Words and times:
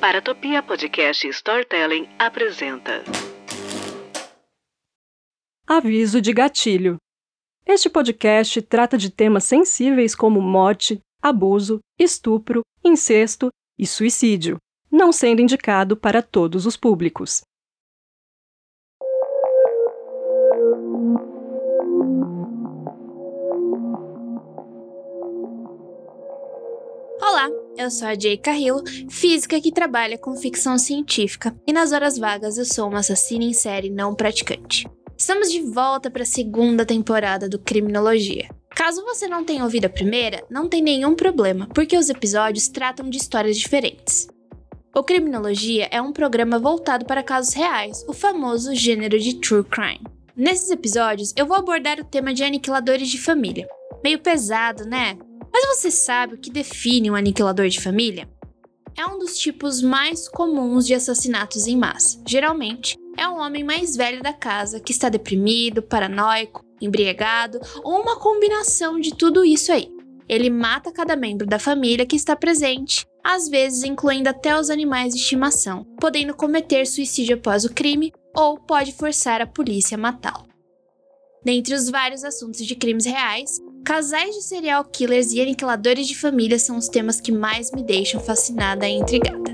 Paratopia 0.00 0.62
Podcast 0.62 1.26
Storytelling 1.26 2.08
apresenta. 2.20 3.02
Aviso 5.66 6.20
de 6.20 6.32
gatilho. 6.32 6.98
Este 7.66 7.90
podcast 7.90 8.62
trata 8.62 8.96
de 8.96 9.10
temas 9.10 9.42
sensíveis 9.42 10.14
como 10.14 10.40
morte, 10.40 11.00
abuso, 11.20 11.80
estupro, 11.98 12.62
incesto 12.84 13.48
e 13.76 13.84
suicídio, 13.88 14.58
não 14.88 15.10
sendo 15.10 15.42
indicado 15.42 15.96
para 15.96 16.22
todos 16.22 16.64
os 16.64 16.76
públicos. 16.76 17.42
Olá, 27.20 27.50
eu 27.78 27.90
sou 27.92 28.08
a 28.08 28.18
Jay 28.18 28.36
Carrillo, 28.36 28.82
física 29.08 29.60
que 29.60 29.70
trabalha 29.70 30.18
com 30.18 30.36
ficção 30.36 30.76
científica, 30.76 31.54
e 31.64 31.72
nas 31.72 31.92
horas 31.92 32.18
vagas 32.18 32.58
eu 32.58 32.64
sou 32.64 32.88
uma 32.88 32.98
assassina 32.98 33.44
em 33.44 33.52
série 33.52 33.88
não 33.88 34.16
praticante. 34.16 34.88
Estamos 35.16 35.50
de 35.50 35.62
volta 35.62 36.10
para 36.10 36.24
a 36.24 36.26
segunda 36.26 36.84
temporada 36.84 37.48
do 37.48 37.58
Criminologia. 37.58 38.48
Caso 38.70 39.04
você 39.04 39.28
não 39.28 39.44
tenha 39.44 39.62
ouvido 39.62 39.84
a 39.84 39.90
primeira, 39.90 40.44
não 40.50 40.68
tem 40.68 40.82
nenhum 40.82 41.14
problema, 41.14 41.68
porque 41.72 41.96
os 41.96 42.10
episódios 42.10 42.68
tratam 42.68 43.08
de 43.08 43.16
histórias 43.16 43.56
diferentes. 43.56 44.26
O 44.94 45.04
Criminologia 45.04 45.88
é 45.92 46.02
um 46.02 46.12
programa 46.12 46.58
voltado 46.58 47.04
para 47.04 47.22
casos 47.22 47.54
reais, 47.54 48.04
o 48.08 48.12
famoso 48.12 48.74
gênero 48.74 49.18
de 49.20 49.36
true 49.36 49.62
crime. 49.62 50.04
Nesses 50.36 50.70
episódios, 50.70 51.32
eu 51.36 51.46
vou 51.46 51.56
abordar 51.56 52.00
o 52.00 52.04
tema 52.04 52.34
de 52.34 52.42
aniquiladores 52.42 53.08
de 53.08 53.18
família. 53.18 53.68
Meio 54.02 54.18
pesado, 54.18 54.84
né? 54.84 55.16
Mas 55.52 55.76
você 55.76 55.90
sabe 55.90 56.34
o 56.34 56.38
que 56.38 56.50
define 56.50 57.10
um 57.10 57.14
aniquilador 57.14 57.68
de 57.68 57.80
família? 57.80 58.28
É 58.96 59.06
um 59.06 59.18
dos 59.18 59.38
tipos 59.38 59.80
mais 59.80 60.28
comuns 60.28 60.86
de 60.86 60.94
assassinatos 60.94 61.66
em 61.66 61.76
massa. 61.76 62.20
Geralmente, 62.26 62.96
é 63.16 63.28
um 63.28 63.38
homem 63.38 63.62
mais 63.62 63.96
velho 63.96 64.22
da 64.22 64.32
casa 64.32 64.80
que 64.80 64.92
está 64.92 65.08
deprimido, 65.08 65.82
paranoico, 65.82 66.64
embriagado 66.80 67.60
ou 67.82 68.00
uma 68.00 68.18
combinação 68.18 68.98
de 68.98 69.14
tudo 69.14 69.44
isso 69.44 69.72
aí. 69.72 69.88
Ele 70.28 70.50
mata 70.50 70.92
cada 70.92 71.16
membro 71.16 71.46
da 71.46 71.58
família 71.58 72.04
que 72.04 72.16
está 72.16 72.36
presente, 72.36 73.06
às 73.24 73.48
vezes 73.48 73.82
incluindo 73.82 74.28
até 74.28 74.58
os 74.58 74.68
animais 74.68 75.14
de 75.14 75.20
estimação, 75.20 75.84
podendo 75.98 76.34
cometer 76.34 76.86
suicídio 76.86 77.36
após 77.36 77.64
o 77.64 77.72
crime 77.72 78.12
ou 78.36 78.58
pode 78.58 78.92
forçar 78.92 79.40
a 79.40 79.46
polícia 79.46 79.96
a 79.96 79.98
matá-lo. 79.98 80.46
Dentre 81.44 81.74
os 81.74 81.88
vários 81.88 82.24
assuntos 82.24 82.64
de 82.66 82.76
crimes 82.76 83.06
reais, 83.06 83.58
casais 83.88 84.34
de 84.34 84.42
serial 84.42 84.84
killers 84.84 85.32
e 85.32 85.40
aniquiladores 85.40 86.06
de 86.06 86.14
família 86.14 86.58
são 86.58 86.76
os 86.76 86.90
temas 86.90 87.22
que 87.22 87.32
mais 87.32 87.72
me 87.72 87.82
deixam 87.82 88.20
fascinada 88.20 88.86
e 88.86 88.92
intrigada. 88.92 89.50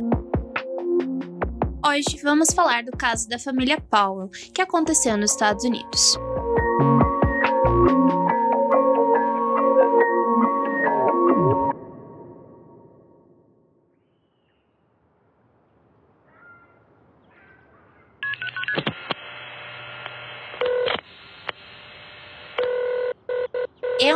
Hoje 1.86 2.18
vamos 2.20 2.50
falar 2.52 2.82
do 2.82 2.90
caso 2.90 3.28
da 3.28 3.38
família 3.38 3.80
Powell, 3.80 4.28
que 4.52 4.60
aconteceu 4.60 5.16
nos 5.16 5.30
Estados 5.30 5.64
Unidos. 5.64 6.18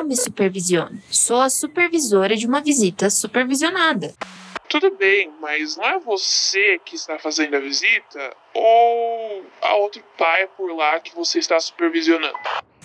Me 0.09 0.17
supervisiono. 0.17 1.01
Sou 1.11 1.41
a 1.41 1.51
supervisora 1.51 2.35
de 2.35 2.47
uma 2.47 2.61
visita 2.61 3.11
supervisionada. 3.11 4.15
Tudo 4.69 4.91
bem, 4.97 5.31
mas 5.41 5.77
não 5.77 5.85
é 5.85 5.99
você 5.99 6.81
que 6.85 6.97
está 6.97 7.19
fazendo 7.19 7.55
a 7.57 7.61
visita 7.61 8.37
ou 8.55 9.45
há 9.63 9.75
outro 9.77 10.03
pai 10.17 10.47
por 10.57 10.75
lá 10.75 10.99
que 11.01 11.15
você 11.15 11.39
está 11.39 11.61
supervisionando? 11.61 12.37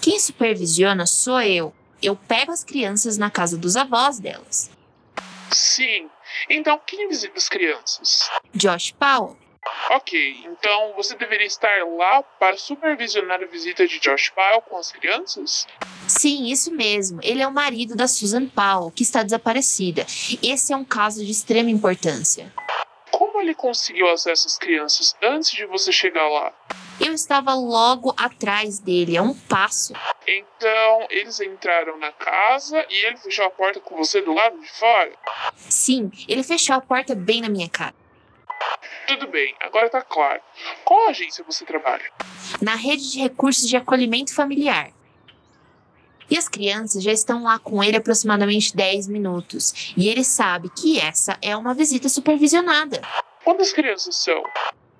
Quem 0.01 0.19
supervisiona 0.19 1.05
sou 1.05 1.41
eu. 1.41 1.73
Eu 2.01 2.15
pego 2.15 2.51
as 2.51 2.63
crianças 2.63 3.17
na 3.17 3.29
casa 3.31 3.57
dos 3.57 3.77
avós 3.77 4.19
delas. 4.19 4.69
Sim. 5.51 6.09
Então 6.49 6.79
quem 6.85 7.07
visita 7.07 7.37
as 7.37 7.47
crianças? 7.47 8.29
Josh 8.53 8.91
Powell. 8.91 9.37
Ok, 9.89 10.43
então 10.45 10.93
você 10.95 11.15
deveria 11.15 11.45
estar 11.45 11.85
lá 11.85 12.23
para 12.39 12.57
supervisionar 12.57 13.41
a 13.41 13.45
visita 13.45 13.87
de 13.87 13.99
Josh 13.99 14.29
Powell 14.29 14.61
com 14.61 14.77
as 14.77 14.91
crianças? 14.91 15.67
Sim, 16.07 16.47
isso 16.47 16.71
mesmo. 16.71 17.19
Ele 17.23 17.41
é 17.41 17.47
o 17.47 17.51
marido 17.51 17.95
da 17.95 18.07
Susan 18.07 18.47
Powell, 18.47 18.91
que 18.91 19.03
está 19.03 19.23
desaparecida. 19.23 20.05
Esse 20.41 20.73
é 20.73 20.75
um 20.75 20.83
caso 20.83 21.23
de 21.23 21.31
extrema 21.31 21.69
importância. 21.69 22.51
Como 23.11 23.39
ele 23.41 23.53
conseguiu 23.53 24.09
acesso 24.09 24.47
às 24.47 24.57
crianças 24.57 25.15
antes 25.21 25.51
de 25.51 25.65
você 25.65 25.91
chegar 25.91 26.27
lá? 26.27 26.53
Eu 26.99 27.13
estava 27.13 27.53
logo 27.53 28.13
atrás 28.17 28.79
dele, 28.79 29.17
a 29.17 29.21
um 29.21 29.33
passo. 29.33 29.93
Então, 30.27 31.07
eles 31.09 31.39
entraram 31.39 31.97
na 31.97 32.11
casa 32.11 32.85
e 32.89 33.05
ele 33.05 33.17
fechou 33.17 33.45
a 33.45 33.49
porta 33.49 33.79
com 33.79 33.95
você 33.95 34.21
do 34.21 34.33
lado 34.33 34.59
de 34.59 34.69
fora? 34.71 35.11
Sim, 35.55 36.11
ele 36.27 36.43
fechou 36.43 36.75
a 36.75 36.81
porta 36.81 37.15
bem 37.15 37.41
na 37.41 37.49
minha 37.49 37.69
cara. 37.69 37.95
Tudo 39.07 39.27
bem, 39.27 39.55
agora 39.59 39.89
tá 39.89 40.01
claro. 40.01 40.41
Qual 40.83 41.09
agência 41.09 41.43
você 41.43 41.65
trabalha? 41.65 42.03
Na 42.61 42.75
rede 42.75 43.11
de 43.11 43.19
recursos 43.19 43.67
de 43.67 43.75
acolhimento 43.77 44.33
familiar. 44.33 44.91
E 46.29 46.37
as 46.37 46.47
crianças 46.47 47.03
já 47.03 47.11
estão 47.11 47.43
lá 47.43 47.59
com 47.59 47.83
ele 47.83 47.97
aproximadamente 47.97 48.75
10 48.75 49.07
minutos. 49.07 49.93
E 49.95 50.07
ele 50.09 50.23
sabe 50.23 50.69
que 50.69 50.99
essa 50.99 51.37
é 51.41 51.55
uma 51.55 51.73
visita 51.73 52.09
supervisionada. 52.09 53.01
Quantas 53.43 53.73
crianças 53.73 54.15
são? 54.15 54.43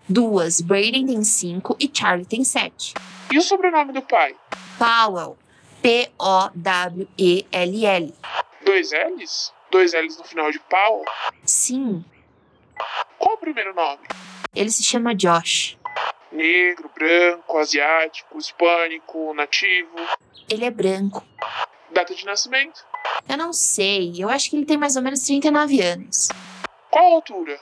Duas, 0.07 0.59
Braden 0.59 1.07
tem 1.07 1.23
5 1.23 1.77
e 1.79 1.89
Charlie 1.91 2.25
tem 2.25 2.43
7. 2.43 2.93
E 3.31 3.37
o 3.37 3.41
sobrenome 3.41 3.93
do 3.93 4.01
pai? 4.01 4.35
Powell. 4.77 5.37
P-O-W-E-L-L. 5.81 7.03
Dois 8.65 8.91
L's? 8.91 9.53
Dois 9.71 9.93
L's 9.93 10.17
no 10.17 10.23
final 10.23 10.51
de 10.51 10.59
Powell? 10.59 11.03
Sim, 11.45 12.03
Qual 13.17 13.35
o 13.35 13.37
primeiro 13.37 13.73
nome? 13.73 13.99
ele 14.55 14.69
se 14.69 14.83
chama 14.83 15.15
Josh. 15.15 15.77
Negro, 16.31 16.89
branco, 16.93 17.57
asiático, 17.57 18.37
hispânico, 18.37 19.33
nativo. 19.33 19.95
Ele 20.49 20.65
é 20.65 20.71
branco. 20.71 21.23
Data 21.91 22.13
de 22.13 22.25
nascimento? 22.25 22.85
Eu 23.29 23.37
não 23.37 23.53
sei, 23.53 24.13
eu 24.17 24.29
acho 24.29 24.49
que 24.49 24.55
ele 24.55 24.65
tem 24.65 24.77
mais 24.77 24.95
ou 24.95 25.01
menos 25.01 25.21
39 25.21 25.81
anos. 25.81 26.29
Qual 26.89 27.05
a 27.05 27.15
altura? 27.15 27.59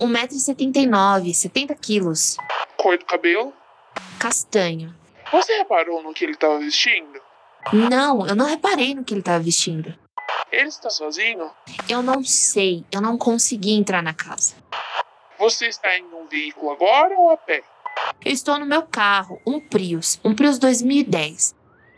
1,79m, 0.00 1.34
70 1.34 1.74
quilos. 1.74 2.36
Cor 2.76 2.96
do 2.96 3.04
cabelo? 3.04 3.52
Castanho. 4.18 4.94
Você 5.30 5.56
reparou 5.58 6.02
no 6.02 6.12
que 6.14 6.24
ele 6.24 6.32
estava 6.32 6.58
vestindo? 6.58 7.20
Não, 7.72 8.26
eu 8.26 8.34
não 8.34 8.46
reparei 8.46 8.94
no 8.94 9.04
que 9.04 9.12
ele 9.12 9.20
estava 9.20 9.38
vestindo. 9.38 9.94
Ele 10.50 10.68
está 10.68 10.90
sozinho? 10.90 11.50
Eu 11.88 12.02
não 12.02 12.24
sei, 12.24 12.84
eu 12.90 13.00
não 13.00 13.16
consegui 13.16 13.72
entrar 13.72 14.02
na 14.02 14.12
casa. 14.12 14.54
Você 15.38 15.66
está 15.68 15.96
em 15.96 16.04
um 16.04 16.26
veículo 16.26 16.72
agora 16.72 17.16
ou 17.16 17.30
a 17.30 17.36
pé? 17.36 17.62
Eu 18.24 18.32
estou 18.32 18.58
no 18.58 18.66
meu 18.66 18.82
carro, 18.82 19.40
um 19.46 19.60
Prius, 19.60 20.18
um 20.24 20.34
Prius 20.34 20.58
2010. 20.58 21.54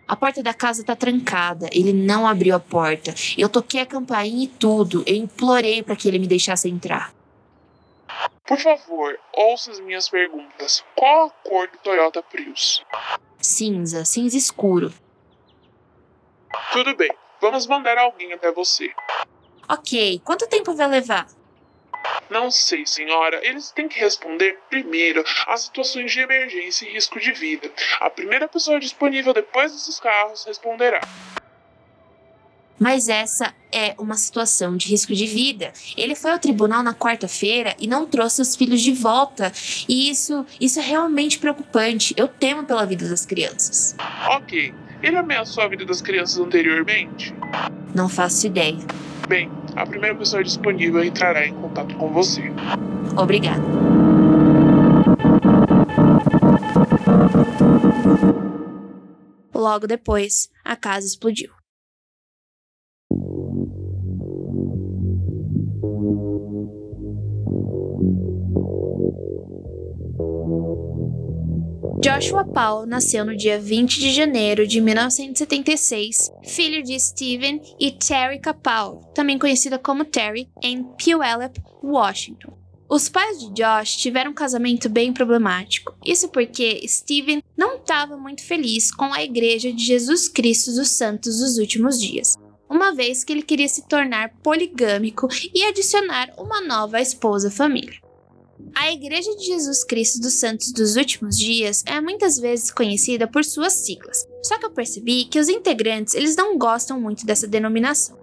A 0.07 0.15
porta 0.17 0.43
da 0.43 0.53
casa 0.53 0.85
tá 0.85 0.95
trancada, 0.95 1.69
ele 1.73 1.93
não 1.93 2.27
abriu 2.27 2.55
a 2.55 2.61
porta. 2.61 3.15
Eu 3.39 3.49
toquei 3.49 3.81
a 3.81 3.87
campainha 3.87 4.45
e 4.45 4.49
tudo, 4.49 5.03
eu 5.07 5.17
implorei 5.17 5.83
para 5.83 5.97
que 5.97 6.07
ele 6.07 6.19
me 6.19 6.27
deixasse 6.27 6.69
entrar. 6.69 7.13
Por 8.45 8.59
favor, 8.59 9.19
ouça 9.33 9.71
as 9.71 9.81
minhas 9.81 10.09
perguntas. 10.09 10.85
Qual 10.95 11.27
a 11.27 11.31
cor 11.49 11.69
do 11.69 11.79
Toyota 11.79 12.23
Prius? 12.23 12.85
Cinza, 13.41 14.05
cinza 14.05 14.37
escuro. 14.37 14.93
Tudo 16.73 16.95
bem, 16.95 17.11
vamos 17.43 17.67
mandar 17.67 17.99
alguém 17.99 18.33
até 18.33 18.53
você. 18.53 18.91
Ok, 19.69 20.21
quanto 20.25 20.47
tempo 20.47 20.75
vai 20.75 20.87
levar? 20.87 21.27
Não 22.31 22.51
sei, 22.51 22.87
senhora. 22.87 23.45
Eles 23.45 23.73
têm 23.73 23.89
que 23.89 23.99
responder 23.99 24.59
primeiro 24.71 25.25
às 25.47 25.63
situações 25.63 26.13
de 26.13 26.21
emergência 26.21 26.87
e 26.87 26.93
risco 26.93 27.21
de 27.21 27.33
vida. 27.33 27.71
A 28.01 28.09
primeira 28.09 28.49
pessoa 28.49 28.79
disponível 28.79 29.35
depois 29.35 29.73
desses 29.73 29.99
carros 29.99 30.45
responderá. 30.45 31.01
Mas 32.79 33.09
essa 33.09 33.55
é 33.71 33.95
uma 33.99 34.17
situação 34.17 34.77
de 34.77 34.89
risco 34.89 35.15
de 35.15 35.27
vida. 35.27 35.73
Ele 35.97 36.15
foi 36.15 36.33
ao 36.33 36.39
tribunal 36.39 36.83
na 36.83 36.95
quarta-feira 36.95 37.77
e 37.79 37.87
não 37.87 38.07
trouxe 38.07 38.41
os 38.43 38.57
filhos 38.57 38.81
de 38.81 38.93
volta. 38.93 39.53
E 39.89 40.11
isso, 40.11 40.45
isso 40.61 40.81
é 40.81 40.83
realmente 40.83 41.39
preocupante. 41.39 42.15
Eu 42.17 42.27
temo 42.27 42.65
pela 42.65 42.85
vida 42.85 43.09
das 43.09 43.25
crianças. 43.25 43.95
Ok. 44.31 44.75
Ele 45.03 45.17
ameaçou 45.17 45.65
a 45.65 45.69
vida 45.69 45.85
das 45.85 46.01
crianças 46.01 46.39
anteriormente? 46.39 47.35
Não 47.95 48.09
faço 48.09 48.47
ideia. 48.47 48.79
Bem, 49.29 49.51
a 49.75 49.85
primeira 49.85 50.15
pessoa 50.17 50.45
disponível 50.45 51.03
entrará 51.03 51.47
em 51.47 51.55
contato 51.55 51.97
com 51.97 52.13
você. 52.13 52.43
Obrigada. 53.17 53.63
Logo 59.55 59.87
depois, 59.87 60.49
a 60.65 60.77
casa 60.77 61.07
explodiu. 61.07 61.51
Joshua 72.03 72.45
Paul 72.45 72.85
nasceu 72.85 73.25
no 73.25 73.37
dia 73.37 73.61
20 73.61 74.01
de 74.01 74.11
janeiro 74.11 74.67
de 74.67 74.81
1976, 74.81 76.33
filho 76.43 76.83
de 76.83 76.99
Stephen 76.99 77.63
e 77.79 77.93
Terrica 77.93 78.53
Paul, 78.53 79.05
também 79.15 79.39
conhecida 79.39 79.79
como 79.79 80.05
Terry, 80.05 80.49
em 80.61 80.83
Puyallup, 80.83 81.63
Washington. 81.81 82.59
Os 82.89 83.09
pais 83.09 83.39
de 83.39 83.53
Josh 83.53 83.95
tiveram 83.95 84.33
um 84.33 84.35
casamento 84.35 84.89
bem 84.89 85.13
problemático. 85.13 85.95
Isso 86.05 86.29
porque 86.29 86.85
Stephen 86.89 87.41
não 87.57 87.77
estava 87.77 88.17
muito 88.17 88.43
feliz 88.43 88.93
com 88.93 89.15
a 89.15 89.23
Igreja 89.23 89.73
de 89.73 89.85
Jesus 89.85 90.29
Cristo 90.29 90.73
dos 90.73 90.89
Santos 90.89 91.39
dos 91.39 91.57
Últimos 91.57 92.01
Dias, 92.01 92.37
uma 92.69 92.93
vez 92.93 93.23
que 93.23 93.33
ele 93.33 93.43
queria 93.43 93.69
se 93.69 93.87
tornar 93.87 94.31
poligâmico 94.43 95.29
e 95.55 95.63
adicionar 95.67 96.33
uma 96.37 96.61
nova 96.61 97.01
esposa 97.01 97.47
à 97.47 97.51
família. 97.53 98.03
A 98.75 98.93
Igreja 98.93 99.35
de 99.37 99.45
Jesus 99.47 99.85
Cristo 99.85 100.21
dos 100.21 100.35
Santos 100.35 100.73
dos 100.73 100.97
Últimos 100.97 101.39
Dias 101.39 101.83
é 101.87 102.01
muitas 102.01 102.39
vezes 102.39 102.71
conhecida 102.71 103.27
por 103.27 103.45
suas 103.45 103.73
siglas, 103.73 104.27
só 104.43 104.59
que 104.59 104.67
eu 104.67 104.71
percebi 104.71 105.25
que 105.25 105.39
os 105.39 105.49
integrantes 105.49 106.15
eles 106.15 106.37
não 106.37 106.59
gostam 106.59 107.01
muito 107.01 107.25
dessa 107.25 107.47
denominação. 107.47 108.19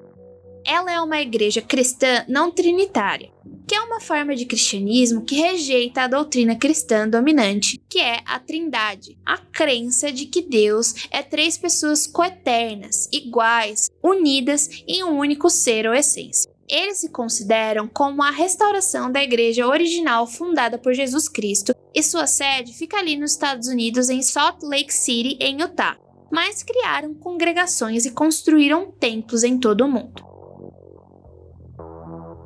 Ela 0.66 0.92
é 0.92 1.02
uma 1.02 1.22
igreja 1.22 1.62
cristã 1.62 2.26
não 2.28 2.52
trinitária, 2.52 3.32
que 3.68 3.76
é 3.76 3.82
uma 3.82 4.00
forma 4.00 4.36
de 4.36 4.46
cristianismo 4.46 5.24
que 5.24 5.36
rejeita 5.36 6.02
a 6.02 6.08
doutrina 6.08 6.56
cristã 6.56 7.08
dominante, 7.08 7.80
que 7.90 8.00
é 8.00 8.20
a 8.26 8.40
Trindade, 8.40 9.18
a 9.26 9.38
crença 9.38 10.12
de 10.12 10.26
que 10.26 10.42
Deus 10.42 11.08
é 11.12 11.22
três 11.22 11.58
pessoas 11.58 12.08
coeternas, 12.08 13.08
iguais, 13.12 13.90
unidas 14.04 14.70
em 14.88 15.04
um 15.04 15.18
único 15.18 15.50
ser 15.50 15.88
ou 15.88 15.94
essência. 15.94 16.52
Eles 16.69 17.00
se 17.00 17.10
consideram 17.10 17.88
como 17.88 18.21
a 18.21 18.30
restauração 18.30 19.12
da 19.12 19.24
igreja 19.24 19.66
original 19.66 20.27
fundada 20.27 20.77
por 20.77 20.94
Jesus 20.94 21.27
Cristo, 21.27 21.74
e 21.95 22.04
sua 22.04 22.27
sede 22.27 22.74
fica 22.74 22.98
ali 22.98 23.18
nos 23.18 23.31
Estados 23.31 23.68
Unidos, 23.68 24.07
em 24.07 24.21
Salt 24.21 24.62
Lake 24.62 24.94
City, 24.94 25.36
em 25.39 25.60
Utah. 25.60 25.98
Mas 26.31 26.62
criaram 26.62 27.16
congregações 27.16 28.06
e 28.06 28.12
construíram 28.12 28.92
templos 28.92 29.44
em 29.44 29.57
todo 29.57 29.81
o 29.81 29.89
mundo. 29.89 30.30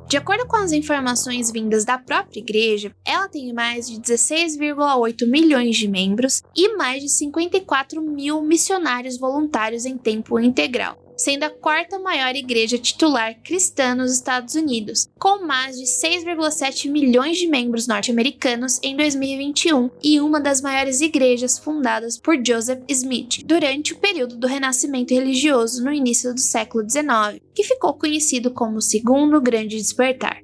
De 0.08 0.16
acordo 0.16 0.46
com 0.46 0.56
as 0.56 0.72
informações 0.72 1.50
vindas 1.50 1.84
da 1.84 1.98
própria 1.98 2.40
igreja, 2.40 2.94
ela 3.04 3.28
tem 3.28 3.52
mais 3.52 3.90
de 3.90 4.00
16,8 4.00 5.28
milhões 5.28 5.76
de 5.76 5.88
membros 5.88 6.42
e 6.56 6.74
mais 6.76 7.02
de 7.02 7.10
54 7.10 8.00
mil 8.00 8.40
missionários 8.40 9.18
voluntários 9.18 9.84
em 9.84 9.98
tempo 9.98 10.38
integral 10.38 11.03
sendo 11.16 11.44
a 11.44 11.50
quarta 11.50 11.98
maior 11.98 12.34
igreja 12.34 12.78
titular 12.78 13.34
cristã 13.42 13.94
nos 13.94 14.12
Estados 14.12 14.54
Unidos, 14.54 15.08
com 15.18 15.46
mais 15.46 15.78
de 15.78 15.84
6,7 15.84 16.90
milhões 16.90 17.38
de 17.38 17.46
membros 17.46 17.86
norte-americanos 17.86 18.80
em 18.82 18.96
2021 18.96 19.90
e 20.02 20.20
uma 20.20 20.40
das 20.40 20.60
maiores 20.60 21.00
igrejas 21.00 21.58
fundadas 21.58 22.18
por 22.18 22.36
Joseph 22.44 22.82
Smith 22.88 23.44
durante 23.44 23.92
o 23.92 23.98
período 23.98 24.36
do 24.36 24.46
renascimento 24.46 25.14
religioso 25.14 25.84
no 25.84 25.92
início 25.92 26.34
do 26.34 26.40
século 26.40 26.88
XIX, 26.88 27.40
que 27.54 27.64
ficou 27.64 27.94
conhecido 27.94 28.50
como 28.50 28.78
o 28.78 28.82
Segundo 28.82 29.40
Grande 29.40 29.76
Despertar. 29.76 30.42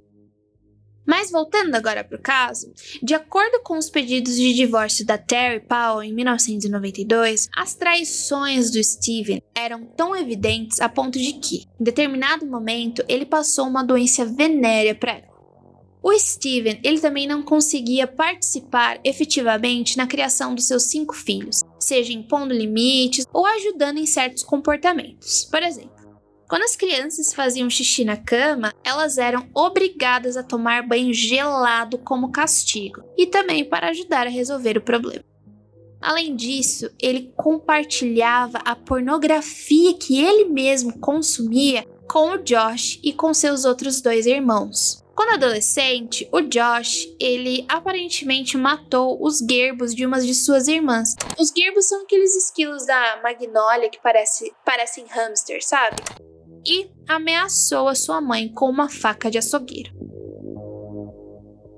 Mas 1.11 1.29
voltando 1.29 1.75
agora 1.75 2.05
para 2.05 2.17
o 2.17 2.23
caso, 2.23 2.73
de 3.03 3.15
acordo 3.15 3.61
com 3.65 3.77
os 3.77 3.91
pedidos 3.91 4.37
de 4.37 4.55
divórcio 4.55 5.05
da 5.05 5.19
Terry 5.19 5.59
Powell 5.59 6.05
em 6.05 6.15
1992, 6.15 7.49
as 7.53 7.75
traições 7.75 8.71
do 8.71 8.81
Steven 8.81 9.43
eram 9.53 9.85
tão 9.85 10.15
evidentes 10.15 10.81
a 10.81 10.89
ponto 10.89 11.19
de 11.19 11.33
que, 11.33 11.65
em 11.81 11.83
determinado 11.83 12.47
momento, 12.47 13.05
ele 13.09 13.27
passou 13.27 13.67
uma 13.67 13.83
doença 13.83 14.25
venérea 14.25 14.95
para 14.95 15.15
ela. 15.15 15.31
O 16.01 16.17
Steven, 16.17 16.81
ele 16.85 17.01
também 17.01 17.27
não 17.27 17.43
conseguia 17.43 18.07
participar 18.07 19.01
efetivamente 19.03 19.97
na 19.97 20.07
criação 20.07 20.55
dos 20.55 20.69
seus 20.69 20.85
cinco 20.85 21.17
filhos, 21.17 21.65
seja 21.81 22.13
impondo 22.13 22.55
limites 22.55 23.27
ou 23.33 23.45
ajudando 23.45 23.99
em 23.99 24.07
certos 24.07 24.45
comportamentos. 24.45 25.45
Por 25.45 25.61
exemplo, 25.61 26.00
quando 26.51 26.65
as 26.65 26.75
crianças 26.75 27.33
faziam 27.33 27.71
xixi 27.71 28.05
na 28.05 28.17
cama, 28.17 28.75
elas 28.83 29.19
eram 29.19 29.49
obrigadas 29.55 30.37
a 30.37 30.43
tomar 30.43 30.85
banho 30.85 31.15
gelado 31.15 31.97
como 31.97 32.33
castigo 32.33 33.05
e 33.17 33.25
também 33.25 33.65
para 33.65 33.91
ajudar 33.91 34.27
a 34.27 34.31
resolver 34.31 34.77
o 34.77 34.81
problema. 34.81 35.23
Além 36.01 36.35
disso, 36.35 36.91
ele 37.01 37.33
compartilhava 37.37 38.59
a 38.65 38.75
pornografia 38.75 39.95
que 39.95 40.21
ele 40.21 40.47
mesmo 40.47 40.99
consumia 40.99 41.87
com 42.09 42.33
o 42.33 42.39
Josh 42.39 42.99
e 43.05 43.13
com 43.13 43.33
seus 43.33 43.65
outros 43.65 44.01
dois 44.01 44.27
irmãos. 44.27 45.05
Quando 45.15 45.35
adolescente, 45.35 46.29
o 46.33 46.41
Josh, 46.41 47.07
ele 47.21 47.65
aparentemente 47.69 48.57
matou 48.57 49.25
os 49.25 49.39
gerbos 49.39 49.95
de 49.95 50.05
uma 50.05 50.21
de 50.21 50.35
suas 50.35 50.67
irmãs. 50.67 51.15
Os 51.39 51.53
gerbos 51.57 51.87
são 51.87 52.03
aqueles 52.03 52.35
esquilos 52.35 52.87
da 52.87 53.21
Magnolia 53.23 53.89
que 53.89 54.01
parece, 54.03 54.53
parecem 54.65 55.05
hamster, 55.07 55.65
sabe? 55.65 55.97
E 56.67 56.91
ameaçou 57.09 57.89
a 57.89 57.95
sua 57.95 58.21
mãe 58.21 58.49
com 58.49 58.69
uma 58.69 58.89
faca 58.89 59.31
de 59.31 59.39
açougueiro. 59.39 59.93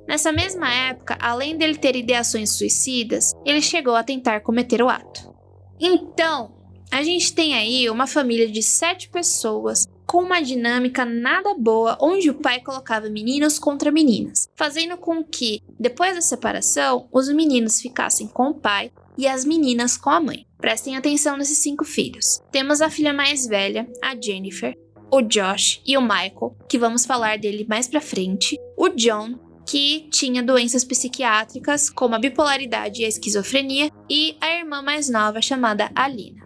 Nessa 0.07 0.33
mesma 0.33 0.73
época, 0.73 1.17
além 1.21 1.57
dele 1.57 1.77
ter 1.77 1.97
ideações 1.97 2.51
suicidas, 2.51 3.33
ele 3.47 3.63
chegou 3.63 3.95
a 3.95 4.03
tentar 4.03 4.41
cometer 4.41 4.83
o 4.83 4.89
ato. 4.89 5.33
Então, 5.81 6.55
a 6.91 7.03
gente 7.03 7.33
tem 7.35 7.55
aí 7.55 7.89
uma 7.89 8.07
família 8.07 8.47
de 8.51 8.63
sete 8.63 9.09
pessoas 9.09 9.87
com 10.07 10.19
uma 10.19 10.43
dinâmica 10.43 11.07
nada 11.07 11.55
boa, 11.55 11.97
onde 11.99 12.29
o 12.29 12.35
pai 12.35 12.61
colocava 12.61 13.09
meninos 13.09 13.59
contra 13.59 13.91
meninas, 13.91 14.47
fazendo 14.55 14.99
com 14.99 15.25
que, 15.25 15.63
depois 15.81 16.15
da 16.15 16.21
separação, 16.21 17.09
os 17.11 17.31
meninos 17.31 17.81
ficassem 17.81 18.29
com 18.29 18.51
o 18.51 18.55
pai 18.55 18.93
e 19.17 19.27
as 19.27 19.45
meninas 19.45 19.97
com 19.97 20.11
a 20.11 20.21
mãe. 20.21 20.47
Prestem 20.59 20.97
atenção 20.97 21.37
nesses 21.37 21.59
cinco 21.59 21.85
filhos. 21.85 22.41
Temos 22.51 22.81
a 22.81 22.91
filha 22.91 23.13
mais 23.13 23.47
velha, 23.47 23.89
a 24.03 24.15
Jennifer, 24.21 24.75
o 25.13 25.21
Josh 25.21 25.83
e 25.87 25.97
o 25.97 26.01
Michael, 26.01 26.57
que 26.69 26.79
vamos 26.79 27.05
falar 27.05 27.39
dele 27.39 27.67
mais 27.69 27.87
pra 27.87 28.01
frente, 28.01 28.57
o 28.77 28.89
John, 28.89 29.39
que 29.67 30.09
tinha 30.11 30.43
doenças 30.43 30.85
psiquiátricas 30.85 31.91
como 31.91 32.15
a 32.15 32.19
bipolaridade 32.19 33.03
e 33.03 33.05
a 33.05 33.09
esquizofrenia, 33.09 33.91
e 34.09 34.37
a 34.41 34.59
irmã 34.59 34.83
mais 34.83 35.09
nova 35.09 35.43
chamada 35.43 35.91
Alina. 35.95 36.43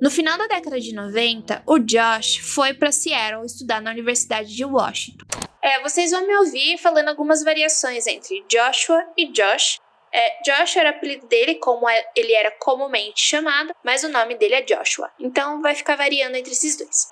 No 0.00 0.10
final 0.10 0.36
da 0.36 0.48
década 0.48 0.80
de 0.80 0.92
90, 0.92 1.62
o 1.64 1.78
Josh 1.78 2.38
foi 2.38 2.74
para 2.74 2.90
Seattle 2.90 3.46
estudar 3.46 3.80
na 3.80 3.92
Universidade 3.92 4.54
de 4.54 4.64
Washington. 4.64 5.24
É, 5.62 5.80
vocês 5.80 6.10
vão 6.10 6.26
me 6.26 6.36
ouvir 6.38 6.76
falando 6.76 7.08
algumas 7.08 7.44
variações 7.44 8.06
entre 8.08 8.44
Joshua 8.48 9.00
e 9.16 9.30
Josh, 9.30 9.78
é, 10.12 10.42
Josh 10.42 10.76
era 10.76 10.90
o 10.90 10.94
apelido 10.94 11.26
dele, 11.26 11.54
como 11.54 11.88
é, 11.88 12.04
ele 12.14 12.34
era 12.34 12.50
comumente 12.50 13.20
chamado, 13.22 13.74
mas 13.82 14.04
o 14.04 14.08
nome 14.08 14.34
dele 14.36 14.54
é 14.54 14.62
Joshua. 14.62 15.10
Então 15.18 15.62
vai 15.62 15.74
ficar 15.74 15.96
variando 15.96 16.36
entre 16.36 16.52
esses 16.52 16.76
dois. 16.76 17.08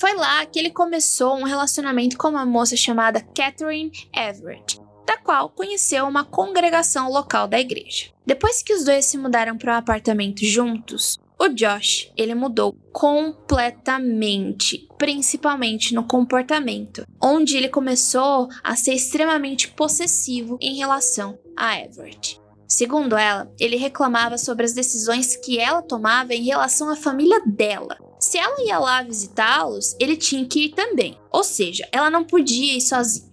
Foi 0.00 0.14
lá 0.14 0.44
que 0.46 0.58
ele 0.58 0.70
começou 0.70 1.34
um 1.36 1.44
relacionamento 1.44 2.16
com 2.16 2.28
uma 2.28 2.46
moça 2.46 2.76
chamada 2.76 3.20
Catherine 3.34 3.90
Everett, 4.14 4.80
da 5.06 5.16
qual 5.16 5.50
conheceu 5.50 6.06
uma 6.06 6.24
congregação 6.24 7.10
local 7.10 7.46
da 7.48 7.58
igreja. 7.58 8.12
Depois 8.26 8.62
que 8.62 8.72
os 8.74 8.84
dois 8.84 9.06
se 9.06 9.18
mudaram 9.18 9.56
para 9.56 9.74
um 9.74 9.76
apartamento 9.76 10.44
juntos, 10.44 11.18
o 11.38 11.48
Josh, 11.48 12.12
ele 12.16 12.34
mudou 12.34 12.76
completamente, 12.92 14.87
principalmente 14.98 15.94
no 15.94 16.04
comportamento, 16.04 17.06
onde 17.22 17.56
ele 17.56 17.68
começou 17.68 18.48
a 18.62 18.76
ser 18.76 18.92
extremamente 18.92 19.68
possessivo 19.68 20.58
em 20.60 20.76
relação 20.76 21.38
a 21.56 21.80
Everett. 21.80 22.40
Segundo 22.66 23.16
ela, 23.16 23.50
ele 23.58 23.76
reclamava 23.76 24.36
sobre 24.36 24.66
as 24.66 24.74
decisões 24.74 25.36
que 25.36 25.58
ela 25.58 25.80
tomava 25.80 26.34
em 26.34 26.44
relação 26.44 26.90
à 26.90 26.96
família 26.96 27.40
dela. 27.46 27.96
Se 28.20 28.36
ela 28.36 28.62
ia 28.62 28.78
lá 28.78 29.02
visitá-los, 29.02 29.96
ele 29.98 30.16
tinha 30.16 30.44
que 30.44 30.66
ir 30.66 30.70
também, 30.70 31.18
ou 31.32 31.42
seja, 31.42 31.88
ela 31.90 32.10
não 32.10 32.24
podia 32.24 32.76
ir 32.76 32.80
sozinha. 32.82 33.28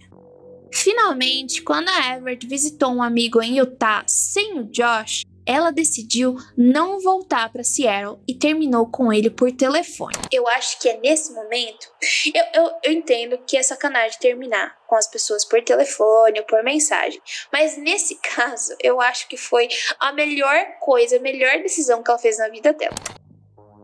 Finalmente, 0.71 1.61
quando 1.63 1.89
a 1.89 2.15
Everett 2.15 2.47
visitou 2.47 2.93
um 2.93 3.03
amigo 3.03 3.41
em 3.41 3.57
Utah 3.57 4.03
sem 4.07 4.59
o 4.59 4.65
Josh, 4.65 5.23
ela 5.45 5.71
decidiu 5.71 6.35
não 6.57 6.99
voltar 6.99 7.51
para 7.51 7.63
Seattle 7.63 8.19
e 8.27 8.33
terminou 8.33 8.87
com 8.87 9.13
ele 9.13 9.29
por 9.29 9.51
telefone. 9.51 10.15
Eu 10.31 10.47
acho 10.47 10.79
que 10.79 10.89
é 10.89 10.97
nesse 10.97 11.33
momento. 11.33 11.87
Eu, 12.33 12.63
eu, 12.63 12.71
eu 12.83 12.91
entendo 12.91 13.37
que 13.45 13.55
é 13.55 13.63
sacanagem 13.63 14.19
terminar 14.19 14.75
com 14.87 14.95
as 14.95 15.07
pessoas 15.07 15.45
por 15.45 15.61
telefone 15.63 16.39
ou 16.39 16.45
por 16.45 16.63
mensagem. 16.63 17.21
Mas 17.51 17.77
nesse 17.77 18.15
caso, 18.35 18.75
eu 18.81 18.99
acho 18.99 19.27
que 19.27 19.37
foi 19.37 19.67
a 19.99 20.11
melhor 20.11 20.65
coisa, 20.79 21.17
a 21.17 21.21
melhor 21.21 21.61
decisão 21.61 22.01
que 22.01 22.09
ela 22.09 22.19
fez 22.19 22.37
na 22.37 22.49
vida 22.49 22.73
dela. 22.73 22.95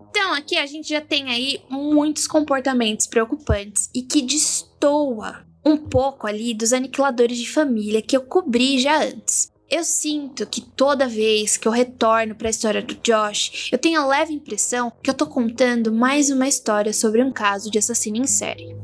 Então, 0.10 0.34
aqui 0.34 0.58
a 0.58 0.66
gente 0.66 0.90
já 0.90 1.00
tem 1.00 1.30
aí 1.30 1.64
muitos 1.70 2.28
comportamentos 2.28 3.08
preocupantes 3.08 3.90
e 3.96 4.02
que 4.02 4.22
destoa 4.22 5.46
um 5.66 5.78
pouco 5.78 6.28
ali 6.28 6.54
dos 6.54 6.74
aniquiladores 6.74 7.38
de 7.38 7.50
família 7.50 8.02
que 8.02 8.18
eu 8.18 8.22
cobri 8.22 8.80
já 8.80 9.04
antes. 9.04 9.51
Eu 9.72 9.86
sinto 9.86 10.46
que 10.46 10.60
toda 10.60 11.08
vez 11.08 11.56
que 11.56 11.66
eu 11.66 11.72
retorno 11.72 12.36
para 12.36 12.50
a 12.50 12.52
história 12.52 12.82
do 12.82 12.94
Josh, 12.96 13.70
eu 13.72 13.78
tenho 13.78 14.02
a 14.02 14.06
leve 14.06 14.34
impressão 14.34 14.92
que 15.02 15.10
eu 15.10 15.14
tô 15.14 15.26
contando 15.26 15.94
mais 15.94 16.30
uma 16.30 16.46
história 16.46 16.92
sobre 16.92 17.24
um 17.24 17.32
caso 17.32 17.72
de 17.72 17.80
assassino 17.80 18.18
em 18.18 18.28
série. 18.28 18.76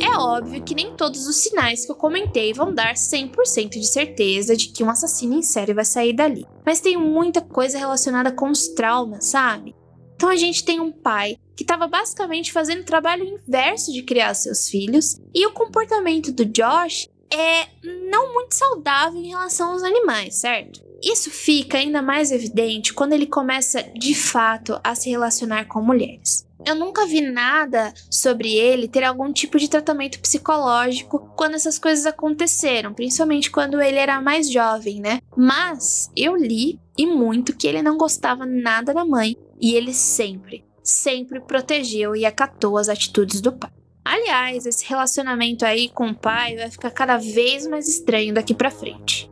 É 0.00 0.08
óbvio 0.16 0.62
que 0.62 0.74
nem 0.74 0.96
todos 0.96 1.26
os 1.26 1.36
sinais 1.36 1.84
que 1.84 1.92
eu 1.92 1.96
comentei 1.96 2.54
vão 2.54 2.72
dar 2.72 2.94
100% 2.94 3.78
de 3.78 3.86
certeza 3.86 4.56
de 4.56 4.68
que 4.68 4.82
um 4.82 4.88
assassino 4.88 5.34
em 5.34 5.42
série 5.42 5.74
vai 5.74 5.84
sair 5.84 6.14
dali, 6.14 6.46
mas 6.64 6.80
tem 6.80 6.96
muita 6.96 7.42
coisa 7.42 7.76
relacionada 7.76 8.32
com 8.32 8.48
os 8.48 8.68
traumas, 8.68 9.26
sabe? 9.26 9.76
Então 10.14 10.30
a 10.30 10.36
gente 10.36 10.64
tem 10.64 10.80
um 10.80 10.90
pai 10.90 11.36
que 11.54 11.62
estava 11.62 11.86
basicamente 11.86 12.50
fazendo 12.50 12.80
o 12.80 12.86
trabalho 12.86 13.22
inverso 13.22 13.92
de 13.92 14.02
criar 14.02 14.32
seus 14.32 14.66
filhos, 14.66 15.20
e 15.34 15.46
o 15.46 15.52
comportamento 15.52 16.32
do 16.32 16.46
Josh 16.46 17.06
é 17.32 17.66
não 18.08 18.34
muito 18.34 18.54
saudável 18.54 19.20
em 19.20 19.28
relação 19.28 19.72
aos 19.72 19.82
animais, 19.82 20.36
certo? 20.36 20.84
Isso 21.02 21.30
fica 21.30 21.78
ainda 21.78 22.00
mais 22.00 22.32
evidente 22.32 22.94
quando 22.94 23.12
ele 23.12 23.26
começa 23.26 23.82
de 23.82 24.14
fato 24.14 24.80
a 24.82 24.94
se 24.94 25.10
relacionar 25.10 25.66
com 25.66 25.82
mulheres. 25.82 26.46
Eu 26.64 26.74
nunca 26.74 27.06
vi 27.06 27.20
nada 27.20 27.92
sobre 28.10 28.54
ele 28.54 28.88
ter 28.88 29.04
algum 29.04 29.32
tipo 29.32 29.58
de 29.58 29.68
tratamento 29.68 30.18
psicológico 30.18 31.30
quando 31.36 31.54
essas 31.54 31.78
coisas 31.78 32.06
aconteceram, 32.06 32.92
principalmente 32.92 33.50
quando 33.50 33.80
ele 33.80 33.98
era 33.98 34.20
mais 34.20 34.50
jovem, 34.50 35.00
né? 35.00 35.20
Mas 35.36 36.10
eu 36.16 36.34
li 36.34 36.80
e 36.98 37.06
muito 37.06 37.54
que 37.54 37.68
ele 37.68 37.82
não 37.82 37.96
gostava 37.96 38.46
nada 38.46 38.92
da 38.92 39.04
mãe 39.04 39.36
e 39.60 39.74
ele 39.74 39.92
sempre, 39.92 40.64
sempre 40.82 41.40
protegeu 41.40 42.16
e 42.16 42.24
acatou 42.24 42.78
as 42.78 42.88
atitudes 42.88 43.40
do 43.40 43.52
pai. 43.52 43.70
Aliás, 44.08 44.64
esse 44.66 44.86
relacionamento 44.86 45.66
aí 45.66 45.88
com 45.88 46.10
o 46.10 46.14
pai 46.14 46.54
vai 46.54 46.70
ficar 46.70 46.92
cada 46.92 47.16
vez 47.16 47.66
mais 47.66 47.88
estranho 47.88 48.32
daqui 48.32 48.54
para 48.54 48.70
frente. 48.70 49.28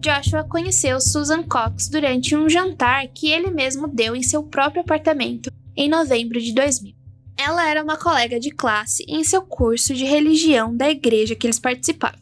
Joshua 0.00 0.42
conheceu 0.42 1.00
Susan 1.00 1.44
Cox 1.44 1.88
durante 1.88 2.34
um 2.34 2.48
jantar 2.48 3.06
que 3.14 3.30
ele 3.30 3.52
mesmo 3.52 3.86
deu 3.86 4.16
em 4.16 4.22
seu 4.24 4.42
próprio 4.42 4.80
apartamento 4.82 5.48
em 5.76 5.88
novembro 5.88 6.40
de 6.40 6.52
2000. 6.52 7.03
Ela 7.36 7.68
era 7.68 7.82
uma 7.82 7.96
colega 7.96 8.38
de 8.38 8.50
classe 8.50 9.04
em 9.08 9.24
seu 9.24 9.42
curso 9.42 9.94
de 9.94 10.04
religião 10.04 10.76
da 10.76 10.88
igreja 10.88 11.34
que 11.34 11.46
eles 11.46 11.58
participavam. 11.58 12.20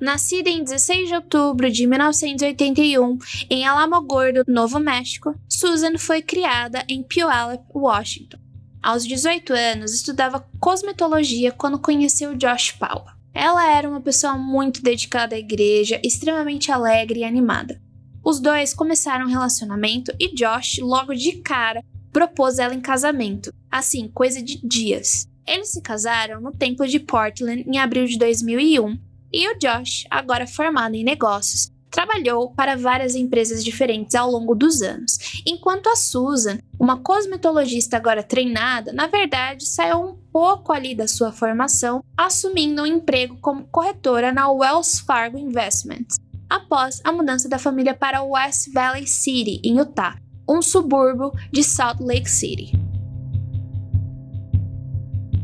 Nascida 0.00 0.50
em 0.50 0.64
16 0.64 1.08
de 1.08 1.14
outubro 1.14 1.70
de 1.70 1.86
1981 1.86 3.18
em 3.48 3.64
Alamogordo, 3.64 4.42
Novo 4.48 4.80
México, 4.80 5.32
Susan 5.48 5.96
foi 5.96 6.20
criada 6.20 6.84
em 6.88 7.04
Puyallup, 7.04 7.64
Washington. 7.72 8.38
Aos 8.82 9.06
18 9.06 9.52
anos, 9.52 9.94
estudava 9.94 10.44
cosmetologia 10.58 11.52
quando 11.52 11.78
conheceu 11.78 12.34
Josh 12.34 12.72
Powell. 12.72 13.04
Ela 13.32 13.70
era 13.70 13.88
uma 13.88 14.00
pessoa 14.00 14.36
muito 14.36 14.82
dedicada 14.82 15.36
à 15.36 15.38
igreja, 15.38 16.00
extremamente 16.02 16.72
alegre 16.72 17.20
e 17.20 17.24
animada. 17.24 17.80
Os 18.24 18.40
dois 18.40 18.74
começaram 18.74 19.26
um 19.26 19.30
relacionamento 19.30 20.12
e 20.18 20.34
Josh, 20.34 20.78
logo 20.80 21.14
de 21.14 21.40
cara, 21.42 21.82
propôs 22.12 22.58
ela 22.58 22.74
em 22.74 22.80
casamento, 22.80 23.52
assim, 23.70 24.08
coisa 24.08 24.42
de 24.42 24.60
dias. 24.66 25.26
Eles 25.46 25.72
se 25.72 25.80
casaram 25.80 26.40
no 26.40 26.52
templo 26.52 26.86
de 26.86 27.00
Portland 27.00 27.64
em 27.66 27.78
abril 27.78 28.06
de 28.06 28.18
2001 28.18 28.98
e 29.32 29.48
o 29.48 29.58
Josh, 29.58 30.04
agora 30.10 30.46
formado 30.46 30.94
em 30.94 31.02
negócios, 31.02 31.72
trabalhou 31.90 32.50
para 32.54 32.76
várias 32.76 33.14
empresas 33.14 33.62
diferentes 33.62 34.14
ao 34.14 34.30
longo 34.30 34.54
dos 34.54 34.80
anos, 34.80 35.42
enquanto 35.46 35.88
a 35.88 35.96
Susan, 35.96 36.58
uma 36.80 36.98
cosmetologista 36.98 37.98
agora 37.98 38.22
treinada, 38.22 38.92
na 38.92 39.06
verdade 39.06 39.66
saiu 39.66 39.98
um 40.00 40.16
pouco 40.32 40.72
ali 40.72 40.94
da 40.94 41.06
sua 41.06 41.32
formação, 41.32 42.02
assumindo 42.16 42.82
um 42.82 42.86
emprego 42.86 43.36
como 43.40 43.66
corretora 43.66 44.32
na 44.32 44.50
Wells 44.50 45.00
Fargo 45.00 45.38
Investments, 45.38 46.16
após 46.48 47.00
a 47.04 47.12
mudança 47.12 47.48
da 47.48 47.58
família 47.58 47.94
para 47.94 48.22
West 48.22 48.72
Valley 48.72 49.06
City, 49.06 49.60
em 49.62 49.78
Utah, 49.78 50.16
um 50.52 50.62
subúrbio 50.62 51.32
de 51.50 51.64
Salt 51.64 52.00
Lake 52.00 52.30
City. 52.30 52.72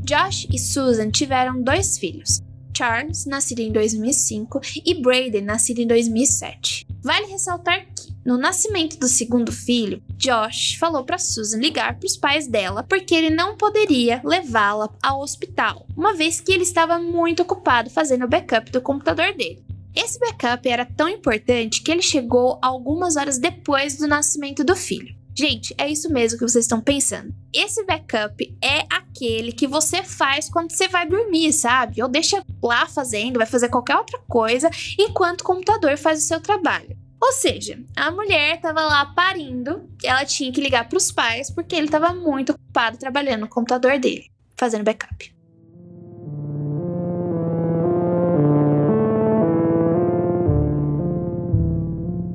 Josh 0.04 0.46
e 0.52 0.58
Susan 0.58 1.10
tiveram 1.10 1.62
dois 1.62 1.98
filhos, 1.98 2.40
Charles, 2.76 3.26
nascido 3.26 3.60
em 3.60 3.72
2005, 3.72 4.60
e 4.84 5.02
Braden, 5.02 5.42
nascido 5.42 5.80
em 5.80 5.86
2007. 5.86 6.86
Vale 7.02 7.26
ressaltar 7.26 7.86
que, 7.86 8.08
no 8.24 8.36
nascimento 8.38 8.98
do 8.98 9.08
segundo 9.08 9.52
filho, 9.52 10.02
Josh 10.16 10.74
falou 10.74 11.04
para 11.04 11.18
Susan 11.18 11.58
ligar 11.58 11.98
para 11.98 12.06
os 12.06 12.16
pais 12.16 12.46
dela 12.46 12.82
porque 12.82 13.14
ele 13.14 13.30
não 13.30 13.56
poderia 13.56 14.20
levá-la 14.24 14.88
ao 15.02 15.20
hospital, 15.20 15.86
uma 15.96 16.14
vez 16.14 16.40
que 16.40 16.52
ele 16.52 16.62
estava 16.62 16.98
muito 16.98 17.42
ocupado 17.42 17.90
fazendo 17.90 18.24
o 18.24 18.28
backup 18.28 18.70
do 18.70 18.80
computador 18.80 19.34
dele. 19.34 19.64
Esse 20.00 20.16
backup 20.20 20.68
era 20.68 20.86
tão 20.86 21.08
importante 21.08 21.82
que 21.82 21.90
ele 21.90 22.02
chegou 22.02 22.56
algumas 22.62 23.16
horas 23.16 23.36
depois 23.36 23.96
do 23.96 24.06
nascimento 24.06 24.62
do 24.62 24.76
filho. 24.76 25.12
Gente, 25.36 25.74
é 25.76 25.90
isso 25.90 26.08
mesmo 26.12 26.38
que 26.38 26.48
vocês 26.48 26.66
estão 26.66 26.80
pensando. 26.80 27.34
Esse 27.52 27.84
backup 27.84 28.56
é 28.62 28.86
aquele 28.88 29.50
que 29.50 29.66
você 29.66 30.04
faz 30.04 30.48
quando 30.48 30.70
você 30.70 30.86
vai 30.86 31.04
dormir, 31.04 31.52
sabe? 31.52 32.00
Ou 32.00 32.08
deixa 32.08 32.44
lá 32.62 32.86
fazendo, 32.86 33.38
vai 33.38 33.46
fazer 33.46 33.70
qualquer 33.70 33.96
outra 33.96 34.20
coisa, 34.28 34.70
enquanto 34.96 35.40
o 35.40 35.44
computador 35.44 35.98
faz 35.98 36.20
o 36.20 36.26
seu 36.28 36.40
trabalho. 36.40 36.96
Ou 37.20 37.32
seja, 37.32 37.82
a 37.96 38.12
mulher 38.12 38.54
estava 38.54 38.82
lá 38.84 39.04
parindo, 39.06 39.90
ela 40.04 40.24
tinha 40.24 40.52
que 40.52 40.60
ligar 40.60 40.88
para 40.88 40.96
os 40.96 41.10
pais 41.10 41.50
porque 41.50 41.74
ele 41.74 41.86
estava 41.86 42.14
muito 42.14 42.52
ocupado 42.52 42.98
trabalhando 42.98 43.40
no 43.40 43.48
computador 43.48 43.98
dele, 43.98 44.30
fazendo 44.56 44.84
backup. 44.84 45.37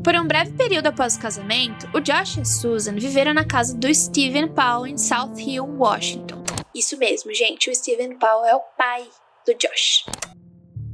Por 0.03 0.15
um 0.15 0.27
breve 0.27 0.51
período 0.51 0.87
após 0.87 1.15
o 1.15 1.19
casamento, 1.19 1.87
o 1.93 2.01
Josh 2.01 2.35
e 2.35 2.41
a 2.41 2.45
Susan 2.45 2.95
viveram 2.95 3.33
na 3.33 3.45
casa 3.45 3.73
do 3.73 3.93
Steven 3.93 4.49
Powell 4.49 4.85
em 4.85 4.97
South 4.97 5.35
Hill, 5.37 5.63
Washington. 5.63 6.43
Isso 6.75 6.97
mesmo, 6.97 7.33
gente, 7.33 7.69
o 7.69 7.75
Steven 7.75 8.17
Powell 8.17 8.43
é 8.43 8.53
o 8.53 8.61
pai 8.77 9.07
do 9.47 9.53
Josh. 9.53 10.03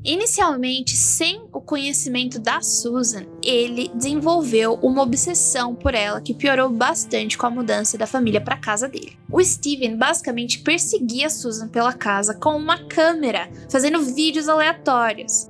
Inicialmente, 0.05 0.95
sem 0.95 1.41
o 1.51 1.59
conhecimento 1.59 2.39
da 2.39 2.61
Susan, 2.61 3.25
ele 3.43 3.89
desenvolveu 3.95 4.75
uma 4.75 5.01
obsessão 5.01 5.73
por 5.73 5.95
ela 5.95 6.21
que 6.21 6.33
piorou 6.33 6.69
bastante 6.69 7.35
com 7.35 7.47
a 7.47 7.49
mudança 7.49 7.97
da 7.97 8.05
família 8.05 8.39
para 8.39 8.57
casa 8.57 8.87
dele. 8.87 9.17
O 9.31 9.43
Steven 9.43 9.97
basicamente 9.97 10.59
perseguia 10.59 11.27
a 11.27 11.31
Susan 11.31 11.67
pela 11.67 11.93
casa 11.93 12.35
com 12.35 12.55
uma 12.55 12.77
câmera, 12.87 13.49
fazendo 13.71 14.03
vídeos 14.03 14.47
aleatórios. 14.47 15.49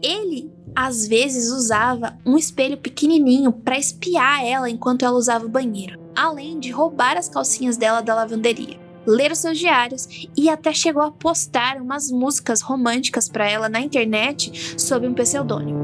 Ele 0.00 0.50
às 0.80 1.06
vezes 1.06 1.52
usava 1.52 2.16
um 2.24 2.38
espelho 2.38 2.78
pequenininho 2.78 3.52
para 3.52 3.78
espiar 3.78 4.42
ela 4.42 4.70
enquanto 4.70 5.04
ela 5.04 5.18
usava 5.18 5.44
o 5.44 5.48
banheiro, 5.48 6.00
além 6.16 6.58
de 6.58 6.70
roubar 6.70 7.18
as 7.18 7.28
calcinhas 7.28 7.76
dela 7.76 8.00
da 8.00 8.14
lavanderia, 8.14 8.80
ler 9.06 9.30
os 9.30 9.40
seus 9.40 9.58
diários 9.58 10.08
e 10.34 10.48
até 10.48 10.72
chegou 10.72 11.02
a 11.02 11.10
postar 11.12 11.76
umas 11.82 12.10
músicas 12.10 12.62
românticas 12.62 13.28
para 13.28 13.46
ela 13.46 13.68
na 13.68 13.78
internet 13.78 14.74
sob 14.80 15.06
um 15.06 15.12
pseudônimo. 15.12 15.78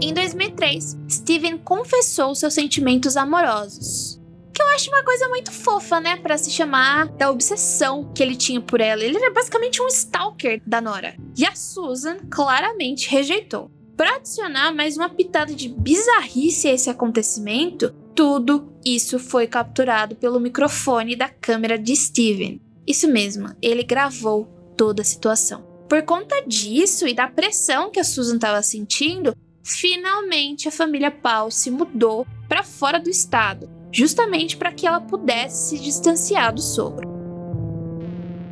Em 0.00 0.14
2003, 0.14 0.96
Steven 1.06 1.58
confessou 1.58 2.34
seus 2.34 2.54
sentimentos 2.54 3.14
amorosos, 3.14 4.18
que 4.54 4.62
eu 4.62 4.66
acho 4.68 4.88
uma 4.88 5.02
coisa 5.02 5.28
muito 5.28 5.50
fofa, 5.50 5.98
né? 5.98 6.16
Para 6.16 6.38
se 6.38 6.48
chamar 6.48 7.08
da 7.08 7.28
obsessão 7.28 8.12
que 8.14 8.22
ele 8.22 8.36
tinha 8.36 8.60
por 8.60 8.80
ela. 8.80 9.02
Ele 9.02 9.16
era 9.16 9.32
basicamente 9.32 9.82
um 9.82 9.88
stalker 9.88 10.62
da 10.64 10.80
Nora. 10.80 11.16
E 11.36 11.44
a 11.44 11.56
Susan 11.56 12.18
claramente 12.30 13.10
rejeitou. 13.10 13.68
Para 13.96 14.16
adicionar 14.16 14.72
mais 14.72 14.96
uma 14.96 15.08
pitada 15.08 15.52
de 15.52 15.68
bizarrice 15.68 16.68
a 16.68 16.72
esse 16.72 16.88
acontecimento, 16.88 17.92
tudo 18.14 18.72
isso 18.84 19.18
foi 19.18 19.48
capturado 19.48 20.14
pelo 20.14 20.38
microfone 20.38 21.16
da 21.16 21.28
câmera 21.28 21.76
de 21.76 21.94
Steven. 21.96 22.60
Isso 22.86 23.08
mesmo, 23.08 23.50
ele 23.60 23.82
gravou 23.82 24.46
toda 24.76 25.02
a 25.02 25.04
situação. 25.04 25.62
Por 25.88 26.02
conta 26.02 26.42
disso 26.46 27.08
e 27.08 27.14
da 27.14 27.26
pressão 27.26 27.90
que 27.90 28.00
a 28.00 28.04
Susan 28.04 28.36
estava 28.36 28.62
sentindo, 28.62 29.36
finalmente 29.62 30.68
a 30.68 30.72
família 30.72 31.10
Paul 31.10 31.50
se 31.50 31.70
mudou 31.70 32.26
para 32.48 32.62
fora 32.62 32.98
do 32.98 33.10
estado, 33.10 33.68
justamente 33.94 34.56
para 34.56 34.72
que 34.72 34.86
ela 34.86 35.00
pudesse 35.00 35.68
se 35.68 35.82
distanciar 35.82 36.52
do 36.52 36.60
sogro. 36.60 37.14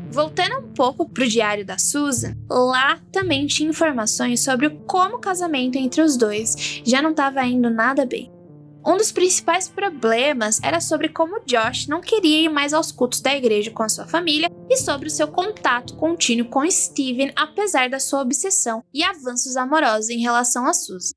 Voltando 0.08 0.58
um 0.58 0.72
pouco 0.72 1.08
para 1.08 1.24
o 1.24 1.28
diário 1.28 1.64
da 1.64 1.78
Susan, 1.78 2.36
lá 2.48 3.00
também 3.10 3.46
tinha 3.46 3.70
informações 3.70 4.44
sobre 4.44 4.70
como 4.86 5.16
o 5.16 5.20
casamento 5.20 5.76
entre 5.76 6.00
os 6.00 6.16
dois 6.16 6.82
já 6.84 7.02
não 7.02 7.10
estava 7.10 7.42
indo 7.44 7.68
nada 7.70 8.06
bem. 8.06 8.30
Um 8.84 8.96
dos 8.96 9.12
principais 9.12 9.68
problemas 9.68 10.60
era 10.62 10.80
sobre 10.80 11.08
como 11.08 11.40
Josh 11.46 11.86
não 11.86 12.00
queria 12.00 12.42
ir 12.42 12.48
mais 12.48 12.74
aos 12.74 12.92
cultos 12.92 13.20
da 13.20 13.34
igreja 13.34 13.70
com 13.70 13.82
a 13.82 13.88
sua 13.88 14.06
família 14.06 14.50
e 14.68 14.76
sobre 14.76 15.06
o 15.06 15.10
seu 15.10 15.28
contato 15.28 15.96
contínuo 15.96 16.48
com 16.48 16.68
Steven, 16.68 17.32
apesar 17.34 17.88
da 17.88 18.00
sua 18.00 18.22
obsessão 18.22 18.82
e 18.92 19.04
avanços 19.04 19.56
amorosos 19.56 20.10
em 20.10 20.20
relação 20.20 20.66
a 20.66 20.74
Susan. 20.74 21.12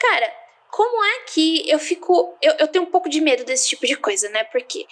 Cara, 0.00 0.39
como 0.80 1.04
é 1.04 1.18
que 1.26 1.68
eu 1.68 1.78
fico. 1.78 2.34
Eu, 2.40 2.54
eu 2.54 2.66
tenho 2.66 2.86
um 2.86 2.90
pouco 2.90 3.06
de 3.06 3.20
medo 3.20 3.44
desse 3.44 3.68
tipo 3.68 3.86
de 3.86 3.96
coisa, 3.96 4.30
né? 4.30 4.44
Porque 4.44 4.86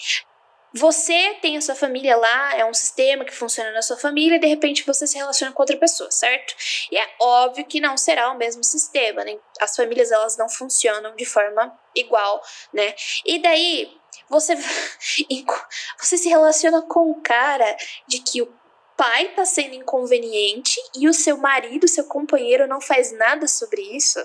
Você 0.75 1.39
tem 1.41 1.57
a 1.57 1.63
sua 1.63 1.75
família 1.75 2.15
lá, 2.15 2.55
é 2.55 2.63
um 2.63 2.75
sistema 2.75 3.25
que 3.25 3.35
funciona 3.35 3.73
na 3.73 3.81
sua 3.81 3.97
família, 3.97 4.37
e 4.37 4.39
de 4.39 4.47
repente 4.47 4.85
você 4.85 5.07
se 5.07 5.17
relaciona 5.17 5.51
com 5.51 5.63
outra 5.63 5.79
pessoa, 5.79 6.11
certo? 6.11 6.55
E 6.93 6.99
é 6.99 7.15
óbvio 7.19 7.65
que 7.65 7.81
não 7.81 7.97
será 7.97 8.31
o 8.31 8.37
mesmo 8.37 8.63
sistema, 8.63 9.25
né? 9.25 9.39
As 9.59 9.75
famílias 9.75 10.13
elas 10.13 10.37
não 10.37 10.47
funcionam 10.47 11.17
de 11.17 11.25
forma 11.25 11.75
igual, 11.95 12.43
né? 12.71 12.95
E 13.25 13.39
daí 13.39 13.91
você 14.29 14.55
você 15.99 16.19
se 16.19 16.29
relaciona 16.29 16.83
com 16.83 17.11
o 17.11 17.23
cara 17.23 17.75
de 18.07 18.19
que 18.21 18.43
o 18.43 18.53
pai 18.95 19.29
tá 19.31 19.47
sendo 19.47 19.75
inconveniente 19.75 20.79
e 20.95 21.09
o 21.09 21.15
seu 21.15 21.39
marido, 21.39 21.89
seu 21.89 22.05
companheiro 22.05 22.67
não 22.67 22.79
faz 22.79 23.11
nada 23.11 23.49
sobre 23.49 23.81
isso. 23.97 24.19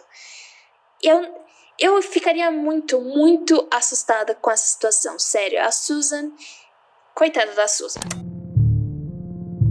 Eu 1.02 1.43
eu 1.80 2.02
ficaria 2.02 2.52
muito, 2.52 3.02
muito 3.02 3.68
assustada 3.72 4.36
com 4.36 4.52
essa 4.52 4.66
situação, 4.66 5.18
sério. 5.18 5.62
A 5.62 5.72
Susan, 5.72 6.32
coitada 7.16 7.54
da 7.54 7.68
Susan. 7.68 8.02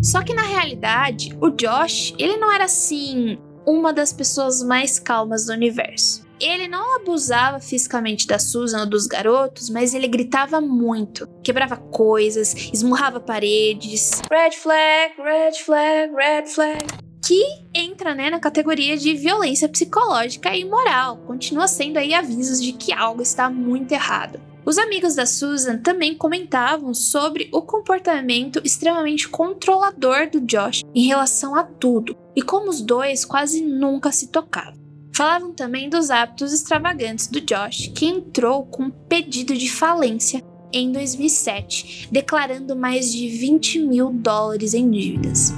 Só 0.02 0.23
que 0.23 0.35
na 0.35 0.42
realidade, 0.42 1.37
o 1.40 1.50
Josh, 1.50 2.14
ele 2.18 2.37
não 2.37 2.50
era 2.50 2.64
assim 2.64 3.38
uma 3.64 3.92
das 3.92 4.12
pessoas 4.12 4.62
mais 4.62 4.99
calmas 4.99 5.47
do 5.47 5.52
universo. 5.52 6.26
Ele 6.40 6.66
não 6.66 6.97
abusava 6.97 7.61
fisicamente 7.61 8.26
da 8.26 8.37
Susan 8.37 8.80
ou 8.80 8.87
dos 8.87 9.06
garotos, 9.06 9.71
mas 9.71 9.94
ele 9.94 10.09
gritava 10.09 10.61
muito, 10.61 11.28
quebrava 11.44 11.76
coisas, 11.76 12.52
esmurrava 12.73 13.21
paredes. 13.21 14.21
Red 14.28 14.56
flag, 14.56 15.14
red 15.23 15.52
flag, 15.52 16.12
red 16.12 16.47
flag 16.47 17.12
que 17.24 17.42
entra 17.72 18.14
né, 18.14 18.28
na 18.30 18.40
categoria 18.40 18.96
de 18.96 19.14
violência 19.14 19.68
psicológica 19.68 20.54
e 20.56 20.64
moral. 20.64 21.18
Continua 21.18 21.68
sendo 21.68 21.98
aí 21.98 22.12
avisos 22.12 22.60
de 22.60 22.72
que 22.72 22.92
algo 22.92 23.22
está 23.22 23.48
muito 23.48 23.92
errado. 23.92 24.40
Os 24.64 24.78
amigos 24.78 25.16
da 25.16 25.26
Susan 25.26 25.78
também 25.78 26.14
comentavam 26.14 26.94
sobre 26.94 27.48
o 27.52 27.62
comportamento 27.62 28.60
extremamente 28.64 29.28
controlador 29.28 30.30
do 30.30 30.40
Josh 30.40 30.82
em 30.94 31.06
relação 31.06 31.54
a 31.54 31.64
tudo 31.64 32.16
e 32.36 32.42
como 32.42 32.70
os 32.70 32.80
dois 32.80 33.24
quase 33.24 33.60
nunca 33.60 34.12
se 34.12 34.28
tocavam. 34.28 34.80
Falavam 35.14 35.52
também 35.52 35.90
dos 35.90 36.10
hábitos 36.10 36.52
extravagantes 36.52 37.26
do 37.26 37.40
Josh, 37.40 37.92
que 37.94 38.06
entrou 38.06 38.64
com 38.64 38.84
um 38.84 38.90
pedido 38.90 39.54
de 39.54 39.70
falência 39.70 40.42
em 40.72 40.90
2007, 40.90 42.08
declarando 42.10 42.74
mais 42.74 43.12
de 43.12 43.28
20 43.28 43.80
mil 43.80 44.10
dólares 44.10 44.72
em 44.74 44.90
dívidas. 44.90 45.52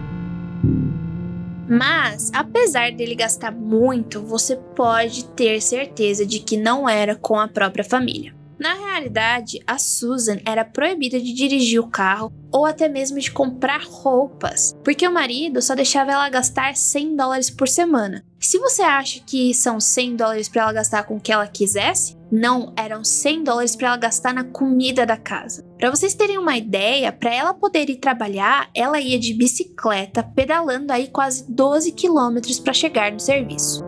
Mas, 1.68 2.30
apesar 2.34 2.92
dele 2.92 3.14
gastar 3.14 3.52
muito, 3.52 4.22
você 4.22 4.56
pode 4.56 5.24
ter 5.30 5.60
certeza 5.60 6.24
de 6.26 6.40
que 6.40 6.56
não 6.56 6.88
era 6.88 7.14
com 7.16 7.38
a 7.38 7.48
própria 7.48 7.84
família. 7.84 8.34
Na 8.58 8.74
realidade, 8.74 9.60
a 9.66 9.78
Susan 9.78 10.38
era 10.46 10.64
proibida 10.64 11.18
de 11.18 11.32
dirigir 11.32 11.80
o 11.80 11.88
carro 11.88 12.32
ou 12.52 12.64
até 12.64 12.88
mesmo 12.88 13.18
de 13.18 13.30
comprar 13.30 13.82
roupas, 13.82 14.74
porque 14.84 15.06
o 15.06 15.12
marido 15.12 15.60
só 15.60 15.74
deixava 15.74 16.12
ela 16.12 16.28
gastar 16.28 16.76
100 16.76 17.16
dólares 17.16 17.50
por 17.50 17.66
semana. 17.66 18.24
Se 18.38 18.58
você 18.58 18.82
acha 18.82 19.20
que 19.26 19.52
são 19.52 19.80
100 19.80 20.16
dólares 20.16 20.48
para 20.48 20.62
ela 20.62 20.72
gastar 20.72 21.02
com 21.02 21.16
o 21.16 21.20
que 21.20 21.32
ela 21.32 21.48
quisesse, 21.48 22.16
não, 22.30 22.72
eram 22.76 23.02
100 23.02 23.42
dólares 23.42 23.74
para 23.74 23.88
ela 23.88 23.96
gastar 23.96 24.32
na 24.32 24.44
comida 24.44 25.04
da 25.04 25.16
casa. 25.16 25.64
Para 25.84 25.94
vocês 25.94 26.14
terem 26.14 26.38
uma 26.38 26.56
ideia, 26.56 27.12
para 27.12 27.30
ela 27.30 27.52
poder 27.52 27.90
ir 27.90 27.96
trabalhar, 27.96 28.70
ela 28.74 28.98
ia 28.98 29.18
de 29.18 29.34
bicicleta, 29.34 30.22
pedalando 30.22 30.90
aí 30.90 31.08
quase 31.08 31.44
12 31.46 31.92
quilômetros 31.92 32.58
para 32.58 32.72
chegar 32.72 33.12
no 33.12 33.20
serviço. 33.20 33.84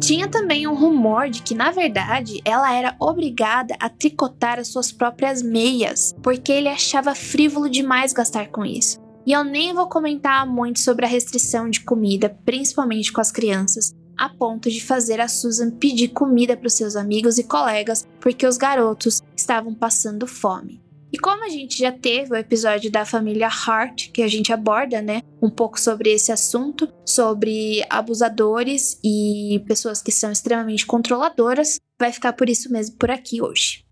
Tinha 0.00 0.28
também 0.28 0.68
um 0.68 0.74
rumor 0.76 1.28
de 1.28 1.42
que, 1.42 1.52
na 1.52 1.72
verdade, 1.72 2.40
ela 2.44 2.72
era 2.72 2.94
obrigada 3.00 3.74
a 3.80 3.88
tricotar 3.88 4.60
as 4.60 4.68
suas 4.68 4.92
próprias 4.92 5.42
meias, 5.42 6.14
porque 6.22 6.52
ele 6.52 6.68
achava 6.68 7.12
frívolo 7.12 7.68
demais 7.68 8.12
gastar 8.12 8.50
com 8.50 8.64
isso. 8.64 9.00
E 9.26 9.32
eu 9.32 9.42
nem 9.42 9.74
vou 9.74 9.88
comentar 9.88 10.46
muito 10.46 10.78
sobre 10.78 11.04
a 11.04 11.08
restrição 11.08 11.68
de 11.68 11.80
comida, 11.80 12.38
principalmente 12.44 13.12
com 13.12 13.20
as 13.20 13.32
crianças, 13.32 13.92
a 14.20 14.28
ponto 14.28 14.68
de 14.70 14.84
fazer 14.84 15.18
a 15.18 15.26
Susan 15.26 15.70
pedir 15.70 16.08
comida 16.08 16.54
para 16.54 16.66
os 16.66 16.74
seus 16.74 16.94
amigos 16.94 17.38
e 17.38 17.44
colegas 17.44 18.06
porque 18.20 18.46
os 18.46 18.58
garotos 18.58 19.22
estavam 19.34 19.74
passando 19.74 20.26
fome. 20.26 20.78
E 21.10 21.18
como 21.18 21.42
a 21.42 21.48
gente 21.48 21.78
já 21.78 21.90
teve 21.90 22.34
o 22.34 22.36
episódio 22.36 22.92
da 22.92 23.06
família 23.06 23.48
Hart, 23.48 24.10
que 24.12 24.22
a 24.22 24.28
gente 24.28 24.52
aborda, 24.52 25.00
né, 25.00 25.22
um 25.40 25.48
pouco 25.48 25.80
sobre 25.80 26.12
esse 26.12 26.30
assunto, 26.30 26.86
sobre 27.04 27.82
abusadores 27.88 29.00
e 29.02 29.64
pessoas 29.66 30.02
que 30.02 30.12
são 30.12 30.30
extremamente 30.30 30.84
controladoras, 30.84 31.80
vai 31.98 32.12
ficar 32.12 32.34
por 32.34 32.50
isso 32.50 32.70
mesmo 32.70 32.96
por 32.96 33.10
aqui 33.10 33.40
hoje. 33.40 33.86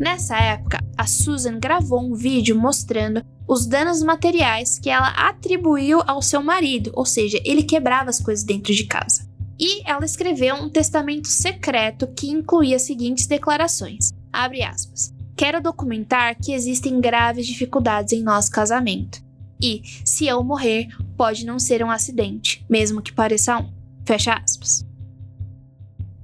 Nessa 0.00 0.38
época, 0.38 0.78
a 0.96 1.06
Susan 1.06 1.58
gravou 1.58 2.00
um 2.00 2.14
vídeo 2.14 2.56
mostrando 2.56 3.22
os 3.48 3.66
danos 3.66 4.02
materiais 4.02 4.78
que 4.78 4.90
ela 4.90 5.08
atribuiu 5.08 6.02
ao 6.06 6.20
seu 6.20 6.42
marido, 6.42 6.92
ou 6.94 7.06
seja, 7.06 7.40
ele 7.44 7.62
quebrava 7.62 8.10
as 8.10 8.20
coisas 8.20 8.44
dentro 8.44 8.74
de 8.74 8.84
casa. 8.84 9.26
E 9.58 9.82
ela 9.88 10.04
escreveu 10.04 10.54
um 10.54 10.68
testamento 10.68 11.26
secreto 11.26 12.06
que 12.06 12.28
incluía 12.28 12.76
as 12.76 12.82
seguintes 12.82 13.26
declarações: 13.26 14.12
abre 14.30 14.62
aspas. 14.62 15.12
Quero 15.34 15.62
documentar 15.62 16.36
que 16.36 16.52
existem 16.52 17.00
graves 17.00 17.46
dificuldades 17.46 18.12
em 18.12 18.22
nosso 18.22 18.50
casamento. 18.50 19.22
E, 19.60 19.82
se 20.04 20.26
eu 20.26 20.42
morrer, 20.44 20.88
pode 21.16 21.46
não 21.46 21.58
ser 21.58 21.82
um 21.82 21.90
acidente, 21.90 22.64
mesmo 22.68 23.02
que 23.02 23.12
pareça 23.12 23.58
um. 23.58 23.72
Fecha 24.04 24.34
aspas. 24.34 24.84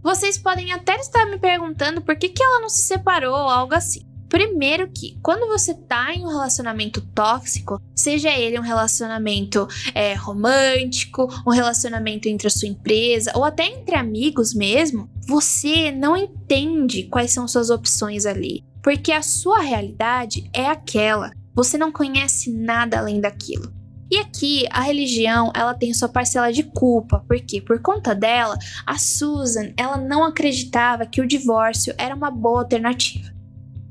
Vocês 0.03 0.37
podem 0.37 0.73
até 0.73 0.97
estar 0.97 1.27
me 1.27 1.39
perguntando 1.39 2.03
por 2.03 2.17
que, 2.17 2.29
que 2.29 2.43
ela 2.43 2.61
não 2.61 2.69
se 2.69 2.83
separou 2.83 3.33
ou 3.33 3.49
algo 3.49 3.75
assim. 3.75 4.05
Primeiro 4.35 4.91
que, 4.91 5.17
quando 5.23 5.47
você 5.47 5.73
tá 5.73 6.13
em 6.13 6.25
um 6.25 6.29
relacionamento 6.29 7.01
tóxico, 7.01 7.81
seja 7.95 8.37
ele 8.37 8.59
um 8.59 8.63
relacionamento 8.63 9.69
é, 9.95 10.15
romântico, 10.15 11.29
um 11.47 11.53
relacionamento 11.53 12.29
entre 12.29 12.49
a 12.49 12.51
sua 12.51 12.67
empresa, 12.67 13.31
ou 13.37 13.45
até 13.45 13.65
entre 13.65 13.95
amigos 13.95 14.53
mesmo, 14.53 15.09
você 15.25 15.93
não 15.93 16.17
entende 16.17 17.05
quais 17.05 17.31
são 17.31 17.47
suas 17.47 17.71
opções 17.71 18.27
ali. 18.27 18.65
Porque 18.83 19.13
a 19.13 19.23
sua 19.23 19.61
realidade 19.61 20.51
é 20.53 20.67
aquela. 20.67 21.31
Você 21.55 21.79
não 21.79 21.93
conhece 21.93 22.51
nada 22.53 22.99
além 22.99 23.21
daquilo. 23.21 23.73
E 24.11 24.19
aqui 24.19 24.67
a 24.71 24.81
religião, 24.81 25.53
ela 25.55 25.75
tem 25.75 25.95
sua 25.95 26.09
parcela 26.09 26.53
de 26.53 26.65
culpa, 26.65 27.25
porque 27.29 27.61
por 27.61 27.81
conta 27.81 28.13
dela, 28.17 28.59
a 28.85 28.99
Susan, 28.99 29.73
ela 29.77 29.97
não 29.97 30.25
acreditava 30.25 31.07
que 31.07 31.21
o 31.21 31.27
divórcio 31.27 31.95
era 31.97 32.17
uma 32.17 32.33
boa 32.33 32.63
alternativa. 32.63 33.34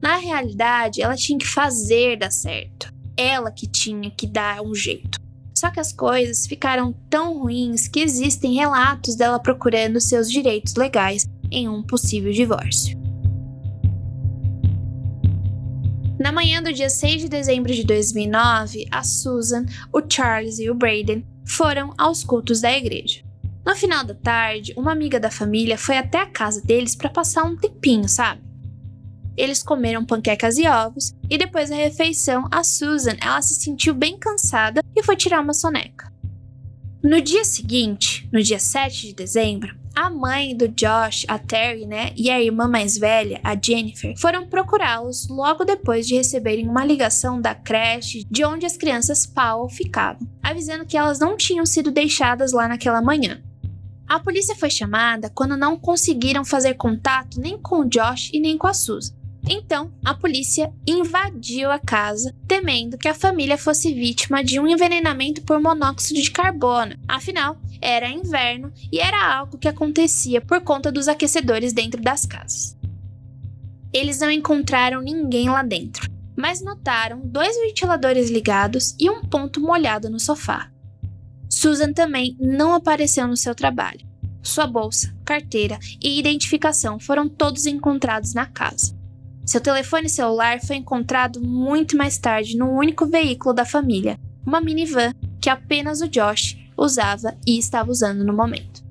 Na 0.04 0.18
realidade, 0.18 1.02
ela 1.02 1.16
tinha 1.16 1.40
que 1.40 1.48
fazer 1.48 2.18
dar 2.18 2.30
certo. 2.30 2.94
Ela 3.16 3.50
que 3.50 3.66
tinha 3.66 4.12
que 4.12 4.28
dar 4.28 4.62
um 4.62 4.76
jeito. 4.76 5.18
Só 5.58 5.70
que 5.70 5.80
as 5.80 5.94
coisas 5.94 6.46
ficaram 6.46 6.92
tão 7.10 7.40
ruins 7.40 7.88
que 7.88 8.02
existem 8.02 8.54
relatos 8.54 9.16
dela 9.16 9.40
procurando 9.40 10.02
seus 10.02 10.30
direitos 10.30 10.76
legais 10.76 11.26
em 11.50 11.70
um 11.70 11.82
possível 11.82 12.34
divórcio. 12.34 13.02
Na 16.20 16.34
manhã 16.34 16.62
do 16.62 16.74
dia 16.74 16.90
6 16.90 17.22
de 17.22 17.30
dezembro 17.30 17.74
de 17.74 17.86
2009, 17.86 18.86
a 18.92 19.04
Susan, 19.04 19.66
o 19.94 20.02
Charles 20.06 20.60
e 20.60 20.70
o 20.70 20.76
Braden 20.76 21.26
foram 21.46 21.94
aos 21.98 22.26
cultos 22.26 22.60
da 22.60 22.74
igreja. 22.74 23.24
No 23.66 23.74
final 23.74 24.04
da 24.04 24.14
tarde, 24.14 24.74
uma 24.76 24.92
amiga 24.92 25.18
da 25.18 25.32
família 25.32 25.78
foi 25.78 25.98
até 25.98 26.20
a 26.20 26.30
casa 26.30 26.62
deles 26.62 26.94
para 26.94 27.10
passar 27.10 27.46
um 27.46 27.56
tempinho, 27.56 28.10
sabe? 28.10 28.53
Eles 29.36 29.64
comeram 29.64 30.06
panquecas 30.06 30.58
e 30.58 30.68
ovos, 30.68 31.14
e 31.30 31.38
depois 31.38 31.70
da 31.70 31.76
refeição, 31.76 32.48
a 32.52 32.64
Susan 32.64 33.16
ela 33.22 33.42
se 33.42 33.56
sentiu 33.56 33.94
bem 33.94 34.18
cansada 34.18 34.82
e 34.96 35.04
foi 35.04 35.16
tirar 35.16 35.42
uma 35.42 35.54
soneca. 35.54 36.12
No 37.04 37.20
dia 37.20 37.44
seguinte, 37.44 38.30
no 38.32 38.42
dia 38.42 38.60
7 38.60 39.08
de 39.08 39.14
dezembro, 39.14 39.76
a 39.96 40.10
mãe 40.10 40.56
do 40.56 40.68
Josh, 40.68 41.26
a 41.28 41.38
Terry, 41.38 41.86
né, 41.86 42.14
e 42.16 42.30
a 42.30 42.42
irmã 42.42 42.68
mais 42.68 42.98
velha, 42.98 43.40
a 43.44 43.56
Jennifer, 43.60 44.16
foram 44.18 44.48
procurá-los 44.48 45.28
logo 45.28 45.64
depois 45.64 46.08
de 46.08 46.16
receberem 46.16 46.68
uma 46.68 46.86
ligação 46.86 47.40
da 47.40 47.54
creche 47.54 48.26
de 48.30 48.44
onde 48.44 48.66
as 48.66 48.76
crianças 48.76 49.26
Powell 49.26 49.70
ficavam, 49.70 50.28
avisando 50.42 50.86
que 50.86 50.98
elas 50.98 51.20
não 51.20 51.38
tinham 51.38 51.66
sido 51.66 51.92
deixadas 51.92 52.54
lá 52.54 52.68
naquela 52.68 53.02
manhã. 53.02 53.44
A 54.08 54.20
polícia 54.20 54.56
foi 54.56 54.70
chamada 54.70 55.30
quando 55.30 55.58
não 55.58 55.78
conseguiram 55.78 56.44
fazer 56.44 56.74
contato 56.76 57.40
nem 57.40 57.58
com 57.58 57.82
o 57.82 57.90
Josh 57.90 58.32
e 58.34 58.40
nem 58.40 58.58
com 58.58 58.68
a 58.68 58.74
Susan. 58.74 59.14
Então, 59.48 59.92
a 60.06 60.14
polícia 60.14 60.72
invadiu 60.88 61.70
a 61.70 61.78
casa, 61.78 62.34
temendo 62.48 62.98
que 62.98 63.10
a 63.10 63.14
família 63.14 63.58
fosse 63.58 63.94
vítima 63.94 64.44
de 64.44 64.60
um 64.60 64.68
envenenamento 64.68 65.42
por 65.42 65.60
monóxido 65.60 66.22
de 66.22 66.32
carbono. 66.32 66.96
Afinal, 67.08 67.58
era 67.82 68.10
inverno 68.10 68.72
e 68.90 69.00
era 69.00 69.36
algo 69.36 69.58
que 69.58 69.68
acontecia 69.68 70.40
por 70.40 70.62
conta 70.62 70.92
dos 70.92 71.10
aquecedores 71.10 71.74
dentro 71.74 72.02
das 72.02 72.26
casas. 72.26 72.78
Eles 73.92 74.20
não 74.20 74.32
encontraram 74.32 75.02
ninguém 75.02 75.50
lá 75.50 75.62
dentro, 75.62 76.10
mas 76.38 76.62
notaram 76.62 77.20
dois 77.24 77.56
ventiladores 77.58 78.30
ligados 78.30 78.96
e 78.98 79.10
um 79.10 79.22
ponto 79.22 79.60
molhado 79.60 80.10
no 80.10 80.20
sofá. 80.20 80.72
Susan 81.50 81.92
também 81.92 82.36
não 82.40 82.74
apareceu 82.74 83.28
no 83.28 83.38
seu 83.38 83.54
trabalho. 83.54 84.08
sua 84.42 84.68
bolsa, 84.68 85.16
carteira 85.24 85.80
e 86.02 86.20
identificação 86.20 87.00
foram 87.00 87.30
todos 87.30 87.66
encontrados 87.66 88.34
na 88.34 88.46
casa. 88.46 88.94
Seu 89.46 89.60
telefone 89.60 90.10
celular 90.10 90.62
foi 90.62 90.78
encontrado 90.78 91.42
muito 91.42 91.98
mais 91.98 92.18
tarde 92.18 92.58
no 92.58 92.70
único 92.70 93.06
veículo 93.06 93.54
da 93.54 93.66
família, 93.66 94.18
uma 94.46 94.62
minivan 94.62 95.14
que 95.42 95.50
apenas 95.50 96.02
o 96.02 96.08
Josh 96.08 96.58
usava 96.78 97.38
e 97.46 97.58
estava 97.58 97.92
usando 97.92 98.24
no 98.24 98.34
momento. 98.34 98.84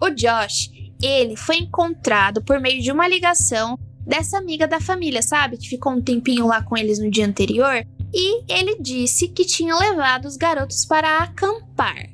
O 0.00 0.10
Josh, 0.10 0.70
ele 1.02 1.36
foi 1.36 1.56
encontrado 1.56 2.42
por 2.42 2.60
meio 2.60 2.82
de 2.82 2.92
uma 2.92 3.08
ligação 3.08 3.78
dessa 4.00 4.38
amiga 4.38 4.66
da 4.66 4.80
família, 4.80 5.22
sabe? 5.22 5.56
Que 5.56 5.68
ficou 5.68 5.92
um 5.92 6.02
tempinho 6.02 6.46
lá 6.46 6.62
com 6.62 6.76
eles 6.76 6.98
no 6.98 7.10
dia 7.10 7.26
anterior. 7.26 7.86
E 8.12 8.52
ele 8.52 8.76
disse 8.80 9.28
que 9.28 9.44
tinha 9.44 9.76
levado 9.76 10.24
os 10.24 10.36
garotos 10.36 10.84
para 10.84 11.18
acampar. 11.18 12.10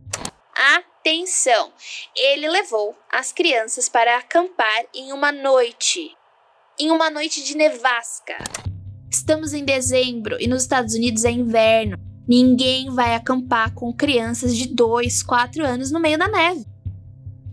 Atenção! 0.77 1.73
Ele 2.17 2.49
levou 2.49 2.95
as 3.11 3.33
crianças 3.33 3.89
para 3.89 4.19
acampar 4.19 4.85
em 4.95 5.13
uma 5.13 5.33
noite. 5.33 6.11
Em 6.79 6.91
uma 6.91 7.09
noite 7.09 7.43
de 7.43 7.57
nevasca. 7.57 8.37
Estamos 9.11 9.55
em 9.55 9.65
dezembro 9.65 10.37
e 10.39 10.47
nos 10.47 10.61
Estados 10.61 10.95
Unidos 10.95 11.25
é 11.25 11.31
inverno. 11.31 11.97
Ninguém 12.29 12.91
vai 12.91 13.15
acampar 13.15 13.73
com 13.73 13.91
crianças 13.95 14.55
de 14.55 14.69
2, 14.69 15.23
4 15.23 15.65
anos 15.65 15.91
no 15.91 15.99
meio 15.99 16.19
da 16.19 16.29
neve. 16.29 16.67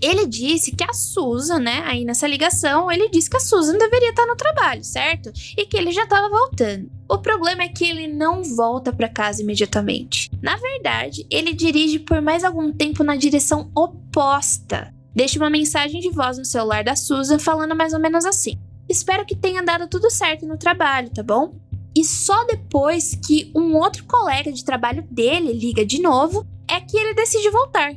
Ele 0.01 0.27
disse 0.27 0.75
que 0.75 0.83
a 0.83 0.91
Susan, 0.91 1.59
né, 1.59 1.83
aí 1.85 2.03
nessa 2.03 2.27
ligação, 2.27 2.91
ele 2.91 3.07
disse 3.07 3.29
que 3.29 3.37
a 3.37 3.39
Susan 3.39 3.77
deveria 3.77 4.09
estar 4.09 4.25
no 4.25 4.35
trabalho, 4.35 4.83
certo? 4.83 5.31
E 5.57 5.65
que 5.65 5.77
ele 5.77 5.93
já 5.93 6.03
estava 6.03 6.27
voltando. 6.27 6.91
O 7.09 7.17
problema 7.17 7.63
é 7.63 7.69
que 7.69 7.85
ele 7.85 8.09
não 8.09 8.43
volta 8.43 8.91
para 8.91 9.07
casa 9.07 9.41
imediatamente. 9.41 10.29
Na 10.41 10.57
verdade, 10.57 11.25
ele 11.29 11.53
dirige 11.53 11.97
por 11.99 12.21
mais 12.21 12.43
algum 12.43 12.73
tempo 12.73 13.05
na 13.05 13.15
direção 13.15 13.71
oposta. 13.73 14.93
Deixa 15.15 15.39
uma 15.39 15.49
mensagem 15.49 16.01
de 16.01 16.09
voz 16.09 16.37
no 16.37 16.43
celular 16.43 16.83
da 16.83 16.97
Susan 16.97 17.39
falando 17.39 17.73
mais 17.73 17.93
ou 17.93 17.99
menos 18.01 18.25
assim: 18.25 18.59
Espero 18.89 19.25
que 19.25 19.35
tenha 19.35 19.63
dado 19.63 19.87
tudo 19.87 20.09
certo 20.09 20.45
no 20.45 20.57
trabalho, 20.57 21.09
tá 21.09 21.23
bom? 21.23 21.55
E 21.95 22.03
só 22.03 22.45
depois 22.45 23.15
que 23.15 23.51
um 23.55 23.75
outro 23.75 24.03
colega 24.05 24.51
de 24.51 24.65
trabalho 24.65 25.05
dele 25.09 25.53
liga 25.53 25.85
de 25.85 26.01
novo 26.01 26.45
é 26.67 26.79
que 26.79 26.97
ele 26.97 27.13
decide 27.13 27.49
voltar. 27.49 27.95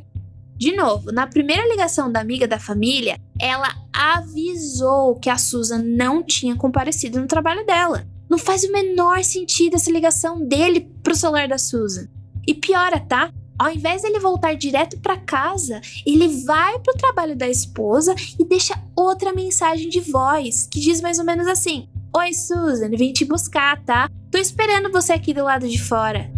De 0.56 0.74
novo, 0.74 1.12
na 1.12 1.26
primeira 1.26 1.68
ligação 1.68 2.10
da 2.10 2.20
amiga 2.20 2.48
da 2.48 2.58
família, 2.58 3.18
ela 3.38 3.68
avisou 3.92 5.16
que 5.16 5.28
a 5.28 5.36
Susan 5.36 5.82
não 5.82 6.22
tinha 6.22 6.56
comparecido 6.56 7.20
no 7.20 7.26
trabalho 7.26 7.64
dela. 7.66 8.06
Não 8.28 8.38
faz 8.38 8.64
o 8.64 8.72
menor 8.72 9.22
sentido 9.22 9.76
essa 9.76 9.90
ligação 9.90 10.46
dele 10.46 10.90
pro 11.02 11.14
celular 11.14 11.46
da 11.46 11.58
Susan. 11.58 12.08
E 12.46 12.54
piora, 12.54 12.98
tá? 12.98 13.32
Ao 13.58 13.70
invés 13.70 14.02
dele 14.02 14.20
voltar 14.20 14.54
direto 14.54 14.98
para 15.00 15.16
casa, 15.16 15.80
ele 16.04 16.28
vai 16.44 16.78
pro 16.80 16.96
trabalho 16.96 17.34
da 17.34 17.48
esposa 17.48 18.14
e 18.38 18.44
deixa 18.44 18.78
outra 18.94 19.32
mensagem 19.32 19.88
de 19.88 20.00
voz 20.00 20.68
que 20.70 20.78
diz 20.78 21.00
mais 21.00 21.18
ou 21.18 21.24
menos 21.24 21.46
assim: 21.46 21.88
Oi, 22.14 22.34
Susan, 22.34 22.90
vim 22.90 23.12
te 23.12 23.24
buscar, 23.24 23.82
tá? 23.84 24.10
Tô 24.30 24.36
esperando 24.36 24.92
você 24.92 25.14
aqui 25.14 25.32
do 25.32 25.44
lado 25.44 25.66
de 25.66 25.82
fora. 25.82 26.30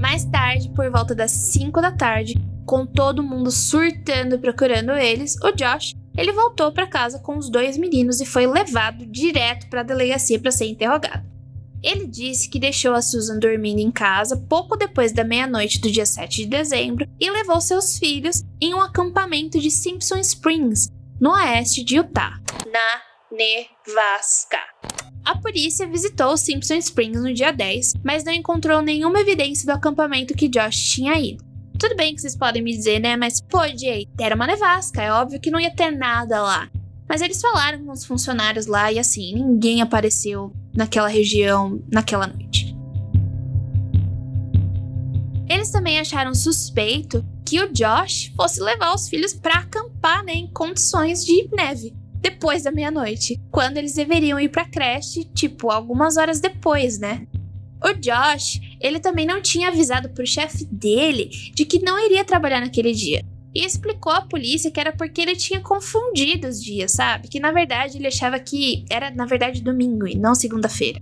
Mais 0.00 0.24
tarde, 0.24 0.70
por 0.70 0.90
volta 0.90 1.14
das 1.14 1.30
5 1.30 1.80
da 1.82 1.92
tarde, 1.92 2.34
com 2.64 2.86
todo 2.86 3.22
mundo 3.22 3.50
surtando 3.50 4.38
procurando 4.38 4.92
eles, 4.92 5.36
o 5.42 5.52
Josh, 5.52 5.92
ele 6.16 6.32
voltou 6.32 6.72
para 6.72 6.86
casa 6.86 7.18
com 7.18 7.36
os 7.36 7.50
dois 7.50 7.76
meninos 7.76 8.22
e 8.22 8.26
foi 8.26 8.46
levado 8.46 9.04
direto 9.04 9.68
para 9.68 9.80
a 9.80 9.84
delegacia 9.84 10.40
para 10.40 10.50
ser 10.50 10.66
interrogado. 10.66 11.35
Ele 11.86 12.04
disse 12.04 12.50
que 12.50 12.58
deixou 12.58 12.94
a 12.94 13.00
Susan 13.00 13.38
dormindo 13.38 13.78
em 13.78 13.92
casa 13.92 14.36
pouco 14.36 14.76
depois 14.76 15.12
da 15.12 15.22
meia-noite 15.22 15.80
do 15.80 15.88
dia 15.88 16.04
7 16.04 16.42
de 16.42 16.46
dezembro 16.46 17.06
e 17.20 17.30
levou 17.30 17.60
seus 17.60 17.96
filhos 17.96 18.42
em 18.60 18.74
um 18.74 18.80
acampamento 18.80 19.60
de 19.60 19.70
Simpson 19.70 20.16
Springs, 20.16 20.88
no 21.20 21.30
oeste 21.30 21.84
de 21.84 21.94
Utah, 21.94 22.40
na 22.72 23.02
nevasca. 23.30 24.58
A 25.24 25.38
polícia 25.38 25.86
visitou 25.86 26.36
Simpson 26.36 26.74
Springs 26.74 27.22
no 27.22 27.32
dia 27.32 27.52
10, 27.52 27.92
mas 28.02 28.24
não 28.24 28.32
encontrou 28.32 28.82
nenhuma 28.82 29.20
evidência 29.20 29.64
do 29.64 29.76
acampamento 29.76 30.34
que 30.34 30.48
Josh 30.48 30.94
tinha 30.94 31.16
ido. 31.16 31.44
Tudo 31.78 31.94
bem 31.94 32.16
que 32.16 32.20
vocês 32.20 32.36
podem 32.36 32.62
me 32.62 32.72
dizer, 32.72 32.98
né? 32.98 33.16
Mas, 33.16 33.40
pô, 33.40 33.60
Jay, 33.68 34.08
era 34.20 34.34
uma 34.34 34.46
nevasca, 34.48 35.02
é 35.02 35.12
óbvio 35.12 35.40
que 35.40 35.52
não 35.52 35.60
ia 35.60 35.72
ter 35.72 35.92
nada 35.92 36.42
lá. 36.42 36.68
Mas 37.08 37.20
eles 37.20 37.40
falaram 37.40 37.84
com 37.84 37.92
os 37.92 38.04
funcionários 38.04 38.66
lá 38.66 38.92
e 38.92 38.98
assim, 38.98 39.34
ninguém 39.34 39.80
apareceu 39.80 40.52
naquela 40.74 41.08
região 41.08 41.82
naquela 41.90 42.26
noite. 42.26 42.76
Eles 45.48 45.70
também 45.70 46.00
acharam 46.00 46.34
suspeito 46.34 47.24
que 47.44 47.60
o 47.60 47.72
Josh 47.72 48.32
fosse 48.36 48.60
levar 48.60 48.92
os 48.92 49.08
filhos 49.08 49.32
para 49.32 49.60
acampar 49.60 50.24
né, 50.24 50.34
em 50.34 50.52
condições 50.52 51.24
de 51.24 51.48
neve 51.52 51.94
depois 52.20 52.64
da 52.64 52.72
meia-noite, 52.72 53.40
quando 53.52 53.76
eles 53.76 53.94
deveriam 53.94 54.40
ir 54.40 54.48
para 54.48 54.68
creche, 54.68 55.24
tipo, 55.32 55.70
algumas 55.70 56.16
horas 56.16 56.40
depois, 56.40 56.98
né? 56.98 57.24
O 57.84 57.92
Josh, 57.92 58.60
ele 58.80 58.98
também 58.98 59.24
não 59.24 59.40
tinha 59.40 59.68
avisado 59.68 60.08
pro 60.08 60.26
chefe 60.26 60.64
dele 60.64 61.28
de 61.54 61.64
que 61.64 61.78
não 61.78 62.04
iria 62.04 62.24
trabalhar 62.24 62.60
naquele 62.60 62.92
dia. 62.92 63.24
E 63.56 63.64
explicou 63.64 64.12
à 64.12 64.20
polícia 64.20 64.70
que 64.70 64.78
era 64.78 64.92
porque 64.92 65.18
ele 65.18 65.34
tinha 65.34 65.62
confundido 65.62 66.46
os 66.46 66.62
dias, 66.62 66.92
sabe? 66.92 67.26
Que 67.26 67.40
na 67.40 67.50
verdade 67.50 67.96
ele 67.96 68.06
achava 68.06 68.38
que 68.38 68.84
era 68.90 69.10
na 69.10 69.24
verdade 69.24 69.62
domingo 69.62 70.06
e 70.06 70.14
não 70.14 70.34
segunda-feira. 70.34 71.00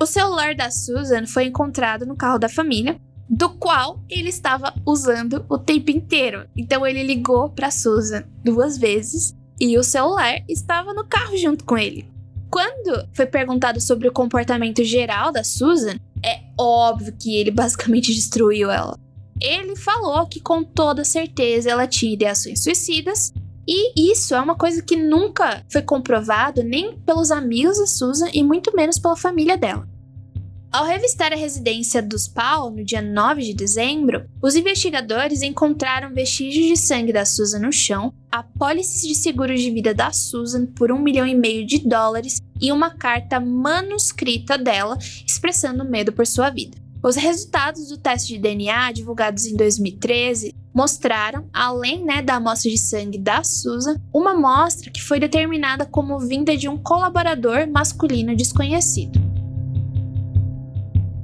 O 0.00 0.04
celular 0.04 0.56
da 0.56 0.72
Susan 0.72 1.24
foi 1.24 1.44
encontrado 1.44 2.04
no 2.04 2.16
carro 2.16 2.36
da 2.36 2.48
família, 2.48 3.00
do 3.30 3.50
qual 3.50 4.02
ele 4.10 4.28
estava 4.28 4.74
usando 4.84 5.46
o 5.48 5.56
tempo 5.56 5.92
inteiro. 5.92 6.48
Então 6.56 6.84
ele 6.84 7.04
ligou 7.04 7.48
para 7.48 7.70
Susan 7.70 8.24
duas 8.44 8.76
vezes 8.76 9.36
e 9.60 9.78
o 9.78 9.84
celular 9.84 10.42
estava 10.48 10.92
no 10.92 11.04
carro 11.04 11.36
junto 11.36 11.64
com 11.64 11.78
ele. 11.78 12.10
Quando 12.50 13.08
foi 13.12 13.26
perguntado 13.26 13.80
sobre 13.80 14.08
o 14.08 14.12
comportamento 14.12 14.82
geral 14.82 15.30
da 15.30 15.44
Susan, 15.44 15.94
é 16.24 16.40
óbvio 16.58 17.14
que 17.16 17.36
ele 17.36 17.52
basicamente 17.52 18.10
destruiu 18.12 18.68
ela. 18.68 18.98
Ele 19.40 19.76
falou 19.76 20.26
que 20.26 20.40
com 20.40 20.64
toda 20.64 21.04
certeza 21.04 21.70
ela 21.70 21.86
tinha 21.86 22.14
ideações 22.14 22.62
suicidas, 22.62 23.32
e 23.66 24.12
isso 24.12 24.34
é 24.34 24.40
uma 24.40 24.56
coisa 24.56 24.82
que 24.82 24.96
nunca 24.96 25.64
foi 25.70 25.82
comprovado 25.82 26.62
nem 26.62 26.98
pelos 27.00 27.30
amigos 27.30 27.78
da 27.78 27.86
Susan 27.86 28.28
e 28.32 28.42
muito 28.42 28.74
menos 28.74 28.98
pela 28.98 29.16
família 29.16 29.56
dela. 29.56 29.86
Ao 30.70 30.84
revistar 30.84 31.32
a 31.32 31.36
residência 31.36 32.02
dos 32.02 32.28
Paul 32.28 32.70
no 32.70 32.84
dia 32.84 33.00
9 33.00 33.42
de 33.42 33.54
dezembro, 33.54 34.28
os 34.42 34.54
investigadores 34.54 35.40
encontraram 35.40 36.12
vestígios 36.12 36.66
de 36.66 36.76
sangue 36.76 37.12
da 37.12 37.24
Susan 37.24 37.60
no 37.60 37.72
chão, 37.72 38.12
apólices 38.30 39.00
de 39.02 39.14
seguro 39.14 39.54
de 39.54 39.70
vida 39.70 39.94
da 39.94 40.12
Susan 40.12 40.66
por 40.66 40.92
um 40.92 40.98
milhão 40.98 41.26
e 41.26 41.34
meio 41.34 41.66
de 41.66 41.78
dólares 41.78 42.42
e 42.60 42.70
uma 42.70 42.90
carta 42.90 43.40
manuscrita 43.40 44.58
dela 44.58 44.98
expressando 45.26 45.86
medo 45.86 46.12
por 46.12 46.26
sua 46.26 46.50
vida. 46.50 46.76
Os 47.02 47.14
resultados 47.14 47.88
do 47.88 47.96
teste 47.96 48.34
de 48.34 48.40
DNA 48.40 48.90
divulgados 48.92 49.46
em 49.46 49.56
2013 49.56 50.54
mostraram, 50.74 51.48
além 51.52 52.04
né, 52.04 52.20
da 52.20 52.34
amostra 52.34 52.70
de 52.70 52.78
sangue 52.78 53.18
da 53.18 53.44
Susan, 53.44 53.96
uma 54.12 54.32
amostra 54.32 54.90
que 54.90 55.02
foi 55.02 55.20
determinada 55.20 55.86
como 55.86 56.18
vinda 56.18 56.56
de 56.56 56.68
um 56.68 56.76
colaborador 56.76 57.68
masculino 57.70 58.34
desconhecido. 58.34 59.20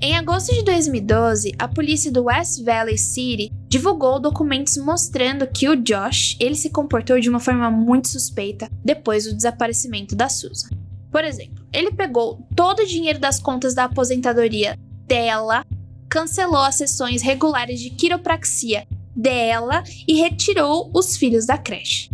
Em 0.00 0.16
agosto 0.16 0.54
de 0.54 0.62
2012, 0.62 1.54
a 1.58 1.66
polícia 1.66 2.12
do 2.12 2.24
West 2.24 2.62
Valley 2.62 2.98
City 2.98 3.50
divulgou 3.66 4.20
documentos 4.20 4.76
mostrando 4.76 5.46
que 5.46 5.68
o 5.68 5.74
Josh 5.74 6.36
ele 6.38 6.54
se 6.54 6.70
comportou 6.70 7.18
de 7.18 7.28
uma 7.28 7.40
forma 7.40 7.70
muito 7.70 8.08
suspeita 8.08 8.68
depois 8.84 9.24
do 9.24 9.34
desaparecimento 9.34 10.14
da 10.14 10.28
Susan. 10.28 10.68
Por 11.10 11.24
exemplo, 11.24 11.64
ele 11.72 11.92
pegou 11.92 12.46
todo 12.54 12.80
o 12.80 12.86
dinheiro 12.86 13.18
das 13.18 13.40
contas 13.40 13.74
da 13.74 13.84
aposentadoria 13.84 14.76
dela, 15.06 15.64
cancelou 16.08 16.62
as 16.62 16.76
sessões 16.76 17.22
regulares 17.22 17.80
de 17.80 17.90
quiropraxia 17.90 18.86
dela 19.14 19.82
e 20.08 20.14
retirou 20.14 20.90
os 20.94 21.16
filhos 21.16 21.46
da 21.46 21.56
creche. 21.56 22.10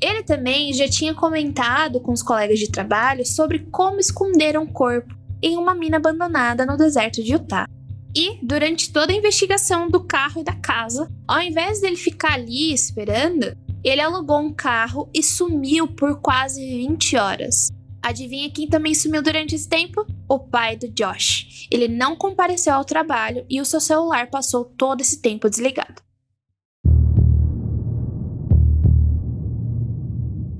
Ele 0.00 0.22
também 0.22 0.72
já 0.72 0.88
tinha 0.88 1.14
comentado 1.14 2.00
com 2.00 2.12
os 2.12 2.22
colegas 2.22 2.58
de 2.58 2.70
trabalho 2.70 3.24
sobre 3.24 3.60
como 3.70 4.00
esconder 4.00 4.58
um 4.58 4.66
corpo 4.66 5.14
em 5.40 5.56
uma 5.56 5.74
mina 5.74 5.96
abandonada 5.96 6.66
no 6.66 6.76
deserto 6.76 7.22
de 7.22 7.32
Utah. 7.32 7.68
E, 8.14 8.38
durante 8.42 8.92
toda 8.92 9.12
a 9.12 9.16
investigação 9.16 9.88
do 9.88 10.04
carro 10.04 10.40
e 10.40 10.44
da 10.44 10.54
casa, 10.54 11.10
ao 11.26 11.40
invés 11.40 11.80
dele 11.80 11.96
ficar 11.96 12.34
ali 12.34 12.72
esperando, 12.72 13.56
ele 13.82 14.00
alugou 14.00 14.38
um 14.38 14.52
carro 14.52 15.08
e 15.14 15.22
sumiu 15.22 15.88
por 15.88 16.20
quase 16.20 16.60
20 16.60 17.16
horas. 17.16 17.70
Adivinha 18.02 18.50
quem 18.50 18.68
também 18.68 18.94
sumiu 18.94 19.22
durante 19.22 19.54
esse 19.54 19.68
tempo? 19.68 20.04
O 20.28 20.40
pai 20.40 20.76
do 20.76 20.88
Josh. 20.88 21.68
Ele 21.70 21.86
não 21.86 22.16
compareceu 22.16 22.74
ao 22.74 22.84
trabalho 22.84 23.46
e 23.48 23.60
o 23.60 23.64
seu 23.64 23.80
celular 23.80 24.28
passou 24.28 24.64
todo 24.64 25.00
esse 25.00 25.22
tempo 25.22 25.48
desligado. 25.48 26.02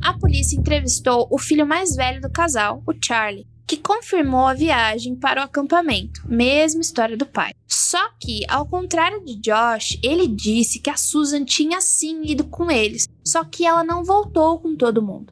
A 0.00 0.16
polícia 0.18 0.56
entrevistou 0.56 1.26
o 1.30 1.38
filho 1.38 1.66
mais 1.66 1.96
velho 1.96 2.20
do 2.20 2.30
casal, 2.30 2.80
o 2.86 2.92
Charlie, 3.04 3.46
que 3.66 3.76
confirmou 3.76 4.46
a 4.46 4.54
viagem 4.54 5.16
para 5.16 5.40
o 5.40 5.44
acampamento, 5.44 6.22
mesma 6.28 6.80
história 6.80 7.16
do 7.16 7.26
pai. 7.26 7.52
Só 7.66 8.10
que, 8.20 8.42
ao 8.48 8.66
contrário 8.66 9.24
de 9.24 9.36
Josh, 9.40 9.98
ele 10.02 10.28
disse 10.28 10.78
que 10.78 10.90
a 10.90 10.96
Susan 10.96 11.44
tinha 11.44 11.80
sim 11.80 12.22
ido 12.24 12.44
com 12.44 12.70
eles, 12.70 13.08
só 13.24 13.44
que 13.44 13.64
ela 13.64 13.82
não 13.82 14.04
voltou 14.04 14.60
com 14.60 14.76
todo 14.76 15.02
mundo. 15.02 15.31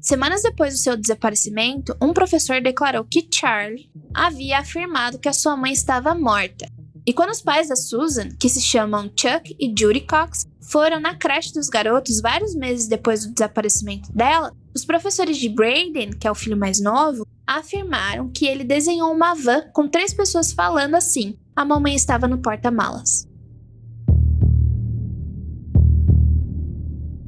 Semanas 0.00 0.42
depois 0.42 0.74
do 0.74 0.78
seu 0.78 0.96
desaparecimento, 0.96 1.96
um 2.00 2.12
professor 2.12 2.60
declarou 2.60 3.04
que 3.04 3.28
Charlie 3.32 3.90
havia 4.14 4.58
afirmado 4.58 5.18
que 5.18 5.28
a 5.28 5.32
sua 5.32 5.56
mãe 5.56 5.72
estava 5.72 6.14
morta. 6.14 6.68
E 7.06 7.12
quando 7.12 7.30
os 7.30 7.40
pais 7.40 7.68
da 7.68 7.76
Susan, 7.76 8.28
que 8.38 8.48
se 8.48 8.60
chamam 8.60 9.10
Chuck 9.16 9.56
e 9.58 9.68
Judy 9.68 10.00
Cox, 10.00 10.46
foram 10.60 11.00
na 11.00 11.14
creche 11.14 11.54
dos 11.54 11.68
garotos 11.68 12.20
vários 12.20 12.54
meses 12.54 12.86
depois 12.86 13.24
do 13.24 13.32
desaparecimento 13.32 14.12
dela, 14.12 14.54
os 14.74 14.84
professores 14.84 15.38
de 15.38 15.48
Braden, 15.48 16.10
que 16.10 16.26
é 16.26 16.30
o 16.30 16.34
filho 16.34 16.56
mais 16.56 16.80
novo, 16.80 17.26
afirmaram 17.46 18.28
que 18.28 18.46
ele 18.46 18.62
desenhou 18.62 19.10
uma 19.10 19.34
van 19.34 19.62
com 19.72 19.88
três 19.88 20.12
pessoas 20.12 20.52
falando 20.52 20.94
assim: 20.94 21.36
a 21.56 21.64
mamãe 21.64 21.94
estava 21.94 22.28
no 22.28 22.38
porta-malas. 22.38 23.27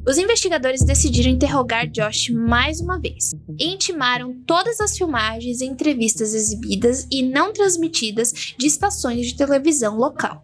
Os 0.06 0.16
investigadores 0.16 0.82
decidiram 0.82 1.30
interrogar 1.30 1.86
Josh 1.86 2.30
mais 2.30 2.80
uma 2.80 2.98
vez 2.98 3.34
e 3.58 3.66
intimaram 3.66 4.34
todas 4.46 4.80
as 4.80 4.96
filmagens 4.96 5.60
e 5.60 5.66
entrevistas 5.66 6.32
exibidas 6.32 7.06
e 7.10 7.22
não 7.22 7.52
transmitidas 7.52 8.54
de 8.58 8.66
estações 8.66 9.26
de 9.26 9.36
televisão 9.36 9.98
local. 9.98 10.42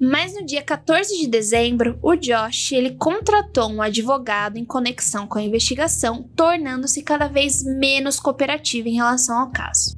Mas 0.00 0.34
no 0.34 0.44
dia 0.44 0.60
14 0.60 1.16
de 1.16 1.28
dezembro, 1.28 1.98
o 2.02 2.16
Josh 2.16 2.72
ele 2.72 2.96
contratou 2.96 3.70
um 3.70 3.80
advogado 3.80 4.58
em 4.58 4.64
conexão 4.64 5.26
com 5.26 5.38
a 5.38 5.42
investigação, 5.42 6.28
tornando-se 6.34 7.00
cada 7.02 7.28
vez 7.28 7.62
menos 7.62 8.18
cooperativo 8.18 8.88
em 8.88 8.96
relação 8.96 9.38
ao 9.38 9.52
caso. 9.52 9.96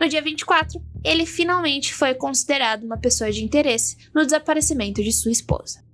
No 0.00 0.08
dia 0.08 0.22
24, 0.22 0.82
ele 1.04 1.26
finalmente 1.26 1.94
foi 1.94 2.14
considerado 2.14 2.84
uma 2.84 2.96
pessoa 2.96 3.30
de 3.30 3.44
interesse 3.44 3.96
no 4.14 4.24
desaparecimento 4.24 5.02
de 5.02 5.12
sua 5.12 5.30
esposa. 5.30 5.85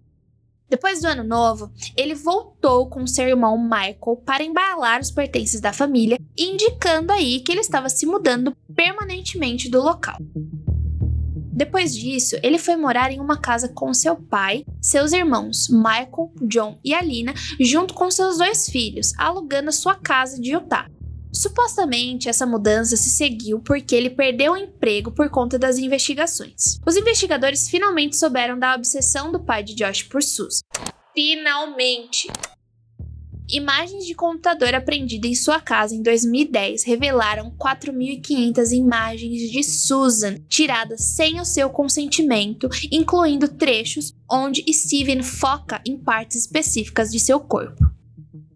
Depois 0.73 1.03
do 1.03 1.07
ano 1.07 1.23
novo, 1.23 1.71
ele 1.95 2.15
voltou 2.15 2.89
com 2.89 3.07
seu 3.07 3.29
irmão 3.29 3.59
Michael 3.59 4.23
para 4.25 4.43
embalar 4.43 5.03
os 5.03 5.11
pertences 5.11 5.61
da 5.61 5.71
família, 5.71 6.19
indicando 6.35 7.13
aí 7.13 7.41
que 7.41 7.53
ele 7.53 7.61
estava 7.61 7.91
se 7.91 8.07
mudando 8.07 8.57
permanentemente 8.75 9.69
do 9.69 9.83
local. 9.83 10.17
Depois 11.53 11.95
disso, 11.95 12.37
ele 12.43 12.57
foi 12.57 12.77
morar 12.77 13.13
em 13.13 13.21
uma 13.21 13.37
casa 13.37 13.69
com 13.69 13.93
seu 13.93 14.17
pai, 14.17 14.65
seus 14.81 15.13
irmãos 15.13 15.69
Michael, 15.69 16.33
John 16.49 16.79
e 16.83 16.95
Alina, 16.95 17.35
junto 17.61 17.93
com 17.93 18.11
seus 18.11 18.39
dois 18.39 18.67
filhos, 18.67 19.13
alugando 19.19 19.69
a 19.69 19.73
sua 19.73 19.95
casa 19.95 20.41
de 20.41 20.53
Utah. 20.53 20.89
Supostamente, 21.33 22.29
essa 22.29 22.45
mudança 22.45 22.97
se 22.97 23.09
seguiu 23.09 23.59
porque 23.61 23.95
ele 23.95 24.11
perdeu 24.11 24.53
o 24.53 24.57
emprego 24.57 25.11
por 25.11 25.31
conta 25.31 25.59
das 25.59 25.79
investigações. 25.79 26.79
Os 26.87 26.95
investigadores 26.95 27.69
finalmente 27.69 28.17
souberam 28.17 28.59
da 28.59 28.75
obsessão 28.75 29.33
do 29.33 29.41
pai 29.41 29.63
de 29.63 29.75
Josh 29.75 30.03
por 30.03 30.23
Susan. 30.23 30.61
Finalmente! 31.15 32.29
Imagens 33.51 34.07
de 34.07 34.15
computador 34.15 34.75
apreendidas 34.75 35.31
em 35.31 35.35
sua 35.35 35.61
casa 35.61 35.95
em 35.95 36.03
2010 36.03 36.85
revelaram 36.85 37.51
4.500 37.59 38.73
imagens 38.73 39.51
de 39.51 39.63
Susan 39.63 40.37
tiradas 40.49 41.03
sem 41.03 41.39
o 41.39 41.45
seu 41.45 41.69
consentimento, 41.69 42.69
incluindo 42.91 43.49
trechos 43.49 44.15
onde 44.31 44.65
Steven 44.73 45.23
foca 45.23 45.83
em 45.87 45.99
partes 45.99 46.37
específicas 46.37 47.11
de 47.11 47.21
seu 47.21 47.41
corpo. 47.41 47.92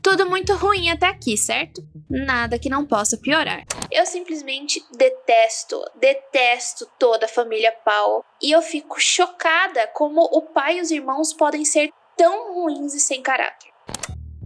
Tudo 0.07 0.31
muito 0.31 0.55
ruim 0.55 0.89
até 0.89 1.09
aqui, 1.09 1.37
certo? 1.37 1.85
Nada 2.09 2.61
que 2.61 2.69
não 2.69 2.87
possa 2.87 3.17
piorar. 3.17 3.65
Eu 3.91 4.07
simplesmente 4.07 4.81
detesto, 4.97 5.83
detesto 5.99 6.87
toda 6.97 7.27
a 7.27 7.29
família 7.29 7.75
Paul. 7.85 8.23
E 8.41 8.53
eu 8.53 8.63
fico 8.63 9.01
chocada 9.01 9.85
como 9.89 10.21
o 10.21 10.43
pai 10.43 10.79
e 10.79 10.81
os 10.81 10.93
irmãos 10.93 11.33
podem 11.33 11.65
ser 11.65 11.91
tão 12.17 12.55
ruins 12.55 12.95
e 12.95 13.01
sem 13.01 13.21
caráter. 13.21 13.69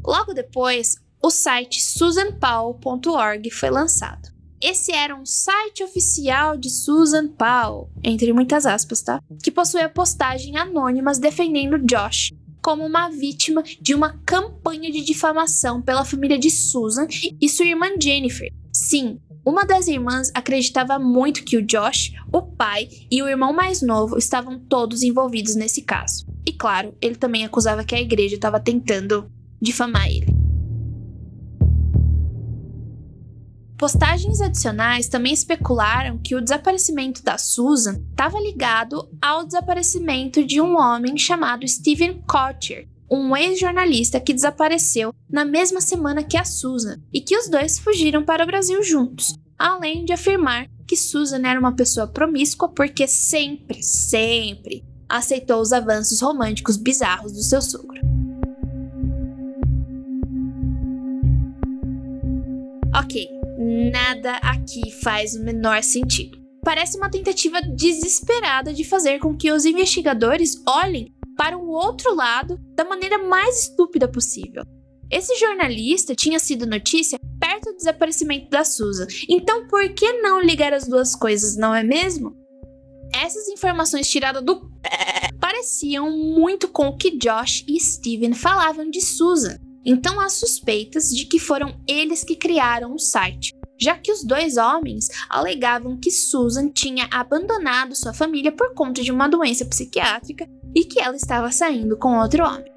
Logo 0.03 0.33
depois, 0.33 0.97
o 1.23 1.29
site 1.29 1.83
susanpaul.org 1.83 3.51
foi 3.51 3.69
lançado. 3.69 4.31
Esse 4.63 4.93
era 4.93 5.15
um 5.15 5.27
site 5.27 5.85
oficial 5.85 6.57
de 6.57 6.71
Susan 6.71 7.29
Paul, 7.29 7.91
entre 8.03 8.33
muitas 8.33 8.65
aspas, 8.65 9.03
tá? 9.03 9.21
Que 9.43 9.51
possuía 9.51 9.91
postagem 9.91 10.57
anônimas 10.57 11.19
defendendo 11.19 11.79
Josh 11.79 12.31
como 12.63 12.85
uma 12.85 13.09
vítima 13.09 13.63
de 13.81 13.95
uma 13.95 14.19
campanha 14.25 14.91
de 14.91 15.05
difamação 15.05 15.81
pela 15.81 16.05
família 16.05 16.39
de 16.39 16.51
Susan 16.51 17.07
e 17.41 17.49
sua 17.49 17.67
irmã 17.67 17.87
Jennifer. 18.01 18.53
Sim, 18.73 19.19
uma 19.45 19.65
das 19.65 19.89
irmãs 19.89 20.31
acreditava 20.35 20.99
muito 20.99 21.45
que 21.45 21.57
o 21.57 21.63
Josh, 21.63 22.13
o 22.33 22.43
pai 22.43 22.89
e 23.11 23.23
o 23.23 23.29
irmão 23.29 23.53
mais 23.53 23.83
novo 23.83 24.19
estavam 24.19 24.59
todos 24.59 25.03
envolvidos 25.03 25.55
nesse 25.55 25.83
caso. 25.83 26.27
E 26.47 26.53
claro, 26.53 26.95
ele 27.01 27.17
também 27.17 27.45
acusava 27.45 27.85
que 27.85 27.95
a 27.95 28.01
igreja 28.01 28.35
estava 28.35 28.61
tentando 28.61 29.31
difamar 29.61 30.07
ele. 30.09 30.30
Postagens 33.81 34.43
adicionais 34.43 35.09
também 35.09 35.33
especularam 35.33 36.19
que 36.19 36.37
o 36.37 36.41
desaparecimento 36.43 37.23
da 37.23 37.39
Susan 37.39 37.99
estava 38.11 38.39
ligado 38.39 39.09
ao 39.23 39.43
desaparecimento 39.43 40.45
de 40.45 40.61
um 40.61 40.77
homem 40.77 41.17
chamado 41.17 41.67
Steven 41.67 42.23
Kotcher, 42.29 42.87
um 43.11 43.35
ex-jornalista 43.35 44.21
que 44.21 44.35
desapareceu 44.35 45.15
na 45.31 45.47
mesma 45.47 45.81
semana 45.81 46.23
que 46.23 46.37
a 46.37 46.45
Susan 46.45 47.01
e 47.11 47.23
que 47.23 47.35
os 47.35 47.49
dois 47.49 47.79
fugiram 47.79 48.23
para 48.23 48.45
o 48.45 48.47
Brasil 48.47 48.83
juntos, 48.83 49.35
além 49.59 50.05
de 50.05 50.13
afirmar 50.13 50.69
que 50.87 50.95
Susan 50.95 51.41
era 51.49 51.59
uma 51.59 51.75
pessoa 51.75 52.07
promíscua 52.07 52.69
porque 52.69 53.09
sempre, 53.09 53.83
sempre 53.83 54.85
aceitou 55.09 55.59
os 55.59 55.73
avanços 55.73 56.21
românticos 56.21 56.77
bizarros 56.77 57.33
do 57.33 57.43
seu 57.43 57.63
sogro. 57.63 57.99
Ok, 62.95 63.40
Nada 63.63 64.37
aqui 64.37 64.91
faz 65.03 65.37
o 65.37 65.45
menor 65.45 65.83
sentido. 65.83 66.39
Parece 66.65 66.97
uma 66.97 67.11
tentativa 67.11 67.61
desesperada 67.61 68.73
de 68.73 68.85
fazer 68.85 69.19
com 69.19 69.37
que 69.37 69.53
os 69.53 69.67
investigadores 69.67 70.63
olhem 70.67 71.15
para 71.37 71.59
o 71.59 71.69
outro 71.69 72.15
lado 72.15 72.59
da 72.75 72.87
maneira 72.87 73.19
mais 73.19 73.65
estúpida 73.65 74.09
possível. 74.09 74.63
Esse 75.11 75.39
jornalista 75.39 76.15
tinha 76.15 76.39
sido 76.39 76.65
notícia 76.65 77.19
perto 77.39 77.71
do 77.71 77.77
desaparecimento 77.77 78.49
da 78.49 78.65
Susan, 78.65 79.07
então 79.29 79.67
por 79.67 79.87
que 79.93 80.11
não 80.23 80.41
ligar 80.41 80.73
as 80.73 80.89
duas 80.89 81.15
coisas, 81.15 81.55
não 81.55 81.75
é 81.75 81.83
mesmo? 81.83 82.35
Essas 83.15 83.47
informações 83.49 84.09
tiradas 84.09 84.43
do 84.43 84.71
pareciam 85.39 86.11
muito 86.11 86.67
com 86.69 86.89
o 86.89 86.97
que 86.97 87.19
Josh 87.19 87.63
e 87.69 87.79
Steven 87.79 88.33
falavam 88.33 88.89
de 88.89 89.03
Susan. 89.03 89.59
Então 89.85 90.21
há 90.21 90.29
suspeitas 90.29 91.09
de 91.11 91.25
que 91.25 91.39
foram 91.39 91.75
eles 91.87 92.23
que 92.23 92.37
criaram 92.37 92.95
o 92.95 92.99
site, 92.99 93.55
já 93.81 93.97
que 93.97 94.13
os 94.13 94.23
dois 94.23 94.57
homens 94.57 95.09
alegavam 95.29 95.97
que 95.97 96.11
Susan 96.11 96.69
tinha 96.69 97.09
abandonado 97.11 97.97
sua 97.97 98.13
família 98.13 98.53
por 98.53 98.75
conta 98.75 99.03
de 99.03 99.11
uma 99.11 99.29
doença 99.29 99.65
psiquiátrica 99.65 100.47
e 100.75 100.85
que 100.85 101.01
ela 101.01 101.17
estava 101.17 101.51
saindo 101.51 101.97
com 101.97 102.19
outro 102.19 102.45
homem. 102.45 102.71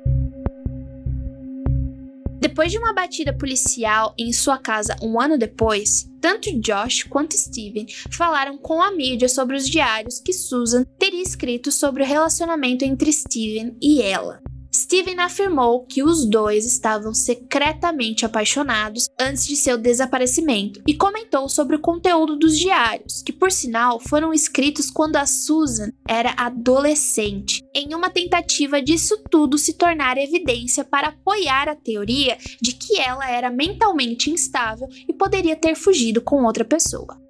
Depois 2.39 2.71
de 2.71 2.77
uma 2.77 2.93
batida 2.93 3.35
policial 3.35 4.13
em 4.17 4.31
sua 4.31 4.57
casa 4.57 4.95
um 5.01 5.19
ano 5.19 5.37
depois, 5.37 6.09
tanto 6.21 6.51
Josh 6.59 7.03
quanto 7.03 7.37
Steven 7.37 7.87
falaram 8.11 8.57
com 8.57 8.81
a 8.81 8.91
mídia 8.91 9.27
sobre 9.27 9.55
os 9.55 9.67
diários 9.67 10.19
que 10.19 10.33
Susan 10.33 10.83
teria 10.99 11.23
escrito 11.23 11.71
sobre 11.71 12.03
o 12.03 12.05
relacionamento 12.05 12.85
entre 12.85 13.11
Steven 13.11 13.75
e 13.81 14.01
ela. 14.01 14.41
Steven 14.75 15.19
afirmou 15.19 15.85
que 15.85 16.01
os 16.01 16.25
dois 16.25 16.65
estavam 16.65 17.13
secretamente 17.13 18.25
apaixonados 18.25 19.07
antes 19.19 19.45
de 19.45 19.55
seu 19.55 19.77
desaparecimento 19.77 20.81
e 20.87 20.95
comentou 20.95 21.47
sobre 21.47 21.75
o 21.75 21.79
conteúdo 21.79 22.35
dos 22.35 22.57
diários, 22.57 23.21
que 23.21 23.31
por 23.31 23.51
sinal 23.51 23.99
foram 23.99 24.33
escritos 24.33 24.89
quando 24.89 25.17
a 25.17 25.27
Susan 25.27 25.91
era 26.07 26.33
adolescente, 26.37 27.63
em 27.73 27.93
uma 27.93 28.09
tentativa 28.09 28.81
disso 28.81 29.23
tudo 29.29 29.57
se 29.57 29.73
tornar 29.73 30.17
evidência 30.17 30.83
para 30.83 31.09
apoiar 31.09 31.69
a 31.69 31.75
teoria 31.75 32.37
de 32.61 32.73
que 32.73 32.99
ela 32.99 33.29
era 33.29 33.51
mentalmente 33.51 34.31
instável 34.31 34.87
e 35.07 35.13
poderia 35.13 35.55
ter 35.55 35.75
fugido 35.75 36.21
com 36.21 36.43
outra 36.43 36.65
pessoa 36.65 37.21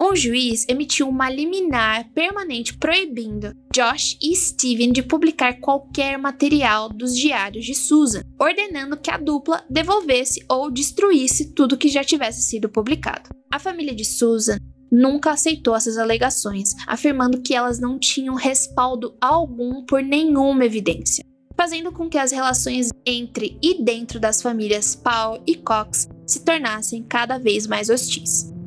um 0.00 0.14
juiz 0.14 0.64
emitiu 0.68 1.08
uma 1.08 1.28
liminar 1.28 2.08
permanente 2.14 2.78
proibindo 2.78 3.52
Josh 3.74 4.16
e 4.22 4.34
Steven 4.34 4.92
de 4.92 5.02
publicar 5.02 5.58
qualquer 5.60 6.16
material 6.16 6.88
dos 6.88 7.16
diários 7.16 7.64
de 7.64 7.74
Susan, 7.74 8.22
ordenando 8.40 8.96
que 8.96 9.10
a 9.10 9.18
dupla 9.18 9.64
devolvesse 9.68 10.44
ou 10.48 10.70
destruísse 10.70 11.52
tudo 11.52 11.76
que 11.76 11.88
já 11.88 12.04
tivesse 12.04 12.42
sido 12.42 12.68
publicado. 12.68 13.30
A 13.52 13.58
família 13.58 13.94
de 13.94 14.04
Susan 14.04 14.56
nunca 14.90 15.32
aceitou 15.32 15.74
essas 15.74 15.98
alegações, 15.98 16.70
afirmando 16.86 17.42
que 17.42 17.54
elas 17.54 17.80
não 17.80 17.98
tinham 17.98 18.36
respaldo 18.36 19.16
algum 19.20 19.84
por 19.84 20.00
nenhuma 20.00 20.64
evidência, 20.64 21.24
fazendo 21.56 21.90
com 21.90 22.08
que 22.08 22.18
as 22.18 22.30
relações 22.30 22.88
entre 23.04 23.58
e 23.60 23.82
dentro 23.82 24.20
das 24.20 24.40
famílias 24.40 24.94
Paul 24.94 25.42
e 25.46 25.56
Cox 25.56 26.08
se 26.24 26.44
tornassem 26.44 27.02
cada 27.02 27.36
vez 27.36 27.66
mais 27.66 27.90
hostis. 27.90 28.57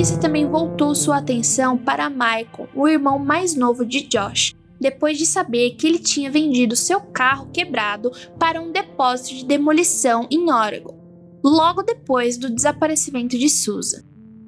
Polícia 0.00 0.16
também 0.16 0.48
voltou 0.48 0.94
sua 0.94 1.18
atenção 1.18 1.76
para 1.76 2.08
Michael, 2.08 2.70
o 2.74 2.88
irmão 2.88 3.18
mais 3.18 3.54
novo 3.54 3.84
de 3.84 4.00
Josh, 4.00 4.54
depois 4.80 5.18
de 5.18 5.26
saber 5.26 5.72
que 5.72 5.86
ele 5.86 5.98
tinha 5.98 6.30
vendido 6.30 6.74
seu 6.74 7.02
carro 7.02 7.50
quebrado 7.52 8.10
para 8.38 8.62
um 8.62 8.72
depósito 8.72 9.34
de 9.34 9.44
demolição 9.44 10.26
em 10.30 10.50
Oregon, 10.50 10.98
logo 11.44 11.82
depois 11.82 12.38
do 12.38 12.48
desaparecimento 12.48 13.36
de 13.36 13.50
Susan. 13.50 14.02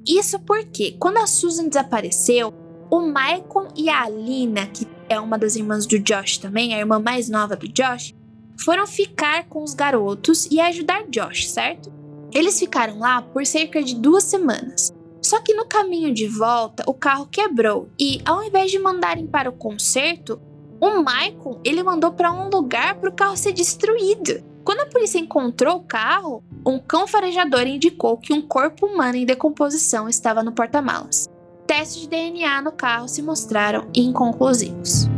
Isso 0.08 0.40
porque, 0.40 0.96
quando 0.98 1.18
a 1.18 1.26
Susan 1.26 1.68
desapareceu, 1.68 2.50
o 2.90 3.02
Michael 3.02 3.68
e 3.76 3.90
a 3.90 4.04
Alina, 4.04 4.66
que 4.68 4.88
é 5.06 5.20
uma 5.20 5.36
das 5.38 5.54
irmãs 5.54 5.84
do 5.84 5.98
Josh 5.98 6.38
também, 6.38 6.74
a 6.74 6.78
irmã 6.78 6.98
mais 6.98 7.28
nova 7.28 7.54
do 7.54 7.68
Josh, 7.68 8.14
foram 8.58 8.86
ficar 8.86 9.50
com 9.50 9.62
os 9.62 9.74
garotos 9.74 10.46
e 10.50 10.58
ajudar 10.60 11.10
Josh, 11.10 11.50
certo? 11.50 11.92
Eles 12.32 12.58
ficaram 12.58 12.98
lá 12.98 13.20
por 13.20 13.44
cerca 13.44 13.82
de 13.82 13.94
duas 13.94 14.24
semanas. 14.24 14.90
Só 15.33 15.40
que 15.40 15.55
no 15.55 15.64
caminho 15.64 16.12
de 16.12 16.29
volta, 16.29 16.85
o 16.87 16.92
carro 16.92 17.25
quebrou 17.25 17.88
e, 17.99 18.21
ao 18.23 18.45
invés 18.45 18.71
de 18.71 18.79
mandarem 18.79 19.27
para 19.27 19.49
o 19.49 19.55
conserto, 19.55 20.38
o 20.79 20.99
Michael 20.99 21.59
ele 21.64 21.83
mandou 21.83 22.12
para 22.12 22.31
um 22.31 22.51
lugar 22.51 22.97
para 22.97 23.09
o 23.09 23.14
carro 23.14 23.35
ser 23.35 23.53
destruído. 23.53 24.45
Quando 24.62 24.81
a 24.81 24.87
polícia 24.87 25.18
encontrou 25.18 25.77
o 25.77 25.85
carro, 25.85 26.45
um 26.66 26.79
cão 26.79 27.07
farejador 27.07 27.66
indicou 27.66 28.18
que 28.18 28.35
um 28.35 28.42
corpo 28.42 28.85
humano 28.85 29.16
em 29.16 29.25
decomposição 29.25 30.07
estava 30.07 30.42
no 30.42 30.53
porta-malas. 30.53 31.31
Testes 31.66 32.03
de 32.03 32.09
DNA 32.09 32.61
no 32.61 32.73
carro 32.73 33.09
se 33.09 33.23
mostraram 33.23 33.88
inconclusivos. 33.95 35.09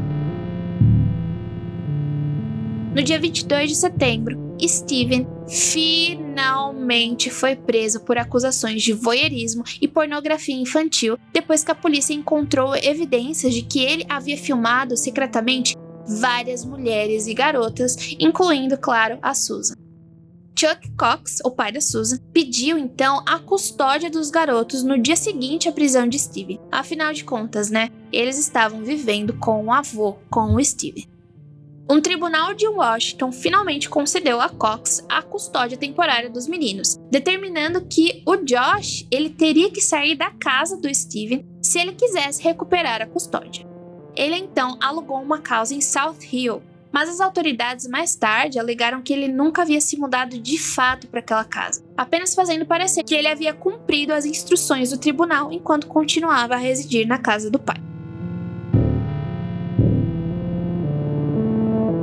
No 2.94 3.02
dia 3.02 3.18
22 3.18 3.70
de 3.70 3.74
setembro, 3.74 4.38
Steven 4.62 5.26
finalmente 5.48 6.23
foi 7.30 7.56
preso 7.56 8.00
por 8.00 8.18
acusações 8.18 8.82
de 8.82 8.92
voyeurismo 8.92 9.64
e 9.80 9.88
pornografia 9.88 10.54
infantil 10.54 11.18
depois 11.32 11.64
que 11.64 11.70
a 11.70 11.74
polícia 11.74 12.14
encontrou 12.14 12.74
evidências 12.76 13.54
de 13.54 13.62
que 13.62 13.80
ele 13.80 14.06
havia 14.08 14.36
filmado 14.36 14.96
secretamente 14.96 15.76
várias 16.06 16.64
mulheres 16.64 17.26
e 17.26 17.34
garotas, 17.34 17.96
incluindo, 18.18 18.76
claro, 18.76 19.18
a 19.22 19.34
Susan. 19.34 19.74
Chuck 20.56 20.88
Cox, 20.96 21.38
o 21.44 21.50
pai 21.50 21.72
da 21.72 21.80
Susan, 21.80 22.18
pediu 22.32 22.78
então 22.78 23.22
a 23.26 23.40
custódia 23.40 24.08
dos 24.08 24.30
garotos 24.30 24.84
no 24.84 24.96
dia 24.98 25.16
seguinte 25.16 25.68
à 25.68 25.72
prisão 25.72 26.06
de 26.08 26.18
Steven. 26.18 26.60
Afinal 26.70 27.12
de 27.12 27.24
contas, 27.24 27.70
né? 27.70 27.90
Eles 28.12 28.38
estavam 28.38 28.84
vivendo 28.84 29.34
com 29.34 29.64
o 29.64 29.72
avô, 29.72 30.16
com 30.30 30.54
o 30.54 30.64
Steven. 30.64 31.08
Um 31.88 32.00
tribunal 32.00 32.54
de 32.54 32.66
Washington 32.66 33.30
finalmente 33.30 33.90
concedeu 33.90 34.40
a 34.40 34.48
Cox 34.48 35.04
a 35.06 35.20
custódia 35.20 35.76
temporária 35.76 36.30
dos 36.30 36.48
meninos, 36.48 36.96
determinando 37.10 37.84
que 37.84 38.22
o 38.26 38.36
Josh 38.36 39.06
ele 39.10 39.28
teria 39.28 39.70
que 39.70 39.82
sair 39.82 40.16
da 40.16 40.30
casa 40.30 40.78
do 40.78 40.92
Steven 40.92 41.44
se 41.60 41.78
ele 41.78 41.92
quisesse 41.92 42.42
recuperar 42.42 43.02
a 43.02 43.06
custódia. 43.06 43.66
Ele 44.16 44.36
então 44.36 44.78
alugou 44.80 45.20
uma 45.20 45.40
casa 45.40 45.74
em 45.74 45.82
South 45.82 46.16
Hill, 46.32 46.62
mas 46.90 47.10
as 47.10 47.20
autoridades 47.20 47.86
mais 47.86 48.14
tarde 48.16 48.58
alegaram 48.58 49.02
que 49.02 49.12
ele 49.12 49.28
nunca 49.28 49.60
havia 49.60 49.80
se 49.80 49.98
mudado 49.98 50.38
de 50.38 50.56
fato 50.56 51.06
para 51.08 51.20
aquela 51.20 51.44
casa, 51.44 51.84
apenas 51.96 52.34
fazendo 52.34 52.64
parecer 52.64 53.02
que 53.02 53.14
ele 53.14 53.28
havia 53.28 53.52
cumprido 53.52 54.14
as 54.14 54.24
instruções 54.24 54.90
do 54.90 54.98
tribunal 54.98 55.52
enquanto 55.52 55.86
continuava 55.86 56.54
a 56.54 56.58
residir 56.58 57.06
na 57.06 57.18
casa 57.18 57.50
do 57.50 57.58
pai. 57.58 57.76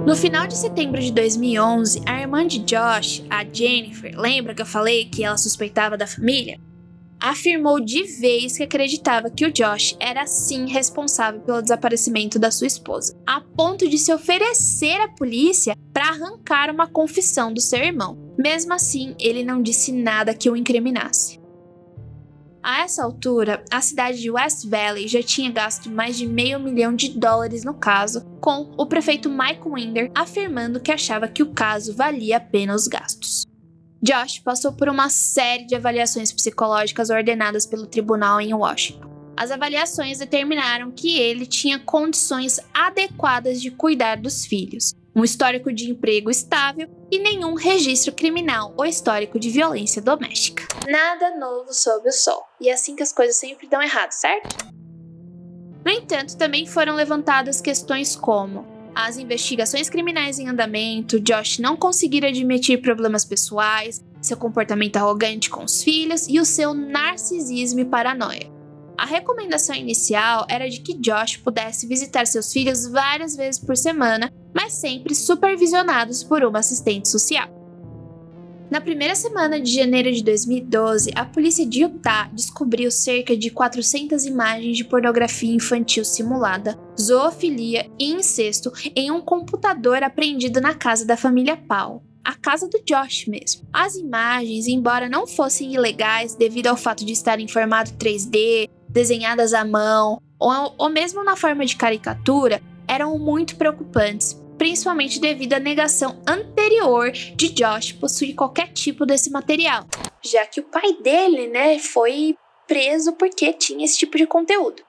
No 0.05 0.15
final 0.15 0.47
de 0.47 0.57
setembro 0.57 0.99
de 0.99 1.11
2011, 1.11 2.01
a 2.07 2.19
irmã 2.19 2.45
de 2.45 2.57
Josh, 2.59 3.23
a 3.29 3.45
Jennifer, 3.45 4.19
lembra 4.19 4.55
que 4.55 4.61
eu 4.61 4.65
falei 4.65 5.05
que 5.05 5.23
ela 5.23 5.37
suspeitava 5.37 5.95
da 5.95 6.07
família? 6.07 6.59
Afirmou 7.19 7.79
de 7.79 8.03
vez 8.19 8.57
que 8.57 8.63
acreditava 8.63 9.29
que 9.29 9.45
o 9.45 9.51
Josh 9.51 9.95
era 9.99 10.25
sim 10.25 10.67
responsável 10.67 11.39
pelo 11.41 11.61
desaparecimento 11.61 12.39
da 12.39 12.49
sua 12.49 12.65
esposa, 12.65 13.15
a 13.27 13.41
ponto 13.41 13.87
de 13.87 13.99
se 13.99 14.11
oferecer 14.11 14.99
à 15.01 15.07
polícia 15.07 15.77
para 15.93 16.09
arrancar 16.09 16.71
uma 16.71 16.87
confissão 16.87 17.53
do 17.53 17.61
seu 17.61 17.79
irmão. 17.79 18.17
Mesmo 18.39 18.73
assim, 18.73 19.13
ele 19.19 19.43
não 19.43 19.61
disse 19.61 19.91
nada 19.91 20.33
que 20.33 20.49
o 20.49 20.57
incriminasse. 20.57 21.40
A 22.63 22.81
essa 22.81 23.03
altura, 23.03 23.65
a 23.71 23.81
cidade 23.81 24.21
de 24.21 24.29
West 24.29 24.67
Valley 24.67 25.07
já 25.07 25.23
tinha 25.23 25.51
gasto 25.51 25.89
mais 25.89 26.15
de 26.15 26.27
meio 26.27 26.59
milhão 26.59 26.95
de 26.95 27.09
dólares 27.09 27.63
no 27.63 27.73
caso, 27.73 28.23
com 28.39 28.71
o 28.77 28.85
prefeito 28.85 29.29
Mike 29.29 29.67
Winder 29.67 30.11
afirmando 30.13 30.79
que 30.79 30.91
achava 30.91 31.27
que 31.27 31.41
o 31.41 31.53
caso 31.53 31.95
valia 31.95 32.37
a 32.37 32.39
pena 32.39 32.75
os 32.75 32.87
gastos. 32.87 33.47
Josh 33.99 34.39
passou 34.39 34.73
por 34.73 34.89
uma 34.89 35.09
série 35.09 35.65
de 35.65 35.75
avaliações 35.75 36.31
psicológicas 36.31 37.09
ordenadas 37.09 37.65
pelo 37.65 37.87
tribunal 37.87 38.39
em 38.39 38.53
Washington. 38.53 39.09
As 39.35 39.49
avaliações 39.49 40.19
determinaram 40.19 40.91
que 40.91 41.17
ele 41.17 41.47
tinha 41.47 41.79
condições 41.79 42.59
adequadas 42.71 43.59
de 43.59 43.71
cuidar 43.71 44.17
dos 44.17 44.45
filhos, 44.45 44.93
um 45.15 45.23
histórico 45.23 45.71
de 45.73 45.89
emprego 45.89 46.29
estável 46.29 46.87
e 47.11 47.19
nenhum 47.19 47.53
registro 47.53 48.13
criminal 48.13 48.73
ou 48.77 48.85
histórico 48.85 49.39
de 49.39 49.49
violência 49.49 50.01
doméstica. 50.01 50.63
Nada 50.89 51.37
novo 51.37 51.73
sob 51.73 52.07
o 52.07 52.11
sol. 52.11 52.43
E 52.59 52.69
é 52.69 52.73
assim 52.73 52.95
que 52.95 53.03
as 53.03 53.11
coisas 53.11 53.35
sempre 53.35 53.67
dão 53.67 53.81
errado, 53.81 54.11
certo? 54.11 54.71
No 55.83 55.91
entanto, 55.91 56.37
também 56.37 56.65
foram 56.65 56.95
levantadas 56.95 57.59
questões 57.59 58.15
como 58.15 58.65
as 58.93 59.17
investigações 59.17 59.89
criminais 59.89 60.37
em 60.37 60.49
andamento, 60.49 61.19
Josh 61.19 61.59
não 61.59 61.77
conseguir 61.77 62.25
admitir 62.25 62.81
problemas 62.81 63.23
pessoais, 63.23 64.03
seu 64.21 64.37
comportamento 64.37 64.97
arrogante 64.97 65.49
com 65.49 65.63
os 65.63 65.81
filhos 65.81 66.27
e 66.27 66.39
o 66.39 66.45
seu 66.45 66.73
narcisismo 66.73 67.79
e 67.79 67.85
paranoia. 67.85 68.51
A 68.97 69.05
recomendação 69.05 69.75
inicial 69.75 70.45
era 70.47 70.69
de 70.69 70.81
que 70.81 70.93
Josh 70.93 71.37
pudesse 71.37 71.87
visitar 71.87 72.27
seus 72.27 72.51
filhos 72.51 72.85
várias 72.85 73.35
vezes 73.35 73.59
por 73.59 73.75
semana, 73.75 74.31
mas 74.53 74.73
sempre 74.73 75.15
supervisionados 75.15 76.23
por 76.23 76.43
uma 76.43 76.59
assistente 76.59 77.09
social. 77.09 77.49
Na 78.69 78.79
primeira 78.79 79.15
semana 79.15 79.59
de 79.59 79.73
janeiro 79.73 80.09
de 80.13 80.23
2012, 80.23 81.11
a 81.13 81.25
polícia 81.25 81.65
de 81.65 81.81
Utah 81.81 82.29
descobriu 82.31 82.89
cerca 82.89 83.35
de 83.35 83.49
400 83.49 84.25
imagens 84.25 84.77
de 84.77 84.85
pornografia 84.85 85.53
infantil 85.53 86.05
simulada, 86.05 86.79
zoofilia 86.97 87.91
e 87.99 88.13
incesto 88.13 88.71
em 88.95 89.11
um 89.11 89.19
computador 89.19 90.01
apreendido 90.03 90.61
na 90.61 90.73
casa 90.73 91.05
da 91.05 91.17
família 91.17 91.57
Paul 91.57 92.01
a 92.23 92.35
casa 92.35 92.67
do 92.67 92.81
Josh 92.85 93.25
mesmo. 93.27 93.67
As 93.73 93.95
imagens, 93.95 94.67
embora 94.67 95.09
não 95.09 95.25
fossem 95.25 95.73
ilegais 95.73 96.35
devido 96.35 96.67
ao 96.67 96.77
fato 96.77 97.03
de 97.05 97.11
estar 97.11 97.39
em 97.39 97.47
formato 97.47 97.93
3D, 97.93 98.69
desenhadas 98.87 99.53
à 99.53 99.65
mão 99.65 100.21
ou, 100.39 100.75
ou 100.77 100.89
mesmo 100.89 101.23
na 101.23 101.35
forma 101.35 101.65
de 101.65 101.75
caricatura, 101.75 102.61
eram 102.87 103.17
muito 103.17 103.55
preocupantes, 103.55 104.40
principalmente 104.61 105.19
devido 105.19 105.53
à 105.53 105.59
negação 105.59 106.21
anterior 106.27 107.11
de 107.11 107.49
Josh 107.49 107.93
possuir 107.93 108.35
qualquer 108.35 108.67
tipo 108.67 109.07
desse 109.07 109.31
material, 109.31 109.87
já 110.23 110.45
que 110.45 110.59
o 110.59 110.63
pai 110.63 110.93
dele, 111.01 111.47
né, 111.47 111.79
foi 111.79 112.37
preso 112.67 113.13
porque 113.13 113.53
tinha 113.53 113.83
esse 113.83 113.97
tipo 113.97 114.19
de 114.19 114.27
conteúdo. 114.27 114.83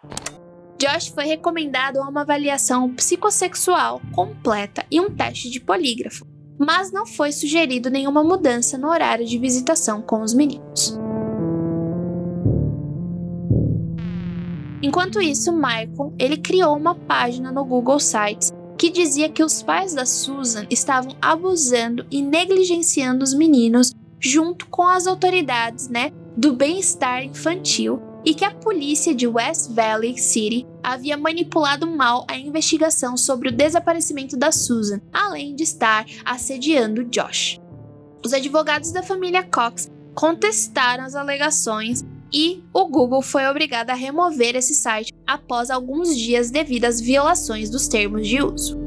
Josh 0.79 1.09
foi 1.09 1.25
recomendado 1.25 1.97
a 1.97 2.07
uma 2.07 2.21
avaliação 2.21 2.93
psicossexual 2.93 4.03
completa 4.15 4.85
e 4.91 5.01
um 5.01 5.09
teste 5.09 5.49
de 5.49 5.59
polígrafo, 5.59 6.27
mas 6.59 6.93
não 6.93 7.07
foi 7.07 7.33
sugerido 7.33 7.89
nenhuma 7.89 8.23
mudança 8.23 8.77
no 8.77 8.91
horário 8.91 9.25
de 9.25 9.39
visitação 9.39 10.03
com 10.03 10.21
os 10.21 10.35
meninos. 10.35 10.99
Enquanto 14.83 15.23
isso, 15.23 15.51
Michael 15.51 16.13
ele 16.19 16.37
criou 16.37 16.77
uma 16.77 16.95
página 16.95 17.51
no 17.51 17.65
Google 17.65 17.99
Sites 17.99 18.53
que 18.83 18.91
dizia 18.91 19.29
que 19.29 19.45
os 19.45 19.63
pais 19.63 19.95
da 19.95 20.05
Susan 20.05 20.67
estavam 20.69 21.17
abusando 21.23 22.05
e 22.11 22.21
negligenciando 22.21 23.23
os 23.23 23.33
meninos 23.33 23.95
junto 24.19 24.67
com 24.67 24.83
as 24.83 25.07
autoridades, 25.07 25.89
né, 25.89 26.11
do 26.37 26.53
bem-estar 26.53 27.23
infantil 27.23 28.03
e 28.25 28.35
que 28.35 28.45
a 28.45 28.53
polícia 28.53 29.15
de 29.15 29.25
West 29.25 29.71
Valley 29.71 30.19
City 30.19 30.67
havia 30.83 31.17
manipulado 31.17 31.87
mal 31.87 32.27
a 32.27 32.37
investigação 32.37 33.17
sobre 33.17 33.51
o 33.51 33.53
desaparecimento 33.53 34.37
da 34.37 34.51
Susan, 34.51 35.01
além 35.13 35.55
de 35.55 35.63
estar 35.63 36.05
assediando 36.25 37.05
Josh. 37.05 37.61
Os 38.25 38.33
advogados 38.33 38.91
da 38.91 39.05
família 39.05 39.45
Cox 39.45 39.89
contestaram 40.13 41.05
as 41.05 41.15
alegações 41.15 42.05
e 42.33 42.63
o 42.73 42.87
Google 42.87 43.23
foi 43.23 43.47
obrigado 43.47 43.91
a 43.91 43.95
remover 43.95 44.57
esse 44.57 44.75
site 44.75 45.13
após 45.27 45.71
alguns 45.71 46.17
dias 46.17 46.51
devido 46.51 46.87
às 46.87 47.01
violações 47.01 47.69
dos 47.69 47.87
termos 47.87 48.27
de 48.27 48.43
uso. 48.43 48.81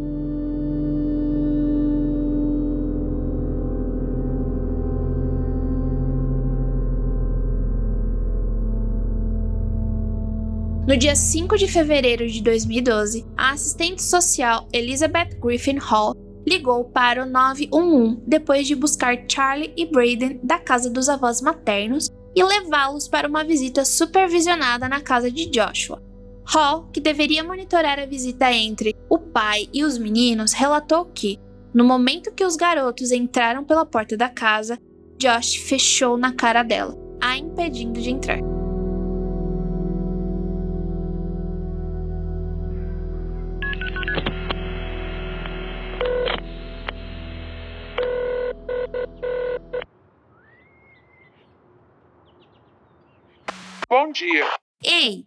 No 10.88 10.96
dia 10.96 11.16
5 11.16 11.58
de 11.58 11.68
fevereiro 11.68 12.28
de 12.28 12.41
2012, 12.43 13.26
a 13.36 13.52
assistente 13.52 14.04
social 14.04 14.68
Elizabeth 14.72 15.38
Griffin 15.41 15.78
Hall 15.78 16.16
ligou 16.48 16.86
para 16.86 17.24
o 17.24 17.26
911 17.26 18.22
depois 18.28 18.68
de 18.68 18.76
buscar 18.76 19.18
Charlie 19.28 19.74
e 19.76 19.86
Braden 19.86 20.39
da 20.43 20.60
casa 20.60 20.89
dos 20.89 21.10
avós 21.10 21.41
maternos 21.41 22.08
e 22.36 22.44
levá-los 22.44 23.08
para 23.08 23.28
uma 23.28 23.44
visita 23.44 23.86
supervisionada 23.86 24.90
na 24.90 25.00
casa 25.00 25.32
de 25.32 25.46
Joshua. 25.46 26.04
Hall, 26.48 26.90
que 26.92 27.00
deveria 27.00 27.44
monitorar 27.44 27.98
a 28.00 28.06
visita 28.06 28.52
entre 28.52 28.96
o 29.10 29.18
pai 29.18 29.68
e 29.74 29.84
os 29.84 29.98
meninos, 29.98 30.54
relatou 30.54 31.06
que, 31.06 31.40
no 31.74 31.84
momento 31.84 32.32
que 32.32 32.46
os 32.46 32.56
garotos 32.56 33.12
entraram 33.12 33.64
pela 33.64 33.86
porta 33.86 34.16
da 34.16 34.30
casa, 34.30 34.78
Josh 35.18 35.56
fechou 35.56 36.18
na 36.18 36.34
cara 36.34 36.62
dela, 36.62 36.96
a 37.22 37.38
impedindo 37.38 38.00
de 38.00 38.12
entrar. 38.12 38.55
Bom 53.98 54.12
dia. 54.12 54.46
Ei, 54.84 55.26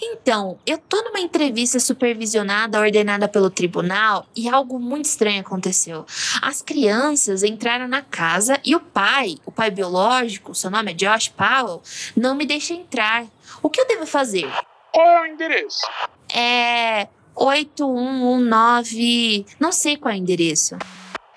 então, 0.00 0.58
eu 0.64 0.78
tô 0.78 1.02
numa 1.02 1.20
entrevista 1.20 1.78
supervisionada 1.78 2.80
ordenada 2.80 3.28
pelo 3.28 3.50
tribunal 3.50 4.24
e 4.34 4.48
algo 4.48 4.80
muito 4.80 5.04
estranho 5.04 5.42
aconteceu. 5.42 6.06
As 6.40 6.62
crianças 6.62 7.42
entraram 7.42 7.86
na 7.86 8.00
casa 8.00 8.58
e 8.64 8.74
o 8.74 8.80
pai, 8.80 9.34
o 9.44 9.52
pai 9.52 9.70
biológico, 9.70 10.54
seu 10.54 10.70
nome 10.70 10.92
é 10.92 10.94
Josh 10.94 11.28
Powell, 11.28 11.82
não 12.16 12.34
me 12.34 12.46
deixa 12.46 12.72
entrar. 12.72 13.26
O 13.62 13.68
que 13.68 13.78
eu 13.78 13.86
devo 13.86 14.06
fazer? 14.06 14.50
Qual 14.90 15.06
é 15.06 15.20
o 15.20 15.26
endereço? 15.26 15.86
É 16.34 17.08
8119. 17.36 19.44
Não 19.60 19.70
sei 19.70 19.98
qual 19.98 20.14
é 20.14 20.16
o 20.16 20.18
endereço. 20.18 20.78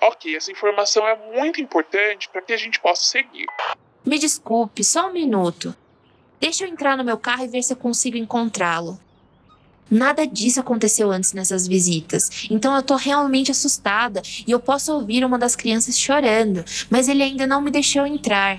Ok, 0.00 0.34
essa 0.34 0.50
informação 0.50 1.06
é 1.06 1.18
muito 1.36 1.60
importante 1.60 2.30
para 2.30 2.40
que 2.40 2.54
a 2.54 2.56
gente 2.56 2.80
possa 2.80 3.04
seguir. 3.04 3.44
Me 4.06 4.18
desculpe, 4.18 4.82
só 4.82 5.10
um 5.10 5.12
minuto. 5.12 5.76
Deixa 6.42 6.64
eu 6.64 6.68
entrar 6.68 6.96
no 6.96 7.04
meu 7.04 7.16
carro 7.16 7.44
e 7.44 7.46
ver 7.46 7.62
se 7.62 7.72
eu 7.72 7.76
consigo 7.76 8.16
encontrá-lo. 8.16 8.98
Nada 9.88 10.26
disso 10.26 10.58
aconteceu 10.58 11.12
antes 11.12 11.32
nessas 11.32 11.68
visitas, 11.68 12.48
então 12.50 12.74
eu 12.74 12.82
tô 12.82 12.96
realmente 12.96 13.52
assustada 13.52 14.20
e 14.44 14.50
eu 14.50 14.58
posso 14.58 14.92
ouvir 14.92 15.24
uma 15.24 15.38
das 15.38 15.54
crianças 15.54 15.96
chorando, 15.96 16.64
mas 16.90 17.08
ele 17.08 17.22
ainda 17.22 17.46
não 17.46 17.62
me 17.62 17.70
deixou 17.70 18.04
entrar. 18.04 18.58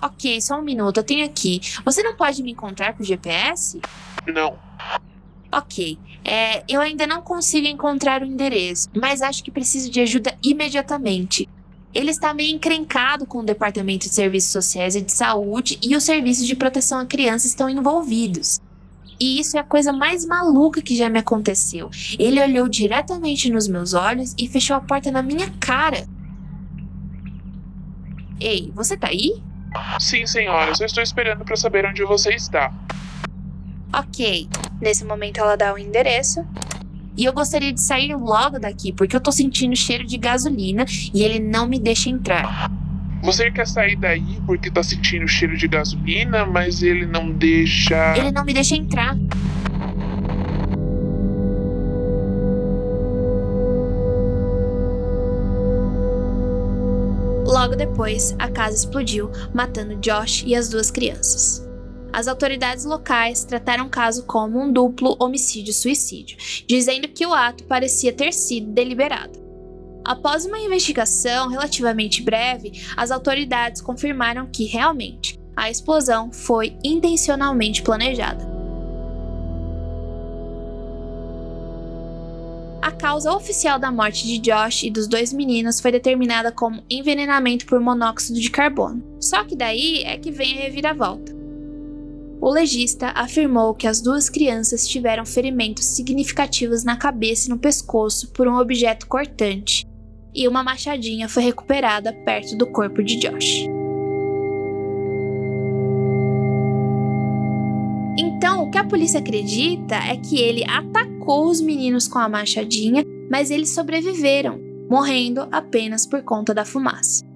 Ok, 0.00 0.40
só 0.40 0.60
um 0.60 0.62
minuto, 0.62 0.98
eu 0.98 1.04
tenho 1.04 1.26
aqui. 1.26 1.60
Você 1.84 2.00
não 2.00 2.14
pode 2.14 2.40
me 2.40 2.52
encontrar 2.52 2.94
por 2.94 3.04
GPS? 3.04 3.80
Não. 4.24 4.56
Ok, 5.50 5.98
é, 6.24 6.62
eu 6.68 6.80
ainda 6.80 7.08
não 7.08 7.22
consigo 7.22 7.66
encontrar 7.66 8.22
o 8.22 8.24
endereço, 8.24 8.88
mas 8.94 9.20
acho 9.20 9.42
que 9.42 9.50
preciso 9.50 9.90
de 9.90 10.00
ajuda 10.00 10.38
imediatamente. 10.44 11.48
Ele 11.94 12.10
está 12.10 12.34
meio 12.34 12.54
encrencado 12.54 13.26
com 13.26 13.38
o 13.38 13.44
Departamento 13.44 14.08
de 14.08 14.14
Serviços 14.14 14.52
Sociais 14.52 14.94
e 14.94 15.00
de 15.00 15.12
Saúde 15.12 15.78
e 15.82 15.96
os 15.96 16.04
serviços 16.04 16.46
de 16.46 16.54
proteção 16.54 16.98
à 16.98 17.06
criança 17.06 17.46
estão 17.46 17.68
envolvidos. 17.68 18.60
E 19.20 19.40
isso 19.40 19.56
é 19.56 19.60
a 19.60 19.64
coisa 19.64 19.92
mais 19.92 20.24
maluca 20.24 20.80
que 20.80 20.96
já 20.96 21.08
me 21.08 21.18
aconteceu. 21.18 21.90
Ele 22.18 22.40
olhou 22.40 22.68
diretamente 22.68 23.50
nos 23.50 23.66
meus 23.66 23.94
olhos 23.94 24.34
e 24.38 24.46
fechou 24.46 24.76
a 24.76 24.80
porta 24.80 25.10
na 25.10 25.22
minha 25.22 25.50
cara. 25.58 26.06
Ei, 28.38 28.70
você 28.74 28.96
tá 28.96 29.08
aí? 29.08 29.42
Sim, 29.98 30.24
senhora, 30.26 30.74
só 30.74 30.84
estou 30.84 31.02
esperando 31.02 31.44
para 31.44 31.56
saber 31.56 31.84
onde 31.84 32.04
você 32.04 32.30
está. 32.30 32.72
Ok. 33.92 34.48
Nesse 34.80 35.04
momento 35.04 35.38
ela 35.38 35.56
dá 35.56 35.74
o 35.74 35.78
endereço 35.78 36.46
e 37.18 37.24
eu 37.24 37.32
gostaria 37.32 37.72
de 37.72 37.80
sair 37.80 38.14
logo 38.14 38.60
daqui, 38.60 38.92
porque 38.92 39.16
eu 39.16 39.20
tô 39.20 39.32
sentindo 39.32 39.74
cheiro 39.74 40.06
de 40.06 40.16
gasolina 40.16 40.86
e 41.12 41.24
ele 41.24 41.40
não 41.40 41.66
me 41.66 41.80
deixa 41.80 42.08
entrar. 42.08 42.70
Você 43.24 43.50
quer 43.50 43.66
sair 43.66 43.96
daí 43.96 44.40
porque 44.46 44.70
tá 44.70 44.84
sentindo 44.84 45.26
cheiro 45.26 45.56
de 45.56 45.66
gasolina, 45.66 46.46
mas 46.46 46.80
ele 46.80 47.04
não 47.04 47.32
deixa. 47.32 48.16
Ele 48.16 48.30
não 48.30 48.44
me 48.44 48.54
deixa 48.54 48.76
entrar. 48.76 49.16
Logo 57.44 57.74
depois, 57.74 58.36
a 58.38 58.48
casa 58.48 58.76
explodiu, 58.76 59.32
matando 59.52 59.96
Josh 59.96 60.44
e 60.46 60.54
as 60.54 60.68
duas 60.68 60.92
crianças. 60.92 61.67
As 62.12 62.26
autoridades 62.26 62.84
locais 62.84 63.44
trataram 63.44 63.86
o 63.86 63.90
caso 63.90 64.24
como 64.24 64.60
um 64.60 64.72
duplo 64.72 65.16
homicídio-suicídio, 65.20 66.38
dizendo 66.66 67.08
que 67.08 67.26
o 67.26 67.34
ato 67.34 67.64
parecia 67.64 68.12
ter 68.12 68.32
sido 68.32 68.72
deliberado. 68.72 69.38
Após 70.04 70.46
uma 70.46 70.58
investigação 70.58 71.48
relativamente 71.48 72.22
breve, 72.22 72.72
as 72.96 73.10
autoridades 73.10 73.82
confirmaram 73.82 74.46
que 74.46 74.64
realmente 74.64 75.38
a 75.54 75.70
explosão 75.70 76.32
foi 76.32 76.76
intencionalmente 76.82 77.82
planejada. 77.82 78.58
A 82.80 82.90
causa 82.90 83.34
oficial 83.34 83.78
da 83.78 83.92
morte 83.92 84.26
de 84.26 84.38
Josh 84.38 84.84
e 84.84 84.90
dos 84.90 85.06
dois 85.06 85.30
meninos 85.30 85.78
foi 85.78 85.92
determinada 85.92 86.50
como 86.50 86.82
envenenamento 86.88 87.66
por 87.66 87.78
monóxido 87.80 88.40
de 88.40 88.50
carbono. 88.50 89.02
Só 89.20 89.44
que 89.44 89.54
daí 89.54 90.04
é 90.04 90.16
que 90.16 90.30
vem 90.30 90.56
a 90.56 90.62
reviravolta. 90.62 91.37
O 92.40 92.50
legista 92.50 93.08
afirmou 93.16 93.74
que 93.74 93.86
as 93.86 94.00
duas 94.00 94.30
crianças 94.30 94.86
tiveram 94.86 95.26
ferimentos 95.26 95.84
significativos 95.84 96.84
na 96.84 96.96
cabeça 96.96 97.46
e 97.46 97.50
no 97.50 97.58
pescoço 97.58 98.30
por 98.30 98.46
um 98.46 98.56
objeto 98.56 99.08
cortante, 99.08 99.84
e 100.32 100.46
uma 100.46 100.62
machadinha 100.62 101.28
foi 101.28 101.42
recuperada 101.42 102.12
perto 102.12 102.56
do 102.56 102.66
corpo 102.66 103.02
de 103.02 103.16
Josh. 103.16 103.66
Então, 108.16 108.62
o 108.62 108.70
que 108.70 108.78
a 108.78 108.84
polícia 108.84 109.18
acredita 109.18 109.96
é 109.96 110.16
que 110.16 110.38
ele 110.38 110.64
atacou 110.64 111.48
os 111.48 111.60
meninos 111.60 112.06
com 112.06 112.20
a 112.20 112.28
machadinha, 112.28 113.04
mas 113.28 113.50
eles 113.50 113.70
sobreviveram, 113.70 114.60
morrendo 114.88 115.48
apenas 115.50 116.06
por 116.06 116.22
conta 116.22 116.54
da 116.54 116.64
fumaça. 116.64 117.27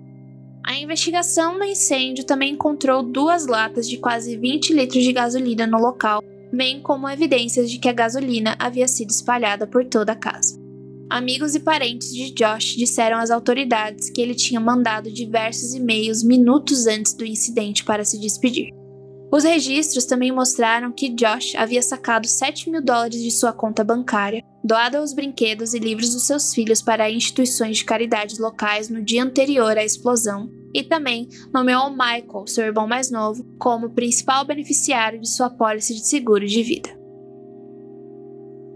A 0.65 0.79
investigação 0.79 1.59
do 1.59 1.65
incêndio 1.65 2.25
também 2.25 2.53
encontrou 2.53 3.03
duas 3.03 3.47
latas 3.47 3.89
de 3.89 3.97
quase 3.97 4.37
20 4.37 4.73
litros 4.73 5.03
de 5.03 5.13
gasolina 5.13 5.67
no 5.67 5.79
local, 5.79 6.23
bem 6.53 6.81
como 6.81 7.09
evidências 7.09 7.71
de 7.71 7.79
que 7.79 7.89
a 7.89 7.93
gasolina 7.93 8.55
havia 8.59 8.87
sido 8.87 9.11
espalhada 9.11 9.67
por 9.67 9.85
toda 9.85 10.13
a 10.13 10.17
casa. 10.17 10.61
Amigos 11.11 11.55
e 11.55 11.61
parentes 11.61 12.15
de 12.15 12.31
Josh 12.31 12.77
disseram 12.77 13.19
às 13.19 13.31
autoridades 13.31 14.09
que 14.09 14.21
ele 14.21 14.35
tinha 14.35 14.61
mandado 14.61 15.13
diversos 15.13 15.75
e-mails 15.75 16.23
minutos 16.23 16.87
antes 16.87 17.13
do 17.13 17.27
incidente 17.27 17.85
para 17.85 18.05
se 18.05 18.19
despedir. 18.19 18.82
Os 19.33 19.45
registros 19.45 20.05
também 20.05 20.31
mostraram 20.31 20.93
que 20.93 21.09
Josh 21.09 21.55
havia 21.57 21.81
sacado 21.81 22.29
7 22.29 22.69
mil 22.69 22.83
dólares 22.83 23.23
de 23.23 23.31
sua 23.31 23.51
conta 23.51 23.83
bancária, 23.83 24.45
doado 24.63 24.99
os 24.99 25.15
brinquedos 25.15 25.73
e 25.73 25.79
livros 25.79 26.13
dos 26.13 26.27
seus 26.27 26.53
filhos 26.53 26.83
para 26.83 27.11
instituições 27.11 27.79
de 27.79 27.85
caridade 27.87 28.39
locais 28.39 28.91
no 28.91 29.03
dia 29.03 29.25
anterior 29.25 29.79
à 29.79 29.83
explosão, 29.83 30.51
e 30.75 30.83
também 30.83 31.31
nomeou 31.53 31.91
Michael, 31.91 32.47
seu 32.47 32.67
irmão 32.67 32.87
mais 32.87 33.11
novo, 33.11 33.43
como 33.59 33.95
principal 33.95 34.45
beneficiário 34.45 35.19
de 35.19 35.31
sua 35.31 35.49
pólice 35.49 35.95
de 35.95 36.07
seguro 36.07 36.47
de 36.47 36.63
vida. 36.63 36.91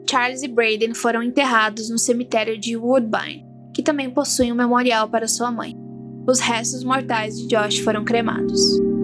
Charles 0.09 0.42
e 0.42 0.48
Braden 0.48 0.94
foram 0.94 1.22
enterrados 1.22 1.90
no 1.90 1.98
cemitério 1.98 2.57
de 2.57 2.78
Woodbine, 2.78 3.44
que 3.74 3.82
também 3.82 4.09
possui 4.09 4.50
um 4.50 4.54
memorial 4.54 5.11
para 5.11 5.28
sua 5.28 5.50
mãe. 5.50 5.76
Os 6.26 6.40
restos 6.40 6.82
mortais 6.82 7.36
de 7.36 7.46
Josh 7.46 7.78
foram 7.80 8.04
cremados. 8.07 8.95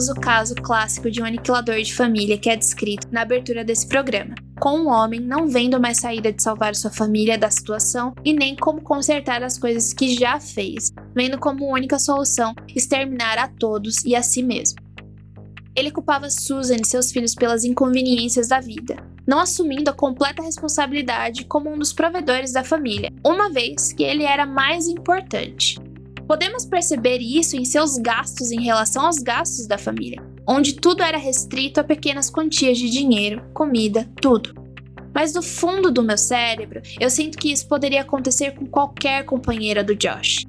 Temos 0.00 0.08
o 0.08 0.14
caso 0.14 0.54
clássico 0.54 1.10
de 1.10 1.20
um 1.20 1.26
aniquilador 1.26 1.76
de 1.82 1.92
família 1.92 2.38
que 2.38 2.48
é 2.48 2.56
descrito 2.56 3.06
na 3.10 3.20
abertura 3.20 3.62
desse 3.62 3.86
programa, 3.86 4.34
com 4.58 4.78
um 4.78 4.88
homem 4.88 5.20
não 5.20 5.46
vendo 5.46 5.78
mais 5.78 5.98
saída 5.98 6.32
de 6.32 6.42
salvar 6.42 6.74
sua 6.74 6.90
família 6.90 7.36
da 7.36 7.50
situação 7.50 8.14
e 8.24 8.32
nem 8.32 8.56
como 8.56 8.80
consertar 8.80 9.42
as 9.42 9.58
coisas 9.58 9.92
que 9.92 10.16
já 10.16 10.40
fez, 10.40 10.90
vendo 11.14 11.38
como 11.38 11.70
única 11.70 11.98
solução 11.98 12.54
exterminar 12.74 13.36
a 13.36 13.48
todos 13.48 14.02
e 14.02 14.16
a 14.16 14.22
si 14.22 14.42
mesmo. 14.42 14.80
Ele 15.76 15.90
culpava 15.90 16.30
Susan 16.30 16.76
e 16.76 16.86
seus 16.86 17.12
filhos 17.12 17.34
pelas 17.34 17.62
inconveniências 17.62 18.48
da 18.48 18.58
vida, 18.58 18.96
não 19.26 19.38
assumindo 19.38 19.90
a 19.90 19.94
completa 19.94 20.42
responsabilidade 20.42 21.44
como 21.44 21.70
um 21.70 21.78
dos 21.78 21.92
provedores 21.92 22.52
da 22.52 22.64
família, 22.64 23.10
uma 23.22 23.50
vez 23.50 23.92
que 23.92 24.02
ele 24.02 24.24
era 24.24 24.46
mais 24.46 24.88
importante. 24.88 25.78
Podemos 26.30 26.64
perceber 26.64 27.18
isso 27.18 27.56
em 27.56 27.64
seus 27.64 27.98
gastos 27.98 28.52
em 28.52 28.62
relação 28.62 29.04
aos 29.04 29.16
gastos 29.16 29.66
da 29.66 29.76
família, 29.76 30.22
onde 30.46 30.74
tudo 30.74 31.02
era 31.02 31.18
restrito 31.18 31.80
a 31.80 31.84
pequenas 31.84 32.30
quantias 32.30 32.78
de 32.78 32.88
dinheiro, 32.88 33.42
comida, 33.52 34.08
tudo. 34.22 34.54
Mas 35.12 35.34
no 35.34 35.42
fundo 35.42 35.90
do 35.90 36.04
meu 36.04 36.16
cérebro, 36.16 36.82
eu 37.00 37.10
sinto 37.10 37.36
que 37.36 37.50
isso 37.50 37.66
poderia 37.66 38.02
acontecer 38.02 38.52
com 38.52 38.64
qualquer 38.64 39.24
companheira 39.24 39.82
do 39.82 39.96
Josh. 39.96 40.44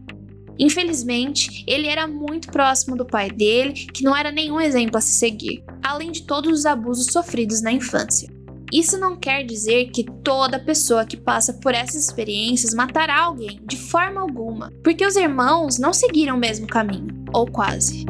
Infelizmente, 0.59 1.63
ele 1.65 1.87
era 1.87 2.05
muito 2.05 2.51
próximo 2.51 2.95
do 2.95 3.03
pai 3.03 3.31
dele, 3.31 3.73
que 3.73 4.03
não 4.03 4.15
era 4.15 4.31
nenhum 4.31 4.61
exemplo 4.61 4.99
a 4.99 5.01
se 5.01 5.13
seguir, 5.13 5.63
além 5.81 6.11
de 6.11 6.27
todos 6.27 6.59
os 6.59 6.65
abusos 6.67 7.07
sofridos 7.11 7.59
na 7.63 7.71
infância. 7.71 8.29
Isso 8.71 8.97
não 8.97 9.17
quer 9.17 9.43
dizer 9.43 9.89
que 9.91 10.05
toda 10.23 10.57
pessoa 10.57 11.05
que 11.05 11.17
passa 11.17 11.53
por 11.53 11.75
essas 11.75 12.05
experiências 12.05 12.73
matará 12.73 13.19
alguém, 13.19 13.59
de 13.65 13.75
forma 13.75 14.21
alguma, 14.21 14.71
porque 14.81 15.05
os 15.05 15.17
irmãos 15.17 15.77
não 15.77 15.91
seguiram 15.91 16.37
o 16.37 16.39
mesmo 16.39 16.65
caminho, 16.67 17.25
ou 17.33 17.45
quase. 17.45 18.05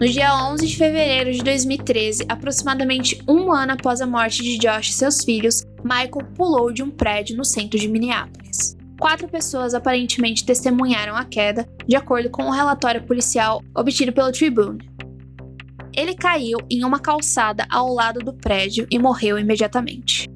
No 0.00 0.08
dia 0.08 0.34
11 0.50 0.66
de 0.66 0.76
fevereiro 0.76 1.32
de 1.32 1.44
2013, 1.44 2.24
aproximadamente 2.28 3.22
um 3.28 3.52
ano 3.52 3.74
após 3.74 4.00
a 4.00 4.06
morte 4.08 4.42
de 4.42 4.58
Josh 4.58 4.88
e 4.88 4.92
seus 4.94 5.22
filhos, 5.22 5.62
Michael 5.84 6.26
pulou 6.34 6.72
de 6.72 6.82
um 6.82 6.90
prédio 6.90 7.36
no 7.36 7.44
centro 7.44 7.78
de 7.78 7.86
Minneapolis. 7.86 8.76
Quatro 8.98 9.28
pessoas 9.28 9.74
aparentemente 9.74 10.44
testemunharam 10.44 11.14
a 11.14 11.24
queda, 11.24 11.68
de 11.86 11.94
acordo 11.94 12.30
com 12.30 12.42
um 12.42 12.50
relatório 12.50 13.04
policial 13.04 13.62
obtido 13.76 14.12
pelo 14.12 14.32
Tribune. 14.32 14.91
Ele 15.94 16.14
caiu 16.14 16.58
em 16.70 16.84
uma 16.84 16.98
calçada 16.98 17.66
ao 17.70 17.92
lado 17.92 18.20
do 18.20 18.32
prédio 18.32 18.86
e 18.90 18.98
morreu 18.98 19.38
imediatamente. 19.38 20.30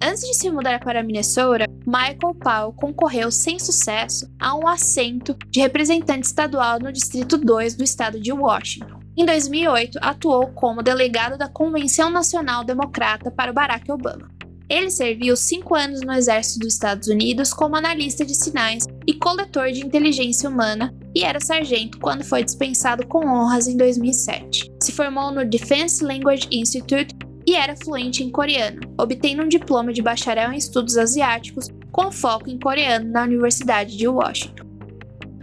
Antes 0.00 0.22
de 0.22 0.34
se 0.34 0.50
mudar 0.50 0.80
para 0.80 1.02
Minnesota, 1.02 1.64
Michael 1.86 2.34
Powell 2.38 2.72
concorreu 2.72 3.32
sem 3.32 3.58
sucesso 3.58 4.30
a 4.38 4.54
um 4.54 4.68
assento 4.68 5.36
de 5.48 5.60
representante 5.60 6.26
estadual 6.26 6.78
no 6.78 6.92
Distrito 6.92 7.38
2 7.38 7.74
do 7.74 7.82
estado 7.82 8.20
de 8.20 8.30
Washington. 8.30 9.00
Em 9.16 9.24
2008, 9.24 9.98
atuou 10.02 10.48
como 10.48 10.82
delegado 10.82 11.38
da 11.38 11.48
Convenção 11.48 12.10
Nacional 12.10 12.64
Democrata 12.64 13.30
para 13.30 13.52
Barack 13.52 13.90
Obama. 13.90 14.28
Ele 14.68 14.90
serviu 14.90 15.36
cinco 15.36 15.74
anos 15.74 16.00
no 16.00 16.12
Exército 16.12 16.60
dos 16.60 16.74
Estados 16.74 17.08
Unidos 17.08 17.52
como 17.52 17.76
analista 17.76 18.24
de 18.24 18.34
sinais 18.34 18.86
e 19.06 19.14
coletor 19.14 19.70
de 19.72 19.84
inteligência 19.84 20.48
humana 20.48 20.94
e 21.14 21.22
era 21.22 21.40
sargento 21.40 21.98
quando 21.98 22.24
foi 22.24 22.42
dispensado 22.42 23.06
com 23.06 23.26
honras 23.26 23.68
em 23.68 23.76
2007. 23.76 24.72
Se 24.82 24.92
formou 24.92 25.30
no 25.30 25.44
Defense 25.44 26.04
Language 26.04 26.48
Institute 26.50 27.14
e 27.46 27.54
era 27.54 27.76
fluente 27.76 28.22
em 28.22 28.30
coreano, 28.30 28.80
obtendo 28.98 29.42
um 29.42 29.48
diploma 29.48 29.92
de 29.92 30.02
bacharel 30.02 30.52
em 30.52 30.56
estudos 30.56 30.96
asiáticos 30.96 31.68
com 31.92 32.10
foco 32.10 32.50
em 32.50 32.58
coreano 32.58 33.10
na 33.10 33.22
Universidade 33.22 33.96
de 33.96 34.08
Washington. 34.08 34.64